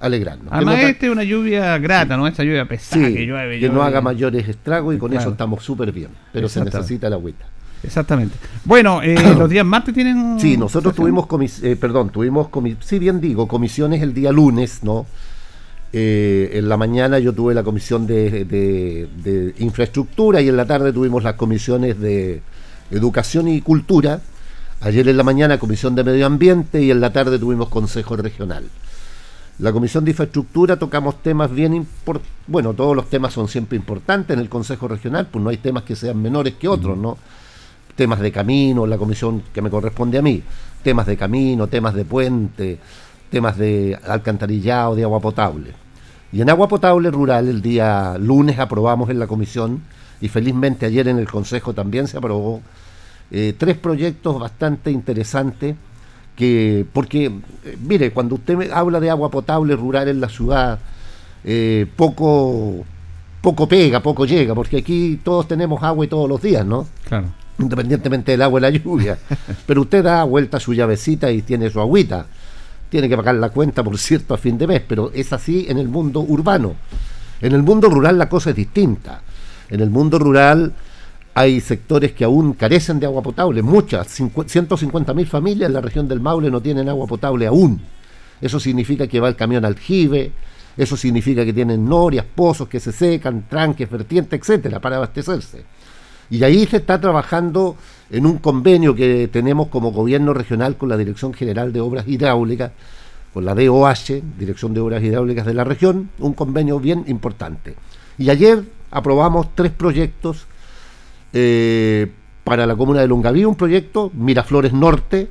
alegrarnos. 0.00 0.48
Además, 0.50 0.78
este 0.80 1.06
es 1.06 1.12
una 1.12 1.24
lluvia 1.24 1.78
grata, 1.78 2.16
¿no? 2.16 2.26
Esta 2.26 2.44
lluvia 2.44 2.66
pesada 2.66 3.06
que 3.06 3.26
llueve. 3.26 3.60
Que 3.60 3.68
no 3.68 3.82
haga 3.82 4.00
mayores 4.00 4.48
estragos 4.48 4.94
y 4.94 4.98
con 4.98 5.12
eso 5.12 5.30
estamos 5.30 5.64
súper 5.64 5.92
bien. 5.92 6.10
Pero 6.32 6.48
se 6.48 6.64
necesita 6.64 7.08
la 7.08 7.16
agüita. 7.16 7.46
Exactamente. 7.84 8.36
Bueno, 8.64 9.02
eh, 9.02 9.14
los 9.38 9.48
días 9.48 9.64
martes 9.64 9.94
tienen. 9.94 10.38
Sí, 10.40 10.56
nosotros 10.56 10.94
tuvimos, 10.94 11.26
eh, 11.62 11.76
perdón, 11.76 12.10
tuvimos, 12.10 12.48
sí, 12.80 12.98
bien 12.98 13.20
digo, 13.20 13.46
comisiones 13.46 14.02
el 14.02 14.14
día 14.14 14.32
lunes, 14.32 14.82
¿no? 14.82 15.06
Eh, 15.92 16.58
en 16.58 16.68
la 16.68 16.76
mañana 16.76 17.20
yo 17.20 17.32
tuve 17.32 17.54
la 17.54 17.62
comisión 17.62 18.04
de, 18.06 18.44
de, 18.44 19.54
infraestructura 19.58 20.40
y 20.40 20.48
en 20.48 20.56
la 20.56 20.66
tarde 20.66 20.92
tuvimos 20.92 21.22
las 21.22 21.34
comisiones 21.34 22.00
de 22.00 22.42
educación 22.90 23.46
y 23.46 23.60
cultura. 23.60 24.20
Ayer 24.80 25.08
en 25.08 25.16
la 25.16 25.22
mañana 25.22 25.58
comisión 25.58 25.94
de 25.94 26.02
medio 26.02 26.26
ambiente 26.26 26.82
y 26.82 26.90
en 26.90 27.00
la 27.00 27.12
tarde 27.12 27.38
tuvimos 27.38 27.68
consejo 27.68 28.16
regional. 28.16 28.64
La 29.58 29.72
Comisión 29.72 30.04
de 30.04 30.10
Infraestructura 30.10 30.76
tocamos 30.76 31.22
temas 31.22 31.50
bien 31.52 31.74
importantes. 31.74 32.32
Bueno, 32.48 32.74
todos 32.74 32.96
los 32.96 33.08
temas 33.08 33.32
son 33.32 33.46
siempre 33.46 33.76
importantes 33.76 34.34
en 34.34 34.40
el 34.40 34.48
Consejo 34.48 34.88
Regional, 34.88 35.28
pues 35.30 35.42
no 35.44 35.50
hay 35.50 35.58
temas 35.58 35.84
que 35.84 35.94
sean 35.94 36.20
menores 36.20 36.54
que 36.54 36.66
otros, 36.66 36.98
¿no? 36.98 37.16
Temas 37.94 38.18
de 38.18 38.32
camino, 38.32 38.84
la 38.84 38.98
comisión 38.98 39.44
que 39.52 39.62
me 39.62 39.70
corresponde 39.70 40.18
a 40.18 40.22
mí, 40.22 40.42
temas 40.82 41.06
de 41.06 41.16
camino, 41.16 41.68
temas 41.68 41.94
de 41.94 42.04
puente, 42.04 42.80
temas 43.30 43.56
de 43.56 43.96
alcantarillado, 44.04 44.96
de 44.96 45.04
agua 45.04 45.20
potable. 45.20 45.70
Y 46.32 46.40
en 46.40 46.50
agua 46.50 46.66
potable 46.66 47.12
rural, 47.12 47.46
el 47.46 47.62
día 47.62 48.16
lunes 48.18 48.58
aprobamos 48.58 49.08
en 49.08 49.20
la 49.20 49.28
comisión, 49.28 49.82
y 50.20 50.28
felizmente 50.28 50.84
ayer 50.84 51.06
en 51.06 51.18
el 51.18 51.30
Consejo 51.30 51.74
también 51.74 52.08
se 52.08 52.18
aprobó, 52.18 52.60
eh, 53.30 53.54
tres 53.56 53.76
proyectos 53.78 54.40
bastante 54.40 54.90
interesantes 54.90 55.76
que 56.36 56.84
porque 56.92 57.26
eh, 57.64 57.78
mire 57.80 58.10
cuando 58.12 58.34
usted 58.36 58.70
habla 58.72 59.00
de 59.00 59.10
agua 59.10 59.30
potable 59.30 59.76
rural 59.76 60.08
en 60.08 60.20
la 60.20 60.28
ciudad 60.28 60.78
eh, 61.44 61.86
poco 61.96 62.84
poco 63.40 63.68
pega 63.68 64.00
poco 64.00 64.26
llega 64.26 64.54
porque 64.54 64.78
aquí 64.78 65.20
todos 65.22 65.46
tenemos 65.46 65.82
agua 65.82 66.04
y 66.04 66.08
todos 66.08 66.28
los 66.28 66.42
días 66.42 66.66
no 66.66 66.86
claro. 67.04 67.28
Independientemente 67.58 68.32
del 68.32 68.42
agua 68.42 68.58
y 68.58 68.62
la 68.62 68.70
lluvia. 68.70 69.18
Pero 69.66 69.82
usted 69.82 70.02
da 70.02 70.24
vuelta 70.24 70.56
a 70.56 70.60
su 70.60 70.74
llavecita 70.74 71.30
y 71.30 71.42
tiene 71.42 71.70
su 71.70 71.80
agüita. 71.80 72.26
Tiene 72.88 73.08
que 73.08 73.16
pagar 73.16 73.36
la 73.36 73.50
cuenta 73.50 73.82
por 73.82 73.96
cierto 73.98 74.34
a 74.34 74.38
fin 74.38 74.56
de 74.56 74.66
mes 74.68 74.82
pero 74.86 75.10
es 75.12 75.32
así 75.32 75.66
en 75.68 75.78
el 75.78 75.88
mundo 75.88 76.20
urbano. 76.20 76.74
En 77.40 77.52
el 77.52 77.62
mundo 77.62 77.88
rural 77.88 78.18
la 78.18 78.28
cosa 78.28 78.50
es 78.50 78.56
distinta. 78.56 79.20
En 79.68 79.80
el 79.80 79.90
mundo 79.90 80.18
rural 80.18 80.72
hay 81.34 81.60
sectores 81.60 82.12
que 82.12 82.24
aún 82.24 82.52
carecen 82.52 83.00
de 83.00 83.06
agua 83.06 83.20
potable, 83.20 83.60
muchas, 83.60 84.20
150.000 84.20 85.26
familias 85.26 85.68
en 85.68 85.74
la 85.74 85.80
región 85.80 86.06
del 86.06 86.20
Maule 86.20 86.50
no 86.50 86.60
tienen 86.60 86.88
agua 86.88 87.08
potable 87.08 87.46
aún. 87.46 87.80
Eso 88.40 88.60
significa 88.60 89.08
que 89.08 89.18
va 89.18 89.28
el 89.28 89.36
camión 89.36 89.64
aljibe, 89.64 90.30
eso 90.76 90.96
significa 90.96 91.44
que 91.44 91.52
tienen 91.52 91.88
norias, 91.88 92.24
pozos 92.34 92.68
que 92.68 92.78
se 92.78 92.92
secan, 92.92 93.46
tranques, 93.48 93.90
vertientes, 93.90 94.40
etcétera, 94.40 94.80
para 94.80 94.96
abastecerse. 94.96 95.64
Y 96.30 96.42
ahí 96.44 96.66
se 96.66 96.78
está 96.78 97.00
trabajando 97.00 97.76
en 98.10 98.26
un 98.26 98.38
convenio 98.38 98.94
que 98.94 99.28
tenemos 99.28 99.68
como 99.68 99.90
gobierno 99.90 100.34
regional 100.34 100.76
con 100.76 100.88
la 100.88 100.96
Dirección 100.96 101.34
General 101.34 101.72
de 101.72 101.80
Obras 101.80 102.06
Hidráulicas, 102.06 102.72
con 103.32 103.44
la 103.44 103.54
DOH, 103.54 104.22
Dirección 104.38 104.72
de 104.72 104.80
Obras 104.80 105.02
Hidráulicas 105.02 105.46
de 105.46 105.54
la 105.54 105.64
región, 105.64 106.10
un 106.20 106.32
convenio 106.34 106.78
bien 106.78 107.04
importante. 107.08 107.74
Y 108.18 108.30
ayer 108.30 108.64
aprobamos 108.92 109.48
tres 109.56 109.72
proyectos 109.72 110.46
eh, 111.34 112.10
para 112.44 112.66
la 112.66 112.76
comuna 112.76 113.00
de 113.00 113.08
Longaví, 113.08 113.44
un 113.44 113.56
proyecto, 113.56 114.10
Miraflores 114.14 114.72
Norte, 114.72 115.28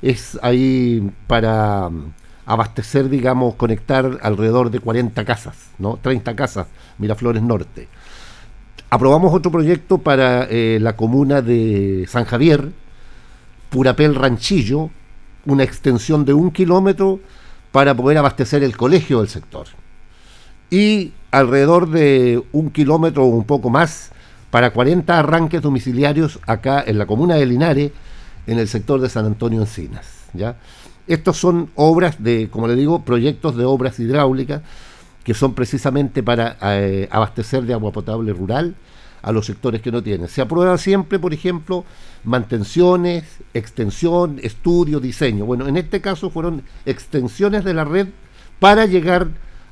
es 0.00 0.38
ahí 0.42 1.10
para 1.26 1.90
mm, 1.90 2.12
abastecer, 2.46 3.08
digamos, 3.08 3.56
conectar 3.56 4.18
alrededor 4.22 4.70
de 4.70 4.78
40 4.78 5.24
casas, 5.24 5.56
¿no? 5.78 5.98
30 6.00 6.36
casas, 6.36 6.68
Miraflores 6.98 7.42
Norte. 7.42 7.88
Aprobamos 8.90 9.34
otro 9.34 9.50
proyecto 9.50 9.98
para 9.98 10.44
eh, 10.44 10.78
la 10.80 10.96
comuna 10.96 11.42
de 11.42 12.06
San 12.08 12.24
Javier, 12.24 12.70
Purapel 13.70 14.14
Ranchillo, 14.14 14.90
una 15.46 15.64
extensión 15.64 16.24
de 16.24 16.32
un 16.32 16.50
kilómetro 16.50 17.20
para 17.72 17.94
poder 17.94 18.18
abastecer 18.18 18.62
el 18.62 18.76
colegio 18.76 19.18
del 19.18 19.28
sector. 19.28 19.66
Y 20.70 21.12
alrededor 21.30 21.90
de 21.90 22.42
un 22.52 22.70
kilómetro 22.70 23.24
o 23.24 23.28
un 23.28 23.44
poco 23.44 23.70
más 23.70 24.12
para 24.50 24.70
40 24.72 25.18
arranques 25.18 25.62
domiciliarios 25.62 26.40
acá 26.46 26.82
en 26.86 26.98
la 26.98 27.06
comuna 27.06 27.36
de 27.36 27.46
Linares, 27.46 27.92
en 28.46 28.58
el 28.58 28.68
sector 28.68 29.00
de 29.00 29.08
San 29.08 29.26
Antonio 29.26 29.60
Encinas. 29.60 30.06
¿ya? 30.32 30.56
Estos 31.06 31.36
son 31.36 31.70
obras 31.74 32.22
de, 32.22 32.48
como 32.50 32.68
le 32.68 32.74
digo, 32.74 33.04
proyectos 33.04 33.56
de 33.56 33.64
obras 33.64 33.98
hidráulicas 33.98 34.62
que 35.24 35.34
son 35.34 35.54
precisamente 35.54 36.22
para 36.22 36.56
eh, 36.62 37.08
abastecer 37.10 37.64
de 37.64 37.74
agua 37.74 37.92
potable 37.92 38.32
rural 38.32 38.74
a 39.22 39.32
los 39.32 39.46
sectores 39.46 39.82
que 39.82 39.92
no 39.92 40.02
tienen. 40.02 40.28
Se 40.28 40.40
aprueban 40.40 40.78
siempre, 40.78 41.18
por 41.18 41.34
ejemplo, 41.34 41.84
mantenciones, 42.24 43.24
extensión, 43.52 44.40
estudio, 44.42 44.98
diseño. 44.98 45.44
Bueno, 45.44 45.68
en 45.68 45.76
este 45.76 46.00
caso 46.00 46.30
fueron 46.30 46.62
extensiones 46.86 47.64
de 47.64 47.74
la 47.74 47.84
red 47.84 48.08
para 48.58 48.86
llegar 48.86 49.28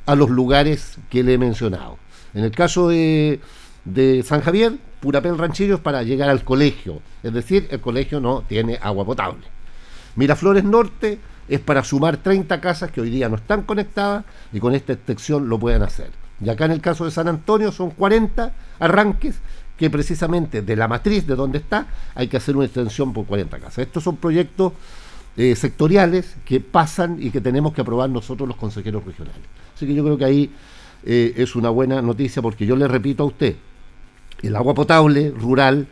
a 0.07 0.15
los 0.15 0.31
lugares 0.31 0.99
que 1.11 1.23
le 1.23 1.35
he 1.35 1.39
mencionado. 1.39 1.99
En 2.35 2.45
el 2.45 2.51
caso 2.51 2.89
de 2.89 3.41
de 3.85 4.23
San 4.23 4.41
Javier, 4.41 4.77
Purapel 5.01 5.39
Ranchillos 5.39 5.81
para 5.81 6.03
llegar 6.03 6.29
al 6.29 6.45
colegio. 6.45 7.01
Es 7.23 7.33
decir, 7.33 7.69
el 7.71 7.81
colegio 7.81 8.21
no 8.21 8.43
tiene 8.43 8.79
agua 8.81 9.05
potable. 9.05 9.47
Miraflores 10.17 10.65
Norte 10.65 11.19
es 11.49 11.61
para 11.61 11.83
sumar 11.83 12.19
30 12.19 12.61
casas 12.61 12.91
que 12.91 13.01
hoy 13.01 13.11
día 13.11 13.29
no 13.29 13.37
están 13.37 13.63
conectadas 13.63 14.25
y 14.53 14.61
con 14.61 14.75
esta 14.75 14.93
extensión 14.93 15.49
lo 15.49 15.59
pueden 15.59 15.83
hacer. 15.83 16.11
Y 16.45 16.49
acá 16.49 16.67
en 16.67 16.73
el 16.73 16.81
caso 16.81 17.05
de 17.05 17.11
San 17.11 17.29
Antonio 17.29 17.73
son 17.73 17.91
40 17.91 18.53
arranques 18.79 19.37
que 19.77 19.91
precisamente 19.91 20.63
de 20.63 20.77
la 20.77 20.89
matriz 20.89 21.27
de 21.27 21.37
donde 21.37 21.59
está 21.59 21.87
hay 22.15 22.29
que 22.29 22.37
hacer 22.37 22.57
una 22.57 22.67
extensión 22.67 23.13
por 23.13 23.27
40 23.27 23.59
casas. 23.59 23.79
Estos 23.79 24.03
son 24.03 24.17
proyectos 24.17 24.73
eh, 25.37 25.55
sectoriales 25.55 26.37
que 26.45 26.61
pasan 26.61 27.17
y 27.21 27.31
que 27.31 27.41
tenemos 27.41 27.73
que 27.73 27.81
aprobar 27.81 28.11
nosotros 28.11 28.49
los 28.49 28.57
consejeros 28.57 29.05
regionales. 29.05 29.41
Así 29.75 29.87
que 29.87 29.95
yo 29.95 30.03
creo 30.05 30.19
que 30.19 30.25
ahí 30.25 30.51
eh, 31.05 31.33
es 31.37 31.55
una 31.55 31.71
buena 31.71 32.03
noticia 32.03 32.43
porque 32.43 32.67
yo 32.67 32.75
le 32.75 32.89
repito 32.89 33.23
a 33.23 33.27
usted, 33.27 33.55
el 34.43 34.57
agua 34.57 34.75
potable 34.75 35.31
rural 35.31 35.89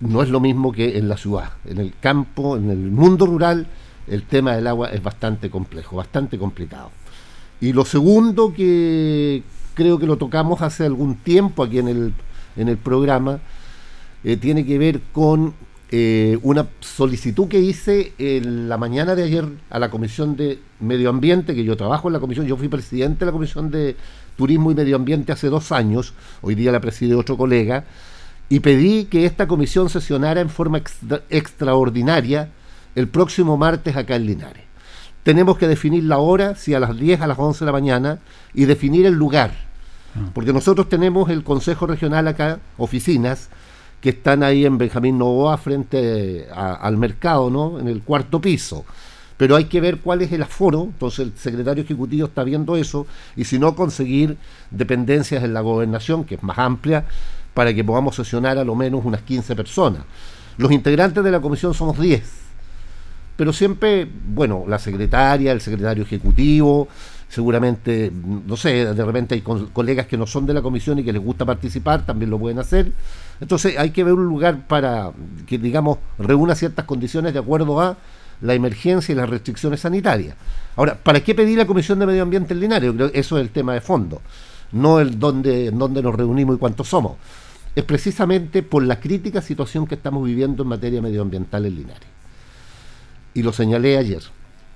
no 0.00 0.22
es 0.22 0.30
lo 0.30 0.40
mismo 0.40 0.72
que 0.72 0.98
en 0.98 1.08
la 1.08 1.16
ciudad. 1.16 1.50
En 1.66 1.78
el 1.78 1.94
campo, 2.00 2.56
en 2.56 2.70
el 2.70 2.90
mundo 2.90 3.26
rural, 3.26 3.66
el 4.06 4.24
tema 4.24 4.54
del 4.54 4.66
agua 4.66 4.88
es 4.90 5.02
bastante 5.02 5.50
complejo, 5.50 5.96
bastante 5.96 6.38
complicado. 6.38 6.90
Y 7.60 7.72
lo 7.72 7.84
segundo 7.84 8.52
que 8.54 9.42
creo 9.74 9.98
que 9.98 10.06
lo 10.06 10.16
tocamos 10.16 10.62
hace 10.62 10.84
algún 10.84 11.16
tiempo 11.16 11.62
aquí 11.62 11.78
en 11.78 11.88
el, 11.88 12.14
en 12.56 12.68
el 12.68 12.76
programa, 12.78 13.40
eh, 14.24 14.36
tiene 14.36 14.64
que 14.64 14.78
ver 14.78 15.00
con 15.12 15.54
eh, 15.90 16.38
una 16.42 16.68
solicitud 16.80 17.48
que 17.48 17.60
hice 17.60 18.12
en 18.18 18.68
la 18.68 18.78
mañana 18.78 19.14
de 19.14 19.24
ayer 19.24 19.44
a 19.70 19.78
la 19.78 19.90
Comisión 19.90 20.36
de 20.36 20.58
Medio 20.80 21.10
Ambiente, 21.10 21.54
que 21.54 21.64
yo 21.64 21.76
trabajo 21.76 22.08
en 22.08 22.14
la 22.14 22.20
comisión, 22.20 22.46
yo 22.46 22.56
fui 22.56 22.68
presidente 22.68 23.20
de 23.20 23.26
la 23.26 23.32
Comisión 23.32 23.70
de 23.70 23.96
Turismo 24.40 24.70
y 24.70 24.74
Medio 24.74 24.96
Ambiente 24.96 25.32
hace 25.32 25.48
dos 25.48 25.70
años, 25.70 26.14
hoy 26.40 26.54
día 26.54 26.72
la 26.72 26.80
preside 26.80 27.14
otro 27.14 27.36
colega, 27.36 27.84
y 28.48 28.60
pedí 28.60 29.04
que 29.04 29.26
esta 29.26 29.46
comisión 29.46 29.90
sesionara 29.90 30.40
en 30.40 30.48
forma 30.48 30.80
extraordinaria 31.28 32.48
el 32.94 33.06
próximo 33.06 33.58
martes 33.58 33.98
acá 33.98 34.16
en 34.16 34.24
Linares. 34.24 34.62
Tenemos 35.24 35.58
que 35.58 35.68
definir 35.68 36.04
la 36.04 36.16
hora, 36.16 36.54
si 36.54 36.72
a 36.72 36.80
las 36.80 36.96
10, 36.96 37.20
a 37.20 37.26
las 37.26 37.38
11 37.38 37.58
de 37.58 37.66
la 37.66 37.72
mañana, 37.72 38.18
y 38.54 38.64
definir 38.64 39.04
el 39.04 39.12
lugar. 39.12 39.50
Ah. 40.16 40.30
Porque 40.32 40.54
nosotros 40.54 40.88
tenemos 40.88 41.28
el 41.28 41.44
Consejo 41.44 41.86
Regional 41.86 42.26
acá, 42.26 42.60
oficinas, 42.78 43.50
que 44.00 44.08
están 44.08 44.42
ahí 44.42 44.64
en 44.64 44.78
Benjamín 44.78 45.18
Novoa 45.18 45.58
frente 45.58 46.48
al 46.50 46.96
mercado, 46.96 47.50
¿no? 47.50 47.78
En 47.78 47.88
el 47.88 48.00
cuarto 48.00 48.40
piso. 48.40 48.86
Pero 49.40 49.56
hay 49.56 49.64
que 49.64 49.80
ver 49.80 50.00
cuál 50.00 50.20
es 50.20 50.30
el 50.32 50.42
aforo, 50.42 50.82
entonces 50.82 51.20
el 51.20 51.32
secretario 51.34 51.82
ejecutivo 51.82 52.26
está 52.26 52.44
viendo 52.44 52.76
eso, 52.76 53.06
y 53.36 53.44
si 53.44 53.58
no, 53.58 53.74
conseguir 53.74 54.36
dependencias 54.70 55.42
en 55.42 55.54
la 55.54 55.62
gobernación, 55.62 56.24
que 56.24 56.34
es 56.34 56.42
más 56.42 56.58
amplia, 56.58 57.06
para 57.54 57.72
que 57.72 57.82
podamos 57.82 58.16
sesionar 58.16 58.58
a 58.58 58.64
lo 58.64 58.74
menos 58.74 59.02
unas 59.02 59.22
15 59.22 59.56
personas. 59.56 60.02
Los 60.58 60.70
integrantes 60.72 61.24
de 61.24 61.30
la 61.30 61.40
comisión 61.40 61.72
somos 61.72 61.98
10, 61.98 62.22
pero 63.38 63.54
siempre, 63.54 64.06
bueno, 64.26 64.64
la 64.68 64.78
secretaria, 64.78 65.52
el 65.52 65.62
secretario 65.62 66.02
ejecutivo, 66.02 66.86
seguramente, 67.26 68.12
no 68.46 68.58
sé, 68.58 68.92
de 68.92 69.04
repente 69.06 69.36
hay 69.36 69.40
colegas 69.40 70.04
que 70.04 70.18
no 70.18 70.26
son 70.26 70.44
de 70.44 70.52
la 70.52 70.60
comisión 70.60 70.98
y 70.98 71.02
que 71.02 71.14
les 71.14 71.24
gusta 71.24 71.46
participar, 71.46 72.04
también 72.04 72.30
lo 72.30 72.38
pueden 72.38 72.58
hacer. 72.58 72.92
Entonces 73.40 73.78
hay 73.78 73.88
que 73.88 74.04
ver 74.04 74.12
un 74.12 74.26
lugar 74.26 74.66
para 74.66 75.12
que, 75.46 75.56
digamos, 75.56 75.96
reúna 76.18 76.54
ciertas 76.54 76.84
condiciones 76.84 77.32
de 77.32 77.38
acuerdo 77.38 77.80
a 77.80 77.96
la 78.40 78.54
emergencia 78.54 79.12
y 79.12 79.16
las 79.16 79.28
restricciones 79.28 79.80
sanitarias. 79.80 80.36
Ahora, 80.76 80.96
¿para 80.96 81.20
qué 81.22 81.34
pedir 81.34 81.58
la 81.58 81.66
Comisión 81.66 81.98
de 81.98 82.06
Medio 82.06 82.22
Ambiente 82.22 82.54
en 82.54 82.60
Linares? 82.60 82.92
Creo 82.92 83.10
que 83.10 83.18
eso 83.18 83.38
es 83.38 83.42
el 83.42 83.50
tema 83.50 83.74
de 83.74 83.80
fondo, 83.80 84.20
no 84.72 85.00
el 85.00 85.18
dónde, 85.18 85.70
dónde 85.70 86.02
nos 86.02 86.14
reunimos 86.14 86.56
y 86.56 86.58
cuántos 86.58 86.88
somos. 86.88 87.16
Es 87.74 87.84
precisamente 87.84 88.62
por 88.62 88.82
la 88.82 88.98
crítica 88.98 89.40
situación 89.42 89.86
que 89.86 89.94
estamos 89.94 90.24
viviendo 90.24 90.62
en 90.62 90.68
materia 90.68 91.02
medioambiental 91.02 91.66
en 91.66 91.76
Linares. 91.76 92.08
Y 93.34 93.42
lo 93.42 93.52
señalé 93.52 93.96
ayer. 93.96 94.22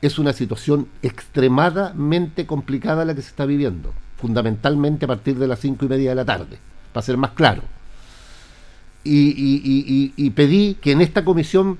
Es 0.00 0.18
una 0.18 0.32
situación 0.32 0.88
extremadamente 1.02 2.46
complicada 2.46 3.04
la 3.04 3.14
que 3.14 3.22
se 3.22 3.28
está 3.28 3.46
viviendo, 3.46 3.92
fundamentalmente 4.18 5.06
a 5.06 5.08
partir 5.08 5.38
de 5.38 5.48
las 5.48 5.60
cinco 5.60 5.86
y 5.86 5.88
media 5.88 6.10
de 6.10 6.16
la 6.16 6.24
tarde, 6.24 6.58
para 6.92 7.04
ser 7.04 7.16
más 7.16 7.30
claro 7.30 7.62
y, 9.04 10.30
pedí 10.30 10.74
que 10.74 10.92
en 10.92 11.00
esta 11.00 11.24
comisión 11.24 11.78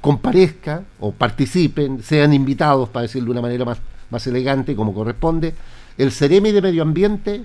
comparezca 0.00 0.84
o 1.00 1.12
participen, 1.12 2.02
sean 2.02 2.32
invitados, 2.32 2.88
para 2.88 3.02
decirlo 3.02 3.26
de 3.26 3.32
una 3.32 3.42
manera 3.42 3.64
más, 3.64 3.78
más 4.10 4.26
elegante 4.26 4.76
como 4.76 4.94
corresponde, 4.94 5.54
el 5.98 6.12
Ceremi 6.12 6.52
de 6.52 6.62
Medio 6.62 6.82
Ambiente 6.82 7.44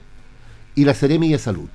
y 0.76 0.86
la 0.86 0.94
Ceremi 0.94 1.32
de 1.32 1.40
Salud. 1.40 1.70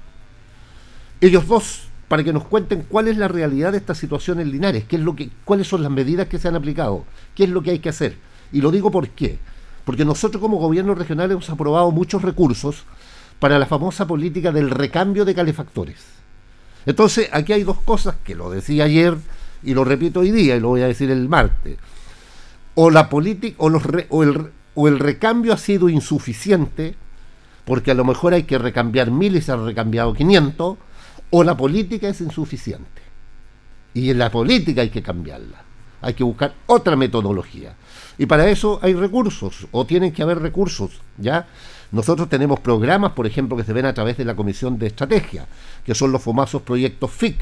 Ellos 1.20 1.47
dos, 1.47 1.89
para 2.09 2.22
que 2.22 2.33
nos 2.33 2.45
cuenten 2.45 2.83
cuál 2.89 3.09
es 3.09 3.16
la 3.16 3.29
realidad 3.29 3.72
de 3.72 3.79
esta 3.79 3.95
situación 3.95 4.41
en 4.41 4.51
Linares, 4.51 4.85
qué 4.85 4.97
es 4.97 5.03
lo 5.03 5.16
que, 5.16 5.31
cuáles 5.45 5.66
son 5.66 5.83
las 5.83 5.91
medidas 5.91 6.29
que 6.29 6.39
se 6.39 6.49
han 6.49 6.57
aplicado, 6.57 7.05
qué 7.35 7.45
es 7.45 7.51
lo 7.51 7.62
que 7.62 7.70
hay 7.70 7.79
que 7.79 7.89
hacer. 7.89 8.16
Y 8.53 8.61
lo 8.61 8.70
digo 8.70 8.91
por 8.91 9.09
qué. 9.09 9.39
Porque 9.85 10.05
nosotros 10.05 10.41
como 10.41 10.59
gobierno 10.59 10.95
regional 10.95 11.31
hemos 11.31 11.49
aprobado 11.49 11.91
muchos 11.91 12.22
recursos 12.22 12.85
para 13.39 13.59
la 13.59 13.66
famosa 13.66 14.07
política 14.07 14.53
del 14.53 14.70
recambio 14.70 15.24
de 15.24 15.35
calefactores 15.35 16.16
entonces, 16.87 17.29
aquí 17.33 17.53
hay 17.53 17.64
dos 17.64 17.81
cosas 17.81 18.14
que 18.24 18.37
lo 18.37 18.49
decía 18.49 18.85
ayer 18.85 19.16
y 19.63 19.75
lo 19.75 19.85
repito 19.85 20.21
hoy 20.21 20.31
día 20.31 20.57
y 20.57 20.61
lo 20.61 20.69
voy 20.69 20.83
a 20.83 20.87
decir 20.87 21.11
el 21.11 21.29
martes. 21.29 21.79
O 22.75 22.91
la 22.91 23.09
política 23.09 23.57
o, 23.59 23.71
o, 24.11 24.23
el, 24.23 24.51
o 24.75 24.89
el 24.89 24.99
recambio 24.99 25.53
ha 25.53 25.57
sido 25.57 25.89
insuficiente, 25.89 26.95
porque 27.65 27.91
a 27.91 27.95
lo 27.95 28.05
mejor 28.05 28.35
hay 28.35 28.45
que 28.45 28.59
recambiar 28.59 29.11
mil 29.11 29.37
y 29.37 29.41
se 29.41 29.53
han 29.53 29.65
recambiado 29.65 30.15
500, 30.15 30.77
o 31.31 31.45
la 31.45 31.57
política 31.57 32.09
es 32.09 32.21
insuficiente. 32.21 33.03
Y 33.95 34.11
en 34.11 34.19
la 34.19 34.31
política 34.31 34.83
hay 34.83 34.91
que 34.91 35.03
cambiarla. 35.03 35.65
Hay 36.03 36.15
que 36.15 36.23
buscar 36.23 36.55
otra 36.67 36.95
metodología. 36.97 37.75
Y 38.19 38.27
para 38.27 38.49
eso 38.49 38.79
hay 38.83 38.95
recursos, 38.95 39.67
o 39.73 39.87
tienen 39.87 40.13
que 40.13 40.23
haber 40.23 40.41
recursos, 40.41 41.01
¿ya? 41.19 41.47
Nosotros 41.93 42.29
tenemos 42.29 42.61
programas, 42.61 43.13
por 43.13 43.27
ejemplo, 43.27 43.57
que 43.57 43.65
se 43.65 43.73
ven 43.73 43.87
a 43.87 43.95
través 43.95 44.17
de 44.17 44.25
la 44.25 44.37
Comisión 44.37 44.79
de 44.79 44.89
Estrategia, 44.89 45.47
que 45.85 45.95
son 45.95 46.13
los 46.13 46.23
famosos 46.23 46.63
proyectos 46.63 47.11
FIC, 47.11 47.39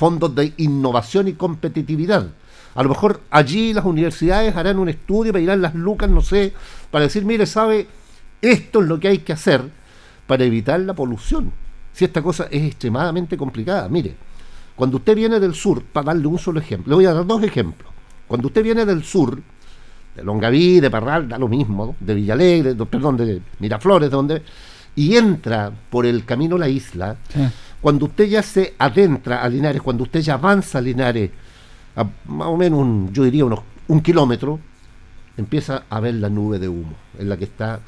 Fondos 0.00 0.34
de 0.34 0.54
Innovación 0.56 1.28
y 1.28 1.34
Competitividad. 1.34 2.26
A 2.74 2.82
lo 2.82 2.88
mejor 2.88 3.20
allí 3.30 3.74
las 3.74 3.84
universidades 3.84 4.56
harán 4.56 4.78
un 4.78 4.88
estudio, 4.88 5.30
pedirán 5.30 5.60
las 5.60 5.74
lucas, 5.74 6.08
no 6.08 6.22
sé, 6.22 6.54
para 6.90 7.04
decir, 7.04 7.26
mire, 7.26 7.44
sabe, 7.44 7.86
esto 8.40 8.80
es 8.80 8.88
lo 8.88 8.98
que 8.98 9.08
hay 9.08 9.18
que 9.18 9.34
hacer 9.34 9.62
para 10.26 10.42
evitar 10.42 10.80
la 10.80 10.94
polución. 10.94 11.52
Si 11.92 12.06
esta 12.06 12.22
cosa 12.22 12.48
es 12.50 12.62
extremadamente 12.62 13.36
complicada, 13.36 13.90
mire, 13.90 14.14
cuando 14.74 14.96
usted 14.96 15.14
viene 15.14 15.38
del 15.38 15.54
sur, 15.54 15.82
para 15.82 16.06
darle 16.06 16.28
un 16.28 16.38
solo 16.38 16.60
ejemplo, 16.60 16.92
le 16.92 16.94
voy 16.94 17.04
a 17.04 17.12
dar 17.12 17.26
dos 17.26 17.42
ejemplos. 17.42 17.92
Cuando 18.26 18.46
usted 18.46 18.62
viene 18.62 18.86
del 18.86 19.04
sur, 19.04 19.38
de 20.16 20.24
Longaví, 20.24 20.80
de 20.80 20.90
Parral, 20.90 21.28
da 21.28 21.36
lo 21.36 21.46
mismo, 21.46 21.94
de 22.00 22.14
Villalegre, 22.14 22.74
perdón, 22.86 23.18
de 23.18 23.42
Miraflores, 23.58 24.08
de 24.08 24.16
donde, 24.16 24.42
y 24.96 25.16
entra 25.16 25.70
por 25.90 26.06
el 26.06 26.24
camino 26.24 26.56
a 26.56 26.60
la 26.60 26.68
isla, 26.70 27.18
cuando 27.80 28.06
usted 28.06 28.26
ya 28.26 28.42
se 28.42 28.74
adentra 28.78 29.42
a 29.42 29.48
Linares, 29.48 29.82
cuando 29.82 30.04
usted 30.04 30.20
ya 30.20 30.34
avanza 30.34 30.78
a 30.78 30.80
Linares, 30.80 31.30
a 31.96 32.04
más 32.26 32.48
o 32.48 32.56
menos, 32.56 32.78
un, 32.80 33.12
yo 33.12 33.24
diría, 33.24 33.44
unos 33.44 33.60
un 33.88 34.00
kilómetro, 34.00 34.60
empieza 35.36 35.84
a 35.88 36.00
ver 36.00 36.14
la 36.14 36.28
nube 36.28 36.58
de 36.58 36.68
humo 36.68 36.94
en 37.18 37.28
la 37.28 37.36
que 37.36 37.44
está 37.44 37.80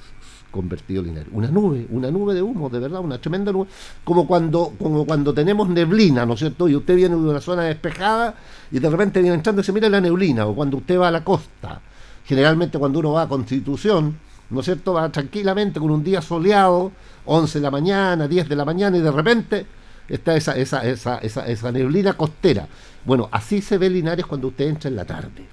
convertido 0.51 1.03
Linares. 1.03 1.29
Una 1.33 1.49
nube, 1.49 1.87
una 1.91 2.11
nube 2.11 2.35
de 2.35 2.43
humo, 2.43 2.69
de 2.69 2.79
verdad, 2.79 3.01
una 3.01 3.19
tremenda 3.19 3.53
nube. 3.53 3.69
Como 4.05 4.27
cuando, 4.27 4.73
cuando 4.79 5.33
tenemos 5.33 5.69
neblina, 5.69 6.27
¿no 6.27 6.35
es 6.35 6.41
cierto? 6.41 6.69
Y 6.69 6.75
usted 6.75 6.97
viene 6.97 7.15
de 7.15 7.23
una 7.23 7.41
zona 7.41 7.63
despejada 7.63 8.35
y 8.71 8.79
de 8.79 8.91
repente 8.91 9.21
viene 9.21 9.37
entrando 9.37 9.63
y 9.63 9.65
se 9.65 9.73
mira 9.73 9.89
la 9.89 10.01
neblina, 10.01 10.47
o 10.47 10.55
cuando 10.55 10.79
usted 10.79 10.99
va 10.99 11.09
a 11.09 11.11
la 11.11 11.25
costa 11.25 11.81
generalmente 12.25 12.79
cuando 12.79 12.99
uno 12.99 13.13
va 13.13 13.23
a 13.23 13.29
Constitución, 13.29 14.17
¿no 14.51 14.61
es 14.61 14.65
cierto? 14.67 14.95
Va 14.95 15.11
tranquilamente 15.11 15.81
con 15.81 15.91
un 15.91 16.05
día 16.05 16.23
soleado, 16.23 16.93
11 17.25 17.59
de 17.59 17.63
la 17.63 17.71
mañana, 17.71 18.29
10 18.29 18.49
de 18.49 18.57
la 18.57 18.65
mañana, 18.65 18.97
y 18.97 19.01
de 19.01 19.11
repente 19.11 19.67
está 20.09 20.37
esa, 20.37 20.57
esa, 20.57 20.85
esa, 20.87 21.19
esa, 21.19 21.47
esa 21.47 21.73
neblina 21.73 22.15
costera. 22.15 22.67
Bueno, 23.05 23.29
así 23.33 23.61
se 23.63 23.79
ve 23.79 23.91
Linares 23.91 24.27
cuando 24.27 24.49
usted 24.49 24.67
entra 24.67 24.89
en 24.89 24.97
la 24.97 25.05
tarde. 25.05 25.47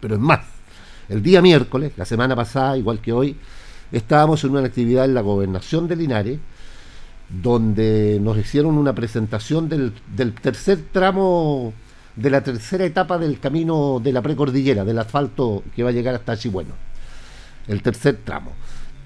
Pero 0.00 0.14
es 0.14 0.20
más, 0.20 0.40
el 1.08 1.22
día 1.22 1.42
miércoles, 1.42 1.92
la 1.96 2.04
semana 2.04 2.34
pasada, 2.34 2.76
igual 2.76 3.00
que 3.00 3.12
hoy, 3.12 3.36
estábamos 3.92 4.42
en 4.44 4.50
una 4.50 4.60
actividad 4.60 5.04
en 5.04 5.14
la 5.14 5.20
gobernación 5.20 5.86
de 5.88 5.96
Linares, 5.96 6.38
donde 7.28 8.18
nos 8.20 8.36
hicieron 8.38 8.76
una 8.76 8.94
presentación 8.94 9.68
del, 9.68 9.92
del 10.14 10.34
tercer 10.34 10.80
tramo 10.92 11.72
de 12.16 12.30
la 12.30 12.42
tercera 12.42 12.84
etapa 12.84 13.18
del 13.18 13.40
camino 13.40 14.00
de 14.02 14.12
la 14.12 14.22
precordillera, 14.22 14.84
del 14.84 14.98
asfalto 14.98 15.64
que 15.74 15.82
va 15.82 15.90
a 15.90 15.92
llegar 15.92 16.14
hasta 16.14 16.36
Chibueno, 16.36 16.74
el 17.66 17.82
tercer 17.82 18.20
tramo. 18.24 18.52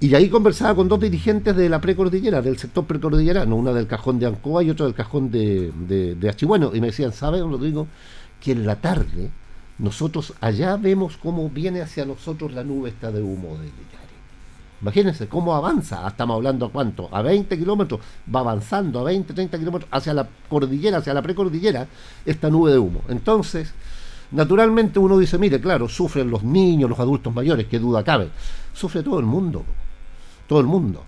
Y 0.01 0.14
ahí 0.14 0.28
conversaba 0.28 0.76
con 0.76 0.86
dos 0.86 1.01
dirigentes 1.01 1.57
de 1.57 1.68
la 1.68 1.80
precordillera, 1.80 2.40
del 2.40 2.57
sector 2.57 2.84
precordillerano, 2.84 3.57
una 3.57 3.72
del 3.72 3.88
cajón 3.88 4.20
de 4.20 4.26
Ancoa 4.26 4.62
y 4.62 4.70
otra 4.70 4.86
del 4.86 4.94
cajón 4.94 5.30
de, 5.30 5.72
de. 5.72 6.36
Y 6.74 6.80
me 6.80 6.86
decían, 6.86 7.12
¿sabes, 7.12 7.42
Rodrigo? 7.42 7.88
Que 8.40 8.53
en 8.53 8.64
la 8.64 8.76
tarde 8.76 9.30
nosotros 9.78 10.34
allá 10.40 10.76
vemos 10.76 11.16
cómo 11.16 11.51
viene 11.51 11.80
hacia 11.80 12.05
nosotros 12.05 12.53
la 12.53 12.62
nube 12.62 12.90
esta 12.90 13.11
de 13.11 13.22
humo 13.22 13.57
de 13.59 13.70
Imagínense 14.80 15.26
cómo 15.26 15.57
avanza, 15.57 16.05
ah, 16.05 16.09
estamos 16.09 16.36
hablando 16.36 16.66
a 16.66 16.70
cuánto, 16.70 17.09
a 17.11 17.20
20 17.20 17.59
kilómetros, 17.59 18.01
va 18.32 18.40
avanzando 18.40 19.01
a 19.01 19.05
20, 19.05 19.34
30 19.34 19.59
kilómetros 19.59 19.90
hacia 19.90 20.14
la 20.14 20.28
cordillera, 20.49 20.99
hacia 20.99 21.12
la 21.12 21.22
precordillera, 21.22 21.88
esta 22.24 22.49
nube 22.49 22.70
de 22.70 22.78
humo. 22.78 23.03
Entonces, 23.09 23.74
naturalmente 24.30 25.01
uno 25.01 25.18
dice, 25.18 25.36
mire, 25.36 25.61
claro, 25.61 25.88
sufren 25.88 26.30
los 26.30 26.44
niños, 26.44 26.88
los 26.88 27.01
adultos 27.01 27.34
mayores, 27.34 27.66
qué 27.66 27.80
duda 27.80 28.05
cabe, 28.05 28.28
sufre 28.72 29.03
todo 29.03 29.18
el 29.18 29.26
mundo, 29.26 29.64
todo 30.49 30.61
el 30.61 30.66
mundo, 30.66 31.05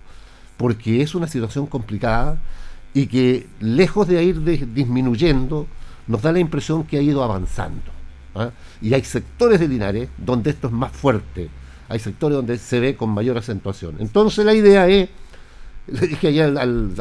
porque 0.57 1.01
es 1.01 1.13
una 1.15 1.27
situación 1.27 1.65
complicada 1.65 2.37
y 2.93 3.07
que 3.07 3.47
lejos 3.59 4.07
de 4.07 4.23
ir 4.23 4.41
disminuyendo, 4.73 5.67
nos 6.07 6.21
da 6.21 6.31
la 6.31 6.39
impresión 6.39 6.83
que 6.83 6.97
ha 6.97 7.01
ido 7.01 7.23
avanzando. 7.23 7.91
¿ah? 8.35 8.51
Y 8.81 8.93
hay 8.93 9.03
sectores 9.03 9.59
de 9.59 9.67
Linares 9.67 10.09
donde 10.17 10.51
esto 10.51 10.67
es 10.67 10.73
más 10.73 10.91
fuerte 10.91 11.49
hay 11.89 11.99
sectores 11.99 12.37
donde 12.37 12.57
se 12.57 12.79
ve 12.79 12.95
con 12.95 13.09
mayor 13.09 13.37
acentuación. 13.37 13.97
Entonces 13.99 14.45
la 14.45 14.53
idea 14.53 14.87
es 14.87 15.09
le 15.87 16.07
dije 16.07 16.29
ayer 16.29 16.57
al, 16.57 16.93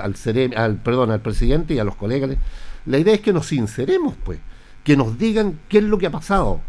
al, 0.57 0.74
perdón, 0.82 1.12
al 1.12 1.20
presidente 1.20 1.74
y 1.74 1.78
a 1.78 1.84
los 1.84 1.95
colegas, 1.95 2.30
le- 2.30 2.38
la 2.86 2.99
idea 2.99 3.14
es 3.14 3.20
que 3.20 3.32
nos 3.32 3.47
sinceremos, 3.47 4.14
pues, 4.24 4.41
que 4.82 4.97
nos 4.97 5.16
digan 5.16 5.61
qué 5.68 5.78
es 5.78 5.84
lo 5.84 5.97
que 5.99 6.07
ha 6.07 6.11
pasado, 6.11 6.61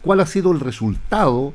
cuál 0.00 0.20
ha 0.20 0.26
sido 0.26 0.52
el 0.52 0.60
resultado, 0.60 1.52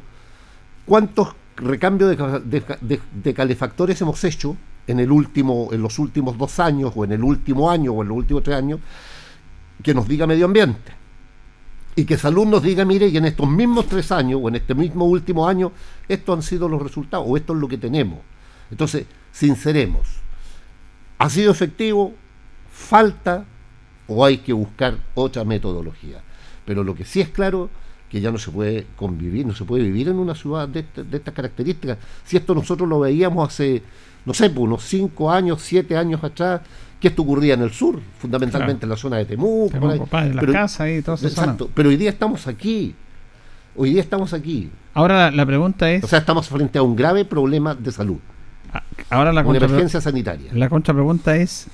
cuántos 0.86 1.30
recambios 1.62 2.10
de, 2.18 2.64
de- 2.82 3.00
de 3.14 3.34
calefactores 3.34 4.02
hemos 4.02 4.24
hecho 4.24 4.58
en 4.88 5.00
el 5.00 5.12
último, 5.12 5.70
en 5.72 5.82
los 5.82 6.00
últimos 6.00 6.38
dos 6.38 6.60
años, 6.60 6.92
o 6.96 7.06
en 7.06 7.12
el 7.14 7.24
último 7.24 7.70
año, 7.70 7.94
o 7.94 8.02
en 8.02 8.10
los 8.10 8.18
últimos 8.18 8.44
tres 8.44 8.58
años, 8.58 8.80
que 9.84 9.94
nos 9.94 10.08
diga 10.08 10.28
medio 10.28 10.46
ambiente. 10.46 10.92
Y 11.96 12.06
que 12.06 12.18
Salud 12.18 12.46
nos 12.48 12.64
diga, 12.64 12.84
mire, 12.86 13.08
y 13.08 13.18
en 13.18 13.26
estos 13.26 13.48
mismos 13.50 13.88
tres 13.88 14.12
años, 14.12 14.40
o 14.42 14.48
en 14.50 14.56
este 14.56 14.74
mismo 14.74 15.06
último 15.06 15.48
año, 15.48 15.72
estos 16.08 16.36
han 16.38 16.42
sido 16.44 16.68
los 16.68 16.82
resultados, 16.82 17.26
o 17.30 17.38
esto 17.38 17.54
es 17.54 17.60
lo 17.60 17.68
que 17.68 17.78
tenemos. 17.78 18.20
Entonces, 18.72 19.06
sinceremos. 19.32 20.08
¿Ha 21.20 21.30
sido 21.30 21.52
efectivo? 21.52 22.14
¿Falta? 22.72 23.46
¿O 24.08 24.26
hay 24.26 24.40
que 24.40 24.54
buscar 24.54 24.98
otra 25.14 25.44
metodología? 25.44 26.22
Pero 26.66 26.84
lo 26.84 26.96
que 26.96 27.06
sí 27.06 27.22
es 27.22 27.30
claro 27.30 27.70
que 28.12 28.20
ya 28.20 28.30
no 28.32 28.38
se 28.38 28.52
puede 28.52 28.86
convivir, 28.98 29.46
no 29.46 29.56
se 29.56 29.64
puede 29.64 29.84
vivir 29.84 30.10
en 30.10 30.18
una 30.18 30.36
ciudad 30.36 30.68
de, 30.68 30.82
esta- 30.82 31.02
de 31.04 31.18
estas 31.18 31.34
características. 31.34 31.98
Si 32.26 32.36
esto 32.36 32.54
nosotros 32.54 32.88
lo 32.90 33.00
veíamos 33.00 33.48
hace, 33.48 33.82
no 34.26 34.34
sé, 34.34 34.50
pues, 34.50 34.60
unos 34.66 34.84
cinco 34.84 35.32
años, 35.32 35.62
siete 35.62 35.96
años 35.96 36.22
atrás, 36.24 36.60
que 37.00 37.08
esto 37.08 37.22
ocurría 37.22 37.54
en 37.54 37.62
el 37.62 37.72
sur, 37.72 38.00
fundamentalmente 38.20 38.82
Claro. 38.82 38.86
en 38.86 38.90
la 38.90 38.98
zona 38.98 39.18
de 39.18 39.26
Temuco. 39.26 39.80
por 39.80 39.92
ahí. 39.92 40.00
Temuco, 40.00 40.18
la 40.46 40.52
casa 40.52 40.92
y 40.92 41.02
toda 41.02 41.16
esa 41.16 41.28
Exacto, 41.28 41.64
zona. 41.66 41.72
pero 41.74 41.88
hoy 41.90 41.96
día 41.96 42.10
estamos 42.10 42.46
aquí. 42.48 42.94
Hoy 43.78 43.92
día 43.94 44.02
estamos 44.02 44.34
aquí. 44.34 44.70
Ahora 44.94 45.16
la, 45.16 45.32
la 45.32 45.46
pregunta 45.46 45.90
es, 45.90 46.04
O 46.04 46.08
sea, 46.08 46.20
estamos 46.20 46.50
frente 46.50 46.78
a 46.78 46.82
un 46.84 46.98
grave 46.98 47.24
problema 47.24 47.74
de 47.74 47.92
salud. 47.94 48.18
ahora 49.10 49.32
la 49.32 49.42
una 49.42 49.58
emergencia 49.58 50.02
sanitaria. 50.02 50.52
La 50.54 50.68
contrapregunta 50.68 51.38
es, 51.38 51.68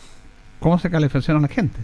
¿cómo 0.59 0.77
se 0.77 0.89
calefacciona 0.91 1.39
la 1.39 1.47
gente? 1.47 1.79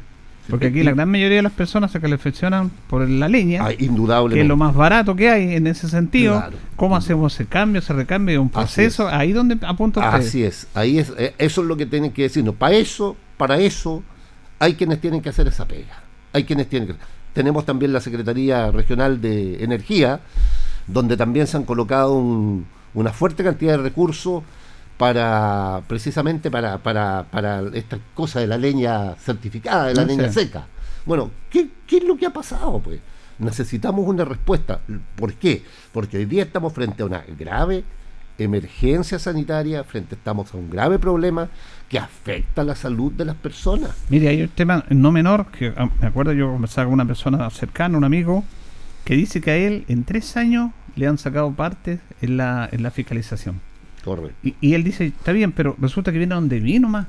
Porque 0.49 0.67
aquí 0.67 0.83
la 0.83 0.91
gran 0.91 1.09
mayoría 1.09 1.37
de 1.37 1.41
las 1.43 1.53
personas 1.53 1.91
se 1.91 2.01
calefaccionan 2.01 2.69
por 2.89 3.07
la 3.07 3.29
leña, 3.29 3.65
Ah, 3.65 3.69
que 3.73 4.41
es 4.41 4.47
lo 4.47 4.57
más 4.57 4.75
barato 4.75 5.15
que 5.15 5.29
hay 5.29 5.55
en 5.55 5.67
ese 5.67 5.87
sentido. 5.87 6.35
Claro. 6.37 6.57
¿Cómo 6.75 6.97
hacemos 6.97 7.33
ese 7.33 7.45
cambio, 7.45 7.79
ese 7.79 7.93
recambio? 7.93 8.41
Un 8.41 8.49
proceso, 8.49 9.07
ahí 9.07 9.31
donde 9.31 9.57
apunta 9.65 10.01
usted. 10.01 10.19
Así 10.27 10.43
es, 10.43 10.67
ahí 10.73 10.99
es, 10.99 11.13
eh, 11.17 11.33
eso 11.37 11.61
es 11.61 11.67
lo 11.67 11.77
que 11.77 11.85
tienen 11.85 12.11
que 12.11 12.23
decirnos. 12.23 12.55
Para 12.55 12.75
eso, 12.75 13.15
para 13.37 13.57
eso, 13.57 14.03
hay 14.59 14.73
quienes 14.73 14.99
tienen 14.99 15.21
que 15.21 15.29
hacer 15.29 15.47
esa 15.47 15.65
pega. 15.65 16.03
Hay 16.33 16.43
quienes 16.43 16.67
tienen 16.67 16.89
que. 16.89 16.95
Tenemos 17.33 17.65
también 17.65 17.93
la 17.93 18.01
Secretaría 18.01 18.69
Regional 18.69 19.21
de 19.21 19.63
Energía, 19.63 20.19
donde 20.87 21.15
también 21.15 21.47
se 21.47 21.55
han 21.57 21.63
colocado 21.63 22.15
un- 22.15 22.65
una 22.93 23.11
fuerte 23.13 23.43
cantidad 23.43 23.71
de 23.71 23.77
recursos 23.83 24.43
para 25.03 25.81
precisamente 25.85 26.49
para, 26.49 26.77
para, 26.77 27.25
para 27.29 27.61
esta 27.73 27.99
cosa 28.13 28.39
de 28.39 28.47
la 28.47 28.57
leña 28.57 29.15
certificada, 29.15 29.87
de 29.87 29.95
la 29.95 30.03
No 30.03 30.07
leña 30.07 30.31
sé. 30.31 30.45
seca. 30.45 30.65
Bueno, 31.05 31.29
¿qué, 31.49 31.67
¿qué 31.85 31.97
es 31.97 32.05
lo 32.05 32.15
que 32.15 32.25
ha 32.25 32.29
pasado? 32.31 32.79
Pues 32.79 33.01
necesitamos 33.37 34.07
una 34.07 34.23
respuesta. 34.23 34.79
¿Por 35.17 35.33
qué? 35.33 35.61
Porque 35.91 36.15
hoy 36.19 36.23
día 36.25 36.43
estamos 36.43 36.71
frente 36.71 37.03
a 37.03 37.05
una 37.05 37.21
grave 37.37 37.83
emergencia 38.37 39.19
sanitaria, 39.19 39.83
frente 39.83 40.15
estamos 40.15 40.53
a 40.53 40.57
un 40.57 40.69
grave 40.69 40.97
problema 40.99 41.49
que 41.89 41.99
afecta 41.99 42.63
la 42.63 42.73
salud 42.73 43.11
de 43.11 43.25
las 43.25 43.35
personas. 43.35 43.91
Mire, 44.07 44.29
hay 44.29 44.41
un 44.43 44.49
tema 44.49 44.85
no 44.89 45.11
menor, 45.11 45.47
que 45.51 45.73
ah, 45.75 45.89
me 45.99 46.07
acuerdo 46.07 46.31
yo 46.31 46.49
conversaba 46.49 46.85
con 46.85 46.93
una 46.93 47.05
persona 47.05 47.49
cercana, 47.49 47.97
un 47.97 48.05
amigo, 48.05 48.45
que 49.03 49.15
dice 49.15 49.41
que 49.41 49.51
a 49.51 49.57
él 49.57 49.83
en 49.89 50.05
tres 50.05 50.37
años 50.37 50.71
le 50.95 51.07
han 51.07 51.17
sacado 51.17 51.51
partes 51.51 51.99
en 52.21 52.37
la, 52.37 52.69
en 52.71 52.83
la 52.83 52.89
fiscalización. 52.89 53.59
Correcto. 54.03 54.35
Y, 54.43 54.55
y 54.61 54.73
él 54.73 54.83
dice, 54.83 55.05
está 55.05 55.31
bien, 55.31 55.51
pero 55.51 55.75
resulta 55.79 56.11
que 56.11 56.17
viene 56.17 56.35
donde 56.35 56.59
vino 56.59 56.89
más. 56.89 57.07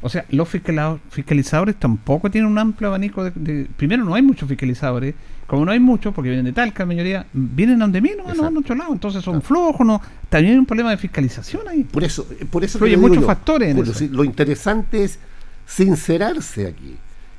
O 0.00 0.08
sea, 0.08 0.24
los 0.30 0.48
fiscalizadores 0.48 1.74
tampoco 1.76 2.30
tienen 2.30 2.48
un 2.50 2.58
amplio 2.58 2.88
abanico 2.88 3.24
de, 3.24 3.32
de- 3.34 3.64
Primero, 3.76 4.04
no 4.04 4.14
hay 4.14 4.22
muchos 4.22 4.48
fiscalizadores. 4.48 5.14
Como 5.48 5.64
no 5.64 5.72
hay 5.72 5.80
muchos, 5.80 6.14
porque 6.14 6.28
vienen 6.28 6.44
de 6.44 6.52
Talca, 6.52 6.82
la 6.82 6.86
mayoría, 6.88 7.26
vienen 7.32 7.78
donde 7.78 8.00
vino, 8.02 8.22
no 8.36 8.46
en 8.48 8.56
otro 8.58 8.74
lado. 8.76 8.92
Entonces 8.92 9.24
son 9.24 9.40
flojos, 9.42 9.84
no. 9.86 10.00
También 10.28 10.52
hay 10.52 10.58
un 10.58 10.66
problema 10.66 10.90
de 10.90 10.98
fiscalización 10.98 11.66
ahí. 11.66 11.82
Por 11.84 12.04
eso, 12.04 12.26
por 12.50 12.62
eso 12.62 12.78
digo 12.84 13.00
muchos 13.00 13.22
yo, 13.22 13.26
factores 13.26 13.70
en 13.70 13.78
eso. 13.78 13.94
sí, 13.94 14.08
lo 14.08 14.24
interesante 14.24 15.02
es 15.04 15.18
sincerarse 15.66 16.66
aquí. 16.66 16.96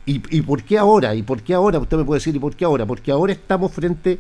¿Y, 0.08 0.22
¿Y 0.36 0.42
por 0.42 0.64
qué 0.64 0.80
ahora? 0.80 1.14
¿Y 1.14 1.22
por 1.22 1.44
qué 1.44 1.54
ahora? 1.54 1.78
Usted 1.78 1.98
me 1.98 2.04
puede 2.04 2.18
decir, 2.20 2.36
¿y 2.36 2.40
por 2.40 2.56
qué 2.56 2.66
ahora? 2.66 2.86
Porque 2.86 3.12
ahora 3.12 3.32
estamos 3.32 3.72
frente 3.72 4.20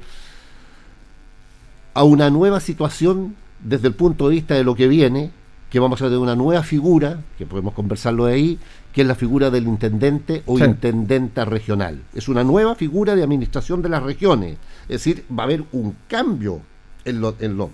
a 1.95 2.03
una 2.03 2.29
nueva 2.29 2.59
situación 2.59 3.35
desde 3.63 3.87
el 3.87 3.93
punto 3.93 4.29
de 4.29 4.35
vista 4.35 4.53
de 4.55 4.63
lo 4.63 4.75
que 4.75 4.87
viene, 4.87 5.31
que 5.69 5.79
vamos 5.79 6.01
a 6.01 6.05
tener 6.05 6.19
una 6.19 6.35
nueva 6.35 6.63
figura, 6.63 7.21
que 7.37 7.45
podemos 7.45 7.73
conversarlo 7.73 8.25
de 8.25 8.33
ahí, 8.33 8.59
que 8.93 9.01
es 9.01 9.07
la 9.07 9.13
figura 9.15 9.51
del 9.51 9.67
intendente 9.67 10.41
o 10.47 10.57
Sí. 10.57 10.63
intendenta 10.63 11.45
regional. 11.45 12.01
Es 12.15 12.27
una 12.27 12.43
nueva 12.43 12.73
figura 12.75 13.15
de 13.15 13.21
administración 13.23 13.81
de 13.83 13.89
las 13.89 14.01
regiones. 14.01 14.57
Es 14.83 15.03
decir, 15.03 15.25
va 15.31 15.43
a 15.43 15.45
haber 15.45 15.63
un 15.71 15.95
cambio 16.07 16.61
en 17.05 17.21
lo, 17.21 17.35
en 17.39 17.55
lo, 17.57 17.69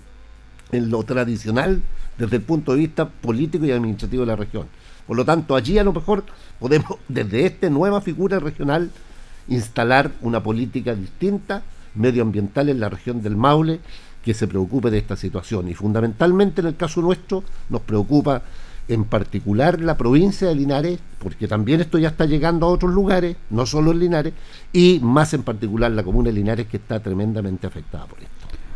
en 0.72 0.90
lo 0.90 1.02
tradicional 1.04 1.80
desde 2.18 2.36
el 2.36 2.42
punto 2.42 2.72
de 2.72 2.78
vista 2.78 3.08
político 3.08 3.64
y 3.64 3.70
administrativo 3.72 4.22
de 4.22 4.26
la 4.26 4.36
región. 4.36 4.66
Por 5.06 5.16
lo 5.16 5.24
tanto, 5.24 5.54
allí 5.54 5.78
a 5.78 5.84
lo 5.84 5.92
mejor 5.94 6.24
podemos, 6.58 6.98
desde 7.08 7.46
esta 7.46 7.70
nueva 7.70 8.00
figura 8.02 8.38
regional, 8.40 8.90
instalar 9.48 10.10
una 10.20 10.42
política 10.42 10.94
distinta, 10.94 11.62
medioambiental 11.94 12.68
en 12.68 12.80
la 12.80 12.88
región 12.90 13.22
del 13.22 13.36
Maule, 13.36 13.80
que 14.26 14.34
se 14.34 14.48
preocupe 14.48 14.90
de 14.90 14.98
esta 14.98 15.14
situación. 15.14 15.68
Y 15.68 15.74
fundamentalmente 15.74 16.60
en 16.60 16.66
el 16.66 16.74
caso 16.74 17.00
nuestro 17.00 17.44
nos 17.70 17.80
preocupa 17.82 18.42
en 18.88 19.04
particular 19.04 19.80
la 19.80 19.96
provincia 19.96 20.48
de 20.48 20.56
Linares, 20.56 20.98
porque 21.20 21.46
también 21.46 21.80
esto 21.80 21.96
ya 21.96 22.08
está 22.08 22.24
llegando 22.26 22.66
a 22.66 22.70
otros 22.70 22.92
lugares, 22.92 23.36
no 23.50 23.66
solo 23.66 23.92
en 23.92 24.00
Linares, 24.00 24.34
y 24.72 24.98
más 25.00 25.32
en 25.32 25.44
particular 25.44 25.92
la 25.92 26.02
comuna 26.02 26.30
de 26.30 26.32
Linares 26.34 26.66
que 26.66 26.76
está 26.76 26.98
tremendamente 26.98 27.68
afectada 27.68 28.04
por 28.06 28.18
esto. 28.18 28.30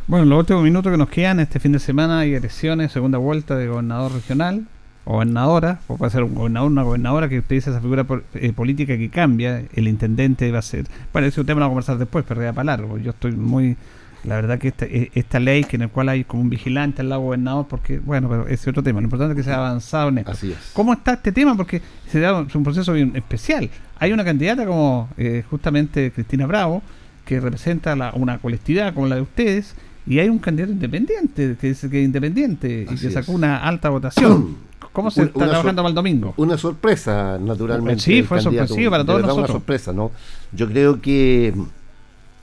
Bueno, 0.07 0.25
los 0.25 0.39
últimos 0.39 0.63
minutos 0.63 0.93
que 0.93 0.99
nos 0.99 1.09
quedan, 1.09 1.41
este 1.41 1.59
fin 1.59 1.73
de 1.73 1.81
semana 1.81 2.21
hay 2.21 2.35
elecciones, 2.35 2.93
segunda 2.93 3.19
vuelta 3.19 3.57
de 3.57 3.67
gobernador 3.67 4.13
regional, 4.13 4.69
gobernadora, 5.05 5.81
o 5.89 5.97
puede 5.97 6.13
ser 6.13 6.23
un 6.23 6.37
gobernador, 6.37 6.71
una 6.71 6.85
gobernadora 6.85 7.29
que 7.29 7.39
utiliza 7.41 7.71
esa 7.71 7.81
figura 7.81 8.07
eh, 8.35 8.53
política 8.53 8.97
que 8.97 9.11
cambia, 9.11 9.65
el 9.73 9.89
intendente 9.89 10.53
va 10.53 10.61
a 10.61 10.63
ser... 10.63 10.87
Bueno, 11.13 11.27
ese 11.27 11.43
tema 11.43 11.59
lo 11.59 11.65
vamos 11.67 11.67
a 11.67 11.71
conversar 11.71 11.99
después, 11.99 12.25
pero 12.29 12.41
ya 12.41 12.53
para 12.53 12.67
largo. 12.67 12.99
Yo 12.99 13.11
estoy 13.11 13.33
muy... 13.33 13.77
La 14.25 14.35
verdad 14.37 14.59
que 14.59 14.69
esta, 14.69 14.85
eh, 14.85 15.11
esta 15.15 15.41
ley, 15.41 15.65
que 15.65 15.77
en 15.77 15.83
el 15.83 15.89
cual 15.89 16.09
hay 16.11 16.25
como 16.25 16.43
un 16.43 16.51
vigilante 16.51 17.01
al 17.01 17.09
lado 17.09 17.23
gobernador, 17.23 17.67
porque, 17.69 17.99
bueno, 18.01 18.29
pero 18.29 18.43
ese 18.45 18.55
es 18.55 18.69
otro 18.69 18.83
tema. 18.83 19.01
Lo 19.01 19.05
importante 19.07 19.33
es 19.33 19.37
que 19.39 19.43
se 19.45 19.51
ha 19.53 19.57
avanzado 19.57 20.11
en 20.11 20.19
esto. 20.19 20.31
Así 20.33 20.53
es. 20.53 20.59
¿Cómo 20.75 20.93
está 20.93 21.15
este 21.15 21.33
tema? 21.33 21.57
Porque 21.57 21.81
se 22.11 22.21
da 22.21 22.45
es 22.47 22.55
un 22.55 22.63
proceso 22.63 22.93
bien 22.93 23.13
especial. 23.17 23.71
Hay 23.99 24.13
una 24.13 24.25
candidata 24.25 24.67
como 24.67 25.09
eh, 25.17 25.43
justamente 25.49 26.11
Cristina 26.13 26.47
Bravo, 26.47 26.83
que 27.25 27.41
representa 27.41 27.97
la- 27.97 28.13
una 28.15 28.39
colectividad 28.39 28.93
como 28.93 29.07
la 29.07 29.17
de 29.17 29.23
ustedes, 29.23 29.75
y 30.07 30.19
hay 30.19 30.29
un 30.29 30.39
candidato 30.39 30.73
independiente, 30.73 31.57
que 31.61 31.69
dice 31.69 31.89
que 31.89 32.01
es 32.01 32.05
independiente, 32.05 32.87
y 32.91 32.97
que 32.97 33.11
sacó 33.11 33.33
es. 33.33 33.37
una 33.39 33.59
alta 33.59 33.89
votación. 33.89 34.57
¿Cómo 34.93 35.11
se 35.11 35.23
está 35.23 35.39
una 35.39 35.47
trabajando 35.49 35.83
para 35.83 35.89
el 35.91 35.95
domingo? 35.95 36.35
Una 36.37 36.59
sorpresa, 36.59 37.39
naturalmente. 37.41 38.03
Sí, 38.03 38.23
fue 38.23 38.41
sorpresivo 38.43 38.91
para 38.91 39.05
todos 39.05 39.23
nosotros. 39.23 39.49
Una 39.51 39.53
sorpresa, 39.59 39.93
¿no? 39.93 40.11
Yo 40.53 40.67
creo 40.69 41.01
que 41.01 41.55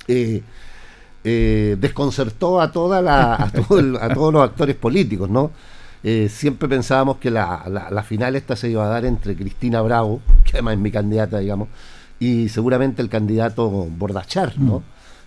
eh, 0.08 0.42
eh, 1.30 1.76
desconcertó 1.80 2.62
a 2.62 2.72
toda 2.72 3.02
la, 3.02 3.36
a, 3.36 3.50
todo 3.68 3.80
el- 3.80 3.98
a 3.98 4.14
todos 4.14 4.32
los 4.34 4.44
actores 4.44 4.76
políticos, 4.78 5.30
¿no? 5.30 5.52
Eh, 6.04 6.30
siempre 6.30 6.70
pensábamos 6.70 7.18
que 7.18 7.30
la, 7.32 7.64
la- 7.70 7.90
la 7.92 8.04
final 8.04 8.36
esta 8.36 8.56
se 8.56 8.70
iba 8.70 8.86
a 8.86 8.88
dar 8.88 9.04
entre 9.06 9.36
Cristina 9.36 9.82
Bravo, 9.82 10.22
que 10.46 10.52
además 10.54 10.76
es 10.76 10.80
mi 10.80 10.92
candidata, 10.92 11.40
digamos, 11.40 11.68
y 12.20 12.48
seguramente 12.50 13.02
el 13.02 13.10
candidato 13.10 13.70
Bordachar, 13.70 14.58
¿no? 14.58 14.84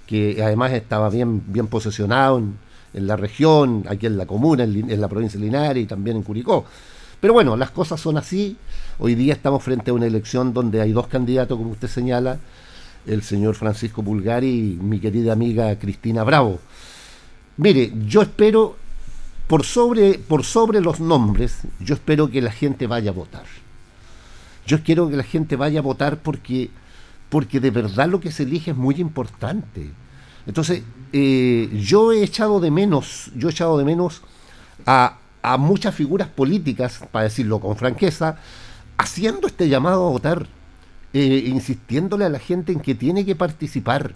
Que 0.07 0.42
además 0.42 0.72
estaba 0.72 1.11
bien, 1.11 1.42
bien 1.48 1.66
posesionado 1.66 2.38
en, 2.38 2.57
en 2.94 3.07
la 3.07 3.16
región, 3.16 3.84
aquí 3.88 4.07
en 4.07 4.16
la 4.16 4.26
comuna, 4.26 4.64
en, 4.64 4.90
en 4.90 5.01
la 5.01 5.09
provincia 5.09 5.38
de 5.38 5.44
Linares 5.46 5.82
y 5.82 5.86
también 5.86 6.16
en 6.16 6.22
Curicó. 6.22 6.64
Pero 7.20 7.34
bueno, 7.34 7.57
las 7.57 7.70
cosas 7.70 8.01
son 8.01 8.16
así. 8.16 8.57
Hoy 8.98 9.14
día 9.14 9.34
estamos 9.34 9.62
frente 9.62 9.90
a 9.90 9.94
una 9.94 10.07
elección 10.07 10.55
donde 10.55 10.80
hay 10.80 10.92
dos 10.92 11.07
candidatos, 11.09 11.59
como 11.59 11.70
usted 11.72 11.88
señala, 11.88 12.38
el 13.07 13.22
señor 13.22 13.55
Francisco 13.55 14.03
Pulgari 14.03 14.48
y 14.48 14.78
mi 14.80 14.98
querida 14.98 15.32
amiga 15.32 15.78
Cristina 15.78 16.24
Bravo. 16.24 16.61
Mire, 17.57 17.92
yo 18.07 18.22
espero, 18.22 18.76
por 19.46 19.64
sobre, 19.64 20.14
por 20.18 20.44
sobre 20.44 20.80
los 20.80 21.01
nombres, 21.01 21.59
yo 21.80 21.94
espero 21.94 22.30
que 22.30 22.40
la 22.40 22.53
gente 22.53 22.86
vaya 22.86 23.11
a 23.11 23.14
votar. 23.14 23.44
Yo 24.66 24.82
quiero 24.82 25.09
que 25.09 25.16
la 25.16 25.22
gente 25.22 25.57
vaya 25.57 25.80
a 25.80 25.82
votar 25.82 26.18
porque, 26.18 26.70
porque 27.28 27.61
de 27.61 27.70
verdad 27.70 28.09
lo 28.09 28.20
que 28.20 28.32
se 28.32 28.44
elige 28.44 28.70
es 28.70 28.76
muy 28.76 28.96
importante. 28.96 29.90
Entonces, 30.46 30.82
eh, 31.12 31.68
yo 31.82 32.12
he 32.12 32.22
echado 32.22 32.61
de 32.61 32.70
menos, 32.70 33.30
yo 33.34 33.48
he 33.48 33.53
echado 33.53 33.76
de 33.78 33.84
menos 33.84 34.22
a, 34.86 35.18
a 35.42 35.57
muchas 35.57 35.94
figuras 35.94 36.28
políticas, 36.28 37.01
para 37.11 37.24
decirlo 37.24 37.61
con 37.61 37.76
franqueza, 37.76 38.38
haciendo 38.96 39.46
este 39.46 39.68
llamado 39.68 40.07
a 40.07 40.11
votar, 40.11 40.46
eh, 41.12 41.44
insistiéndole 41.46 42.24
a 42.24 42.28
la 42.28 42.38
gente 42.38 42.72
en 42.72 42.80
que 42.80 42.94
tiene 42.94 43.24
que 43.24 43.36
participar. 43.36 44.14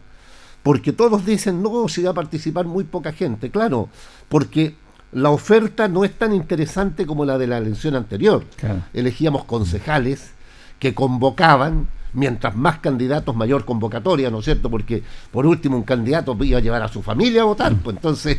Porque 0.62 0.92
todos 0.92 1.26
dicen, 1.26 1.62
no, 1.62 1.88
si 1.88 2.02
va 2.02 2.10
a 2.10 2.14
participar 2.14 2.66
muy 2.66 2.84
poca 2.84 3.12
gente. 3.12 3.50
Claro, 3.50 3.88
porque 4.28 4.74
la 5.12 5.30
oferta 5.30 5.88
no 5.88 6.04
es 6.04 6.12
tan 6.16 6.32
interesante 6.34 7.06
como 7.06 7.24
la 7.24 7.38
de 7.38 7.46
la 7.46 7.58
elección 7.58 7.94
anterior. 7.94 8.44
Claro. 8.56 8.82
Elegíamos 8.92 9.44
concejales 9.44 10.32
que 10.78 10.94
convocaban, 10.94 11.88
mientras 12.14 12.56
más 12.56 12.78
candidatos, 12.78 13.34
mayor 13.36 13.64
convocatoria, 13.64 14.30
¿no 14.30 14.38
es 14.38 14.44
cierto? 14.44 14.70
Porque 14.70 15.02
por 15.30 15.46
último 15.46 15.76
un 15.76 15.82
candidato 15.82 16.36
iba 16.42 16.58
a 16.58 16.62
llevar 16.62 16.82
a 16.82 16.88
su 16.88 17.02
familia 17.02 17.42
a 17.42 17.44
votar, 17.44 17.74
pues 17.76 17.96
entonces 17.96 18.38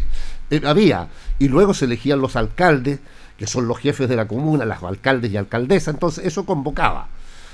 eh, 0.50 0.62
había. 0.66 1.08
Y 1.40 1.48
luego 1.48 1.74
se 1.74 1.86
elegían 1.86 2.20
los 2.22 2.36
alcaldes, 2.36 3.00
que 3.38 3.48
son 3.48 3.68
los 3.68 3.78
jefes 3.78 4.10
de 4.10 4.16
la 4.16 4.28
comuna, 4.28 4.66
los 4.66 4.84
alcaldes 4.84 5.32
y 5.32 5.38
alcaldesas, 5.38 5.94
entonces 5.94 6.26
eso 6.26 6.46
convocaba. 6.46 7.10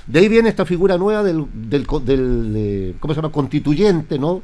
De 0.06 0.18
ahí 0.18 0.28
viene 0.28 0.48
esta 0.48 0.64
figura 0.64 0.98
nueva 0.98 1.22
del, 1.22 1.46
del, 1.52 1.86
del, 2.04 2.96
¿cómo 2.98 3.14
se 3.14 3.20
llama? 3.20 3.32
constituyente, 3.32 4.18
¿no? 4.18 4.42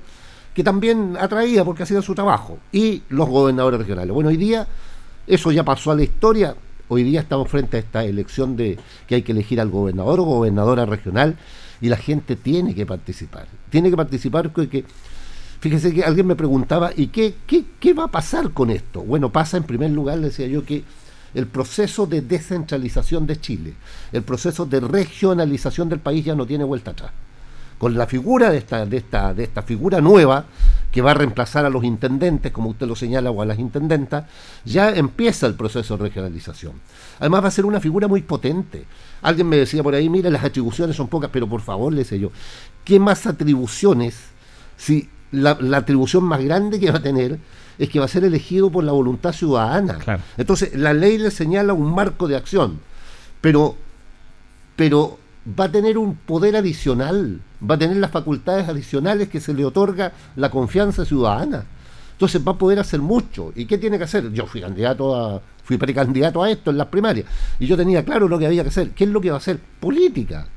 Que 0.54 0.62
también 0.62 1.16
atraía 1.18 1.64
porque 1.64 1.82
hacía 1.82 2.00
su 2.02 2.14
trabajo. 2.14 2.58
Y 2.72 3.02
los 3.08 3.28
gobernadores 3.28 3.78
regionales. 3.80 4.12
Bueno, 4.12 4.30
hoy 4.30 4.36
día 4.36 4.66
eso 5.26 5.52
ya 5.52 5.64
pasó 5.64 5.90
a 5.90 5.96
la 5.96 6.02
historia. 6.02 6.54
Hoy 6.88 7.02
día 7.02 7.20
estamos 7.20 7.48
frente 7.48 7.76
a 7.76 7.80
esta 7.80 8.04
elección 8.04 8.56
de 8.56 8.78
que 9.06 9.16
hay 9.16 9.22
que 9.22 9.32
elegir 9.32 9.60
al 9.60 9.68
gobernador 9.68 10.20
o 10.20 10.24
gobernadora 10.24 10.86
regional 10.86 11.36
y 11.80 11.88
la 11.88 11.96
gente 11.96 12.34
tiene 12.34 12.74
que 12.74 12.86
participar. 12.86 13.46
Tiene 13.70 13.90
que 13.90 13.96
participar 13.96 14.50
porque, 14.50 14.84
fíjese 15.60 15.92
que 15.92 16.02
alguien 16.02 16.26
me 16.26 16.34
preguntaba, 16.34 16.92
¿y 16.96 17.08
qué, 17.08 17.34
qué, 17.46 17.64
qué 17.78 17.92
va 17.92 18.04
a 18.04 18.08
pasar 18.08 18.50
con 18.52 18.70
esto? 18.70 19.02
Bueno, 19.02 19.30
pasa 19.30 19.58
en 19.58 19.64
primer 19.64 19.90
lugar, 19.90 20.18
decía 20.20 20.46
yo, 20.46 20.64
que 20.64 20.82
el 21.38 21.46
proceso 21.46 22.04
de 22.04 22.20
descentralización 22.20 23.24
de 23.24 23.40
Chile, 23.40 23.74
el 24.10 24.22
proceso 24.22 24.66
de 24.66 24.80
regionalización 24.80 25.88
del 25.88 26.00
país 26.00 26.24
ya 26.24 26.34
no 26.34 26.44
tiene 26.44 26.64
vuelta 26.64 26.90
atrás. 26.90 27.12
Con 27.78 27.96
la 27.96 28.08
figura 28.08 28.50
de 28.50 28.58
esta, 28.58 28.84
de 28.84 28.96
esta, 28.96 29.32
de 29.32 29.44
esta 29.44 29.62
figura 29.62 30.00
nueva 30.00 30.46
que 30.90 31.00
va 31.00 31.12
a 31.12 31.14
reemplazar 31.14 31.64
a 31.64 31.70
los 31.70 31.84
intendentes, 31.84 32.50
como 32.50 32.70
usted 32.70 32.88
lo 32.88 32.96
señala, 32.96 33.30
o 33.30 33.40
a 33.40 33.46
las 33.46 33.60
intendentas, 33.60 34.24
ya 34.64 34.90
empieza 34.90 35.46
el 35.46 35.54
proceso 35.54 35.96
de 35.96 36.02
regionalización. 36.02 36.72
Además 37.20 37.44
va 37.44 37.48
a 37.48 37.52
ser 37.52 37.66
una 37.66 37.78
figura 37.78 38.08
muy 38.08 38.22
potente. 38.22 38.84
Alguien 39.22 39.48
me 39.48 39.58
decía 39.58 39.84
por 39.84 39.94
ahí, 39.94 40.08
mira, 40.08 40.30
las 40.30 40.42
atribuciones 40.42 40.96
son 40.96 41.06
pocas, 41.06 41.30
pero 41.32 41.48
por 41.48 41.60
favor, 41.60 41.92
le 41.92 42.00
decía 42.00 42.18
yo, 42.18 42.32
¿qué 42.84 42.98
más 42.98 43.28
atribuciones 43.28 44.16
si 44.76 45.08
la 45.30 45.56
atribución 45.76 46.24
más 46.24 46.42
grande 46.42 46.80
que 46.80 46.90
va 46.90 46.98
a 46.98 47.02
tener 47.02 47.38
es 47.78 47.88
que 47.88 47.98
va 47.98 48.06
a 48.06 48.08
ser 48.08 48.24
elegido 48.24 48.70
por 48.70 48.84
la 48.84 48.92
voluntad 48.92 49.32
ciudadana? 49.32 49.98
Entonces, 50.36 50.74
la 50.74 50.92
ley 50.92 51.18
le 51.18 51.30
señala 51.30 51.72
un 51.72 51.94
marco 51.94 52.26
de 52.26 52.36
acción, 52.36 52.80
pero, 53.40 53.76
pero 54.76 55.18
va 55.58 55.64
a 55.64 55.72
tener 55.72 55.96
un 55.96 56.16
poder 56.16 56.56
adicional, 56.56 57.40
va 57.68 57.76
a 57.76 57.78
tener 57.78 57.96
las 57.96 58.10
facultades 58.10 58.68
adicionales 58.68 59.28
que 59.28 59.40
se 59.40 59.54
le 59.54 59.64
otorga 59.64 60.12
la 60.36 60.50
confianza 60.50 61.04
ciudadana. 61.04 61.64
Entonces 62.12 62.42
va 62.46 62.52
a 62.52 62.58
poder 62.58 62.80
hacer 62.80 63.00
mucho. 63.00 63.52
¿Y 63.54 63.66
qué 63.66 63.78
tiene 63.78 63.96
que 63.96 64.04
hacer? 64.04 64.32
Yo 64.32 64.44
fui 64.46 64.60
candidato 64.60 65.14
a, 65.14 65.40
fui 65.62 65.76
precandidato 65.76 66.42
a 66.42 66.50
esto 66.50 66.72
en 66.72 66.78
las 66.78 66.88
primarias. 66.88 67.26
Y 67.60 67.66
yo 67.66 67.76
tenía 67.76 68.04
claro 68.04 68.26
lo 68.26 68.40
que 68.40 68.46
había 68.46 68.64
que 68.64 68.70
hacer. 68.70 68.90
¿Qué 68.90 69.04
es 69.04 69.10
lo 69.10 69.20
que 69.20 69.30
va 69.30 69.36
a 69.36 69.38
hacer? 69.38 69.60
Política. 69.78 70.48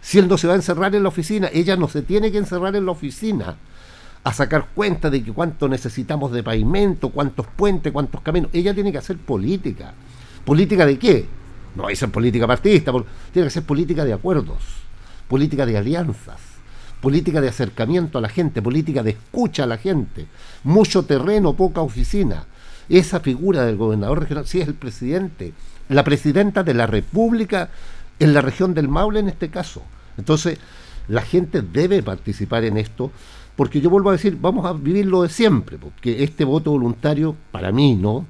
Si 0.00 0.18
él 0.18 0.28
no 0.28 0.38
se 0.38 0.46
va 0.46 0.54
a 0.54 0.56
encerrar 0.56 0.94
en 0.94 1.02
la 1.02 1.10
oficina, 1.10 1.50
ella 1.52 1.76
no 1.76 1.88
se 1.88 2.00
tiene 2.00 2.32
que 2.32 2.38
encerrar 2.38 2.74
en 2.74 2.86
la 2.86 2.92
oficina 2.92 3.56
a 4.24 4.32
sacar 4.32 4.68
cuenta 4.74 5.10
de 5.10 5.22
que 5.22 5.32
cuánto 5.32 5.68
necesitamos 5.68 6.32
de 6.32 6.42
pavimento, 6.42 7.10
cuántos 7.10 7.46
puentes, 7.46 7.92
cuántos 7.92 8.22
caminos. 8.22 8.50
Ella 8.54 8.74
tiene 8.74 8.90
que 8.90 8.98
hacer 8.98 9.18
política. 9.18 9.92
¿Política 10.44 10.86
de 10.86 10.98
qué? 10.98 11.26
No 11.76 11.88
ser 11.94 12.10
política 12.10 12.46
partidista, 12.46 12.92
tiene 13.32 13.46
que 13.46 13.50
ser 13.50 13.64
política 13.64 14.04
de 14.04 14.12
acuerdos, 14.12 14.62
política 15.28 15.66
de 15.66 15.76
alianzas, 15.76 16.40
política 17.00 17.40
de 17.40 17.48
acercamiento 17.48 18.16
a 18.16 18.20
la 18.20 18.28
gente, 18.28 18.62
política 18.62 19.02
de 19.02 19.10
escucha 19.10 19.64
a 19.64 19.66
la 19.66 19.76
gente, 19.76 20.26
mucho 20.62 21.04
terreno, 21.04 21.54
poca 21.54 21.80
oficina. 21.80 22.46
Esa 22.88 23.20
figura 23.20 23.64
del 23.64 23.76
gobernador 23.76 24.20
regional, 24.20 24.46
sí 24.46 24.60
es 24.60 24.68
el 24.68 24.74
presidente, 24.74 25.52
la 25.88 26.04
presidenta 26.04 26.62
de 26.62 26.74
la 26.74 26.86
República 26.86 27.70
en 28.18 28.32
la 28.32 28.40
región 28.40 28.72
del 28.72 28.88
Maule 28.88 29.20
en 29.20 29.28
este 29.28 29.50
caso. 29.50 29.82
Entonces, 30.16 30.58
la 31.08 31.22
gente 31.22 31.60
debe 31.60 32.02
participar 32.02 32.64
en 32.64 32.76
esto, 32.76 33.10
porque 33.56 33.80
yo 33.80 33.90
vuelvo 33.90 34.10
a 34.10 34.12
decir, 34.12 34.36
vamos 34.40 34.66
a 34.66 34.72
vivir 34.72 35.06
lo 35.06 35.22
de 35.22 35.28
siempre, 35.28 35.78
porque 35.78 36.24
este 36.24 36.44
voto 36.44 36.70
voluntario, 36.72 37.36
para 37.52 37.72
mí, 37.72 37.94
¿no? 37.94 38.26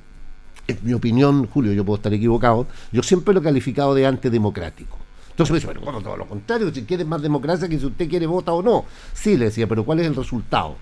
en 0.67 0.79
mi 0.83 0.93
opinión, 0.95 1.47
Julio, 1.47 1.73
yo 1.73 1.85
puedo 1.85 1.97
estar 1.97 2.13
equivocado, 2.13 2.67
yo 2.93 3.03
siempre 3.03 3.35
lo 3.35 3.41
he 3.41 3.43
calificado 3.43 3.95
de 3.95 4.07
antidemocrático. 4.07 4.99
Entonces 5.31 5.53
me 5.53 5.59
dice, 5.59 5.69
pero 5.69 5.81
bueno, 5.81 6.01
todo 6.01 6.17
lo 6.17 6.27
contrario, 6.27 6.73
si 6.73 6.85
quieres 6.85 7.07
más 7.07 7.21
democracia 7.21 7.69
que 7.69 7.79
si 7.79 7.87
usted 7.87 8.09
quiere 8.09 8.27
vota 8.27 8.53
o 8.53 8.63
no. 8.63 8.85
Sí, 9.13 9.37
le 9.37 9.47
decía, 9.47 9.67
pero 9.67 9.85
¿cuál 9.85 10.01
es 10.01 10.07
el 10.07 10.15
resultado? 10.15 10.77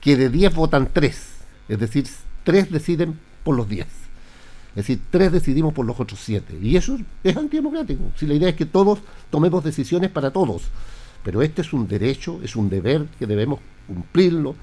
Que 0.00 0.16
de 0.16 0.30
10 0.30 0.54
votan 0.54 0.88
3, 0.92 1.28
es 1.68 1.78
decir, 1.78 2.06
3 2.44 2.70
deciden 2.70 3.18
por 3.44 3.54
los 3.54 3.68
10. 3.68 3.86
Es 3.86 4.74
decir, 4.74 5.00
3 5.10 5.32
decidimos 5.32 5.74
por 5.74 5.86
los 5.86 6.00
otros 6.00 6.20
7. 6.22 6.58
Y 6.62 6.76
eso 6.76 6.98
es 7.22 7.36
antidemocrático. 7.36 8.02
Si 8.16 8.26
la 8.26 8.34
idea 8.34 8.48
es 8.48 8.56
que 8.56 8.66
todos 8.66 8.98
tomemos 9.30 9.62
decisiones 9.62 10.10
para 10.10 10.30
todos. 10.30 10.62
Pero 11.26 11.42
este 11.42 11.62
es 11.62 11.72
un 11.72 11.88
derecho, 11.88 12.38
es 12.44 12.54
un 12.54 12.70
deber 12.70 13.04
que 13.18 13.26
debemos 13.26 13.58
cumplirlo. 13.88 14.54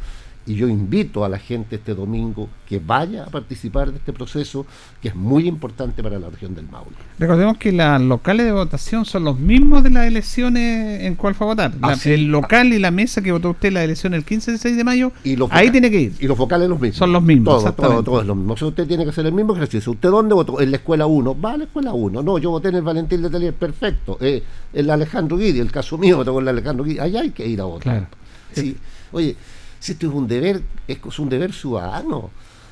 Y 0.46 0.56
yo 0.56 0.68
invito 0.68 1.24
a 1.24 1.30
la 1.30 1.39
gente 1.39 1.78
este 1.78 1.94
domingo 1.96 2.50
que 2.68 2.78
vaya 2.86 3.24
a 3.24 3.28
participar 3.28 3.91
de 3.91 3.98
este 3.98 4.12
proceso 4.12 4.66
que 5.02 5.08
es 5.08 5.16
muy 5.16 5.48
importante 5.48 6.04
para 6.04 6.20
la 6.20 6.30
región 6.30 6.54
del 6.54 6.68
Maule. 6.68 6.98
Recordemos 7.18 7.58
que 7.58 7.72
las 7.72 8.02
locales 8.02 8.46
de 8.48 8.52
votación 8.52 9.06
son 9.06 9.24
los 9.24 9.39
mismos 9.39 9.84
de 9.84 9.91
las 9.91 10.06
elecciones 10.06 11.04
en 11.04 11.16
cuál 11.16 11.34
fue 11.34 11.48
a 11.48 11.50
votar. 11.52 11.72
La- 11.80 11.98
el 12.04 12.26
local 12.26 12.74
y 12.74 12.80
la 12.80 12.91
mesa 12.91 13.22
que 13.22 13.32
votó 13.32 13.52
usted 13.52 13.70
en 13.70 13.76
la 13.76 13.84
elección 13.86 14.14
el 14.14 14.26
15 14.26 14.52
y 14.54 14.58
6 14.58 14.76
de 14.76 14.84
mayo, 14.84 15.14
Y 15.24 15.38
los 15.38 15.50
ahí 15.52 15.72
tiene 15.72 15.89
que 15.89 16.02
ir. 16.02 16.14
Y 16.20 16.28
los 16.28 16.38
vocales 16.38 16.68
los 16.68 16.80
mismos. 16.80 16.98
Son 16.98 17.14
los 17.14 17.24
mismos, 17.24 17.64
Todo, 17.64 17.74
todo, 17.74 18.04
todo 18.04 18.20
es 18.22 18.28
lo 18.28 18.36
mismo. 18.36 18.54
O 18.54 18.58
sea, 18.58 18.68
usted 18.68 18.86
tiene 18.86 19.06
que 19.06 19.12
hacer 19.12 19.26
el 19.26 19.34
mismo 19.34 19.56
ejercicio. 19.56 19.94
¿Usted 19.94 20.10
dónde 20.10 20.34
votó? 20.36 20.60
En 20.60 20.72
la 20.72 20.78
escuela 20.78 21.06
1. 21.06 21.39
Va 21.39 21.54
a 21.54 21.58
la 21.58 21.64
escuela 21.64 21.94
1. 21.94 22.22
No, 22.22 22.38
yo 22.38 22.50
voté 22.50 22.68
en 22.68 22.76
el 22.76 22.82
Valentín 22.82 23.22
de 23.22 23.30
Telier. 23.30 23.54
Perfecto. 23.54 24.18
Eh, 24.20 24.44
el 24.74 24.89
Alejandro 24.89 25.38
Guidi, 25.38 25.60
el 25.60 25.72
caso 25.72 25.98
mío, 25.98 26.18
votó 26.18 26.34
con 26.34 26.44
el 26.44 26.50
Alejandro 26.50 26.84
Guidi. 26.84 27.00
Allá 27.00 27.22
hay 27.22 27.30
que 27.32 27.48
ir 27.48 27.62
a 27.62 27.64
votar. 27.64 27.82
Claro. 27.84 28.08
Sí. 28.52 28.76
Oye, 29.14 29.36
si 29.84 29.92
esto 29.92 30.08
es 30.08 30.14
un 30.14 30.28
deber, 30.28 30.62
es 30.88 31.20
un 31.20 31.28
deber 31.30 31.52
ciudadano. 31.52 32.30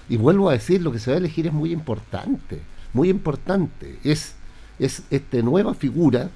Y 0.07 0.15
vuelvo 0.17 0.49
a 0.49 0.53
decir, 0.53 0.81
lo 0.81 0.91
que 0.91 0.99
se 0.99 1.11
va 1.11 1.15
a 1.15 1.19
elegir 1.19 1.45
es 1.47 1.53
muy 1.53 1.71
importante. 1.73 2.59
Muy 2.93 3.09
importante. 3.09 3.97
Es, 4.03 4.35
es 4.79 5.03
esta 5.09 5.41
nueva 5.41 5.73
figura 5.73 6.29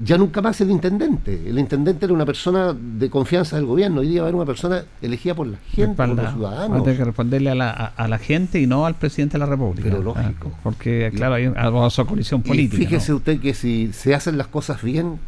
ya 0.00 0.16
nunca 0.16 0.40
más 0.40 0.60
el 0.60 0.70
intendente. 0.70 1.48
El 1.48 1.58
intendente 1.58 2.04
era 2.04 2.14
una 2.14 2.24
persona 2.24 2.72
de 2.72 3.10
confianza 3.10 3.56
del 3.56 3.66
gobierno. 3.66 4.00
Hoy 4.00 4.08
día 4.08 4.20
va 4.20 4.26
a 4.26 4.28
haber 4.28 4.36
una 4.36 4.46
persona 4.46 4.84
elegida 5.02 5.34
por 5.34 5.46
la 5.48 5.56
gente, 5.56 5.94
por 5.96 6.08
los 6.08 6.16
Respaldado. 6.18 6.40
Va 6.42 6.48
a 6.50 6.52
ciudadanos. 6.54 6.84
tener 6.84 6.98
que 6.98 7.04
responderle 7.04 7.50
a 7.50 7.54
la, 7.56 7.70
a, 7.70 7.86
a 7.86 8.08
la 8.08 8.18
gente 8.18 8.60
y 8.60 8.66
no 8.68 8.86
al 8.86 8.94
presidente 8.94 9.32
de 9.32 9.38
la 9.40 9.46
República. 9.46 9.88
Pero 9.90 10.02
lógico. 10.02 10.52
Ah, 10.54 10.60
Porque, 10.62 11.10
claro, 11.14 11.34
hay 11.34 11.46
una 11.48 11.70
colisión 12.06 12.42
Y 12.44 12.48
política. 12.48 12.76
fíjese 12.76 13.10
¿no? 13.10 13.16
usted 13.18 13.40
que 13.40 13.54
si 13.54 13.90
se 13.92 14.14
hacen 14.14 14.38
las 14.38 14.46
cosas 14.46 14.82
bien, 14.82 15.18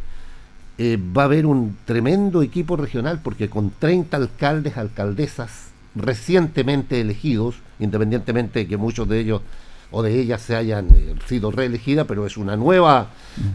eh, 0.82 0.96
va 1.16 1.22
a 1.22 1.24
haber 1.26 1.44
un 1.44 1.76
tremendo 1.84 2.40
equipo 2.42 2.74
regional, 2.76 3.20
porque 3.22 3.50
con 3.50 3.70
30 3.78 4.16
alcaldes, 4.16 4.78
alcaldesas 4.78 5.66
recientemente 5.94 7.00
elegidos, 7.00 7.56
independientemente 7.78 8.60
de 8.60 8.66
que 8.66 8.76
muchos 8.76 9.06
de 9.08 9.20
ellos 9.20 9.42
o 9.90 10.02
de 10.02 10.20
ellas 10.20 10.40
se 10.40 10.54
hayan 10.56 10.86
eh, 10.94 11.14
sido 11.26 11.50
reelegidas, 11.50 12.06
pero 12.06 12.24
es 12.24 12.36
una 12.36 12.56
nueva, 12.56 13.08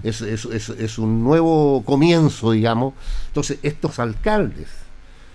es, 0.04 0.22
es- 0.22 0.46
es- 0.46 1.00
un 1.00 1.24
nuevo 1.24 1.82
comienzo, 1.86 2.52
digamos. 2.52 2.94
Entonces, 3.28 3.58
estos 3.64 4.00
alcaldes, 4.00 4.68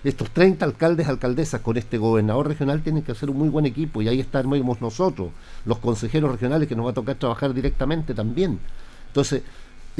estos 0.04 0.30
30 0.30 0.64
alcaldes, 0.66 1.08
alcaldesas 1.08 1.60
con 1.62 1.76
este 1.76 1.96
gobernador 1.98 2.48
regional 2.48 2.82
tienen 2.82 3.02
que 3.02 3.12
hacer 3.12 3.30
un 3.30 3.38
muy 3.38 3.48
buen 3.48 3.66
equipo 3.66 4.00
y 4.02 4.08
ahí 4.08 4.20
estaremos 4.20 4.80
nosotros, 4.80 5.30
los 5.64 5.78
consejeros 5.78 6.30
regionales 6.32 6.68
que 6.68 6.76
nos 6.76 6.86
va 6.86 6.90
a 6.90 6.94
tocar 6.94 7.16
trabajar 7.16 7.52
directamente 7.54 8.14
también. 8.14 8.58
Entonces, 9.08 9.42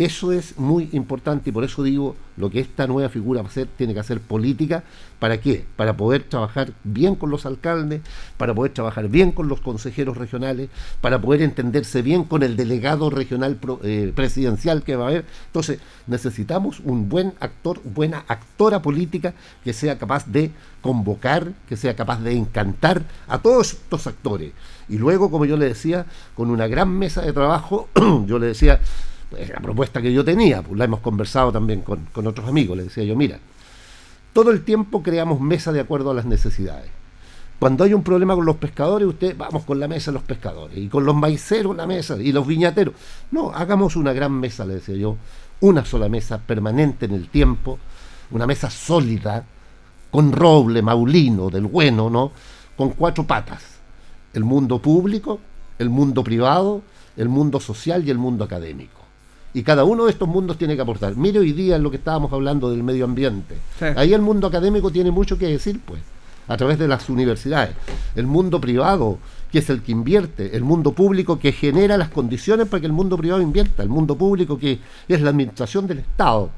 eso 0.05 0.33
es 0.33 0.59
muy 0.59 0.89
importante 0.93 1.51
y 1.51 1.53
por 1.53 1.63
eso 1.63 1.83
digo, 1.83 2.17
lo 2.39 2.49
que 2.49 2.61
esta 2.61 2.87
nueva 2.87 3.11
figura 3.11 3.43
va 3.43 3.49
a 3.49 3.51
hacer, 3.51 3.69
tiene 3.77 3.93
que 3.93 4.01
hacer 4.01 4.19
política. 4.19 4.83
¿Para 5.19 5.39
qué? 5.43 5.67
Para 5.77 5.95
poder 5.95 6.23
trabajar 6.23 6.73
bien 6.85 7.15
con 7.15 7.29
los 7.29 7.45
alcaldes, 7.45 8.01
para 8.39 8.55
poder 8.55 8.73
trabajar 8.73 9.09
bien 9.09 9.33
con 9.33 9.49
los 9.49 9.61
consejeros 9.61 10.17
regionales, 10.17 10.71
para 11.03 11.21
poder 11.21 11.43
entenderse 11.43 12.01
bien 12.01 12.25
con 12.25 12.43
el 12.43 12.57
delegado 12.57 13.11
regional 13.11 13.59
eh, 13.83 14.13
presidencial 14.15 14.83
que 14.83 14.97
va 14.97 15.05
a 15.05 15.09
haber. 15.09 15.27
Entonces, 15.47 15.81
necesitamos 16.07 16.81
un 16.81 17.11
buen 17.11 17.35
actor, 17.39 17.83
buena 17.85 18.25
actora 18.27 18.81
política 18.81 19.35
que 19.63 19.75
sea 19.75 19.99
capaz 19.99 20.27
de 20.27 20.51
convocar, 20.81 21.53
que 21.69 21.77
sea 21.77 21.95
capaz 21.95 22.23
de 22.23 22.33
encantar 22.33 23.05
a 23.29 23.39
todos 23.41 23.75
estos 23.75 24.07
actores. 24.07 24.53
Y 24.89 24.97
luego, 24.97 25.31
como 25.31 25.45
yo 25.45 25.59
le 25.59 25.67
decía, 25.67 26.07
con 26.35 26.51
una 26.51 26.67
gran 26.69 26.89
mesa 26.89 27.21
de 27.21 27.35
trabajo, 27.35 27.91
yo 28.27 28.39
le 28.39 28.47
decía, 28.47 28.81
pues, 29.31 29.49
la 29.49 29.61
propuesta 29.61 30.03
que 30.03 30.13
yo 30.13 30.25
tenía, 30.25 30.63
pues 30.63 30.77
la 30.79 30.85
hemos 30.85 31.01
conversado 31.01 31.53
también 31.53 31.83
con, 31.83 32.07
con 32.13 32.27
otros 32.27 32.49
amigos, 32.49 32.77
le 32.77 32.85
decía 32.85 33.05
yo, 33.05 33.17
mira, 33.17 33.39
todo 34.33 34.51
el 34.51 34.63
tiempo 34.63 35.03
creamos 35.03 35.41
mesa 35.41 35.73
de 35.73 35.81
acuerdo 35.81 36.11
a 36.11 36.15
las 36.15 36.27
necesidades. 36.27 36.91
Cuando 37.59 37.85
hay 37.85 37.93
un 37.93 38.03
problema 38.03 38.35
con 38.35 38.47
los 38.47 38.57
pescadores, 38.57 39.07
usted 39.07 39.37
vamos 39.37 39.65
con 39.65 39.79
la 39.79 39.87
mesa 39.87 40.11
de 40.11 40.15
los 40.15 40.23
pescadores, 40.23 40.79
y 40.79 40.89
con 40.89 41.05
los 41.05 41.15
maiceros 41.15 41.77
la 41.77 41.87
mesa, 41.87 42.17
y 42.17 42.33
los 42.33 42.47
viñateros. 42.47 42.95
No, 43.31 43.51
hagamos 43.51 43.97
una 43.97 44.13
gran 44.13 44.33
mesa, 44.33 44.65
le 44.65 44.75
decía 44.75 44.97
yo, 44.97 45.17
una 45.61 45.85
sola 45.85 46.09
mesa 46.09 46.39
permanente 46.39 47.05
en 47.05 47.13
el 47.13 47.29
tiempo, 47.29 47.79
una 48.31 48.47
mesa 48.47 48.71
sólida, 48.71 49.45
con 50.11 50.33
roble, 50.33 50.81
maulino, 50.81 51.51
del 51.51 51.67
bueno, 51.67 52.09
¿no? 52.09 52.33
Con 52.77 52.91
cuatro 52.91 53.27
patas. 53.27 53.63
el 54.33 54.45
mundo 54.45 54.81
público, 54.81 55.41
el 55.79 55.91
mundo 55.91 56.23
privado, 56.23 56.83
el 57.17 57.29
mundo 57.29 57.61
social 57.61 58.07
y 58.07 58.11
el 58.11 58.19
mundo 58.19 58.45
académico. 58.45 59.00
Y 59.53 59.63
cada 59.63 59.85
uno 59.85 60.05
de 60.05 60.13
estos 60.13 60.29
mundos 60.29 60.59
tiene 60.59 60.77
que 60.77 60.83
aportar. 60.83 61.17
Mire 61.17 61.41
hoy 61.41 61.53
día 61.53 61.77
en 61.77 61.83
lo 61.83 61.91
que 61.91 61.97
estábamos 61.97 62.33
hablando 62.33 62.71
del 62.71 62.83
medio 62.83 63.05
ambiente. 63.05 63.57
Ahí 63.97 64.15
el 64.15 64.23
mundo 64.23 64.47
académico 64.47 64.91
tiene 64.91 65.11
mucho 65.11 65.37
que 65.37 65.47
decir, 65.47 65.81
pues, 65.85 66.01
a 66.47 66.57
través 66.57 66.79
de 66.79 66.87
las 66.87 67.09
universidades. 67.09 67.75
El 68.15 68.27
mundo 68.27 68.61
privado, 68.61 69.19
que 69.51 69.59
es 69.59 69.71
el 69.71 69.83
que 69.83 69.93
invierte. 69.93 70.57
El 70.57 70.63
mundo 70.63 70.93
público, 70.93 71.39
que 71.39 71.53
genera 71.53 71.97
las 71.97 72.11
condiciones 72.11 72.69
para 72.69 72.81
que 72.81 72.87
el 72.87 72.93
mundo 72.93 73.17
privado 73.17 73.43
invierta. 73.43 73.83
El 73.83 73.89
mundo 73.89 74.17
público, 74.17 74.59
que 74.59 74.79
es 75.09 75.21
la 75.21 75.31
administración 75.31 75.87
del 75.87 75.99
Estado. 75.99 76.51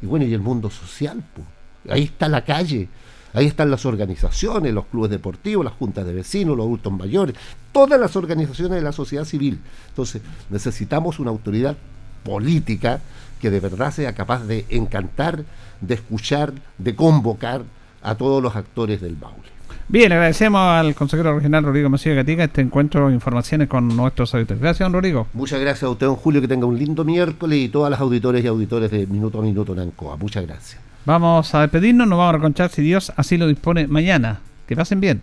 Y 0.00 0.06
bueno, 0.06 0.24
y 0.24 0.32
el 0.32 0.40
mundo 0.40 0.70
social, 0.70 1.22
pues. 1.34 1.46
Ahí 1.88 2.04
está 2.04 2.28
la 2.28 2.44
calle. 2.44 2.88
Ahí 3.32 3.46
están 3.46 3.70
las 3.70 3.86
organizaciones, 3.86 4.74
los 4.74 4.86
clubes 4.86 5.10
deportivos, 5.10 5.64
las 5.64 5.74
juntas 5.74 6.04
de 6.04 6.12
vecinos, 6.12 6.56
los 6.56 6.66
adultos 6.66 6.92
mayores, 6.92 7.36
todas 7.72 8.00
las 8.00 8.16
organizaciones 8.16 8.76
de 8.76 8.82
la 8.82 8.92
sociedad 8.92 9.24
civil. 9.24 9.60
Entonces, 9.88 10.20
necesitamos 10.48 11.20
una 11.20 11.30
autoridad 11.30 11.76
política 12.22 13.00
que 13.40 13.50
de 13.50 13.60
verdad 13.60 13.90
sea 13.90 14.14
capaz 14.14 14.44
de 14.44 14.66
encantar, 14.68 15.44
de 15.80 15.94
escuchar, 15.94 16.52
de 16.78 16.94
convocar 16.94 17.62
a 18.02 18.14
todos 18.14 18.42
los 18.42 18.54
actores 18.56 19.00
del 19.00 19.16
baúl. 19.16 19.42
Bien, 19.88 20.12
agradecemos 20.12 20.60
al 20.60 20.94
consejero 20.94 21.34
regional 21.34 21.64
Rodrigo 21.64 21.90
Macías 21.90 22.14
Gatica 22.14 22.44
este 22.44 22.60
encuentro 22.60 23.08
de 23.08 23.14
informaciones 23.14 23.66
con 23.66 23.88
nuestros 23.88 24.32
auditores. 24.34 24.62
Gracias, 24.62 24.86
don 24.86 24.92
Rodrigo. 24.92 25.26
Muchas 25.32 25.60
gracias 25.60 25.82
a 25.82 25.90
usted, 25.90 26.06
don 26.06 26.14
Julio, 26.14 26.40
que 26.40 26.46
tenga 26.46 26.66
un 26.66 26.78
lindo 26.78 27.04
miércoles 27.04 27.58
y 27.58 27.68
todas 27.68 27.90
las 27.90 28.00
auditores 28.00 28.44
y 28.44 28.46
auditores 28.46 28.90
de 28.90 29.06
Minuto 29.08 29.40
a 29.40 29.42
Minuto 29.42 29.72
en 29.72 29.80
Ancoa. 29.80 30.16
Muchas 30.16 30.46
gracias. 30.46 30.80
Vamos 31.06 31.54
a 31.56 31.62
despedirnos, 31.62 32.06
nos 32.06 32.18
vamos 32.18 32.34
a 32.34 32.36
reconchar 32.36 32.70
si 32.70 32.82
Dios 32.82 33.12
así 33.16 33.36
lo 33.36 33.48
dispone 33.48 33.88
mañana. 33.88 34.40
Que 34.68 34.76
pasen 34.76 35.00
bien. 35.00 35.22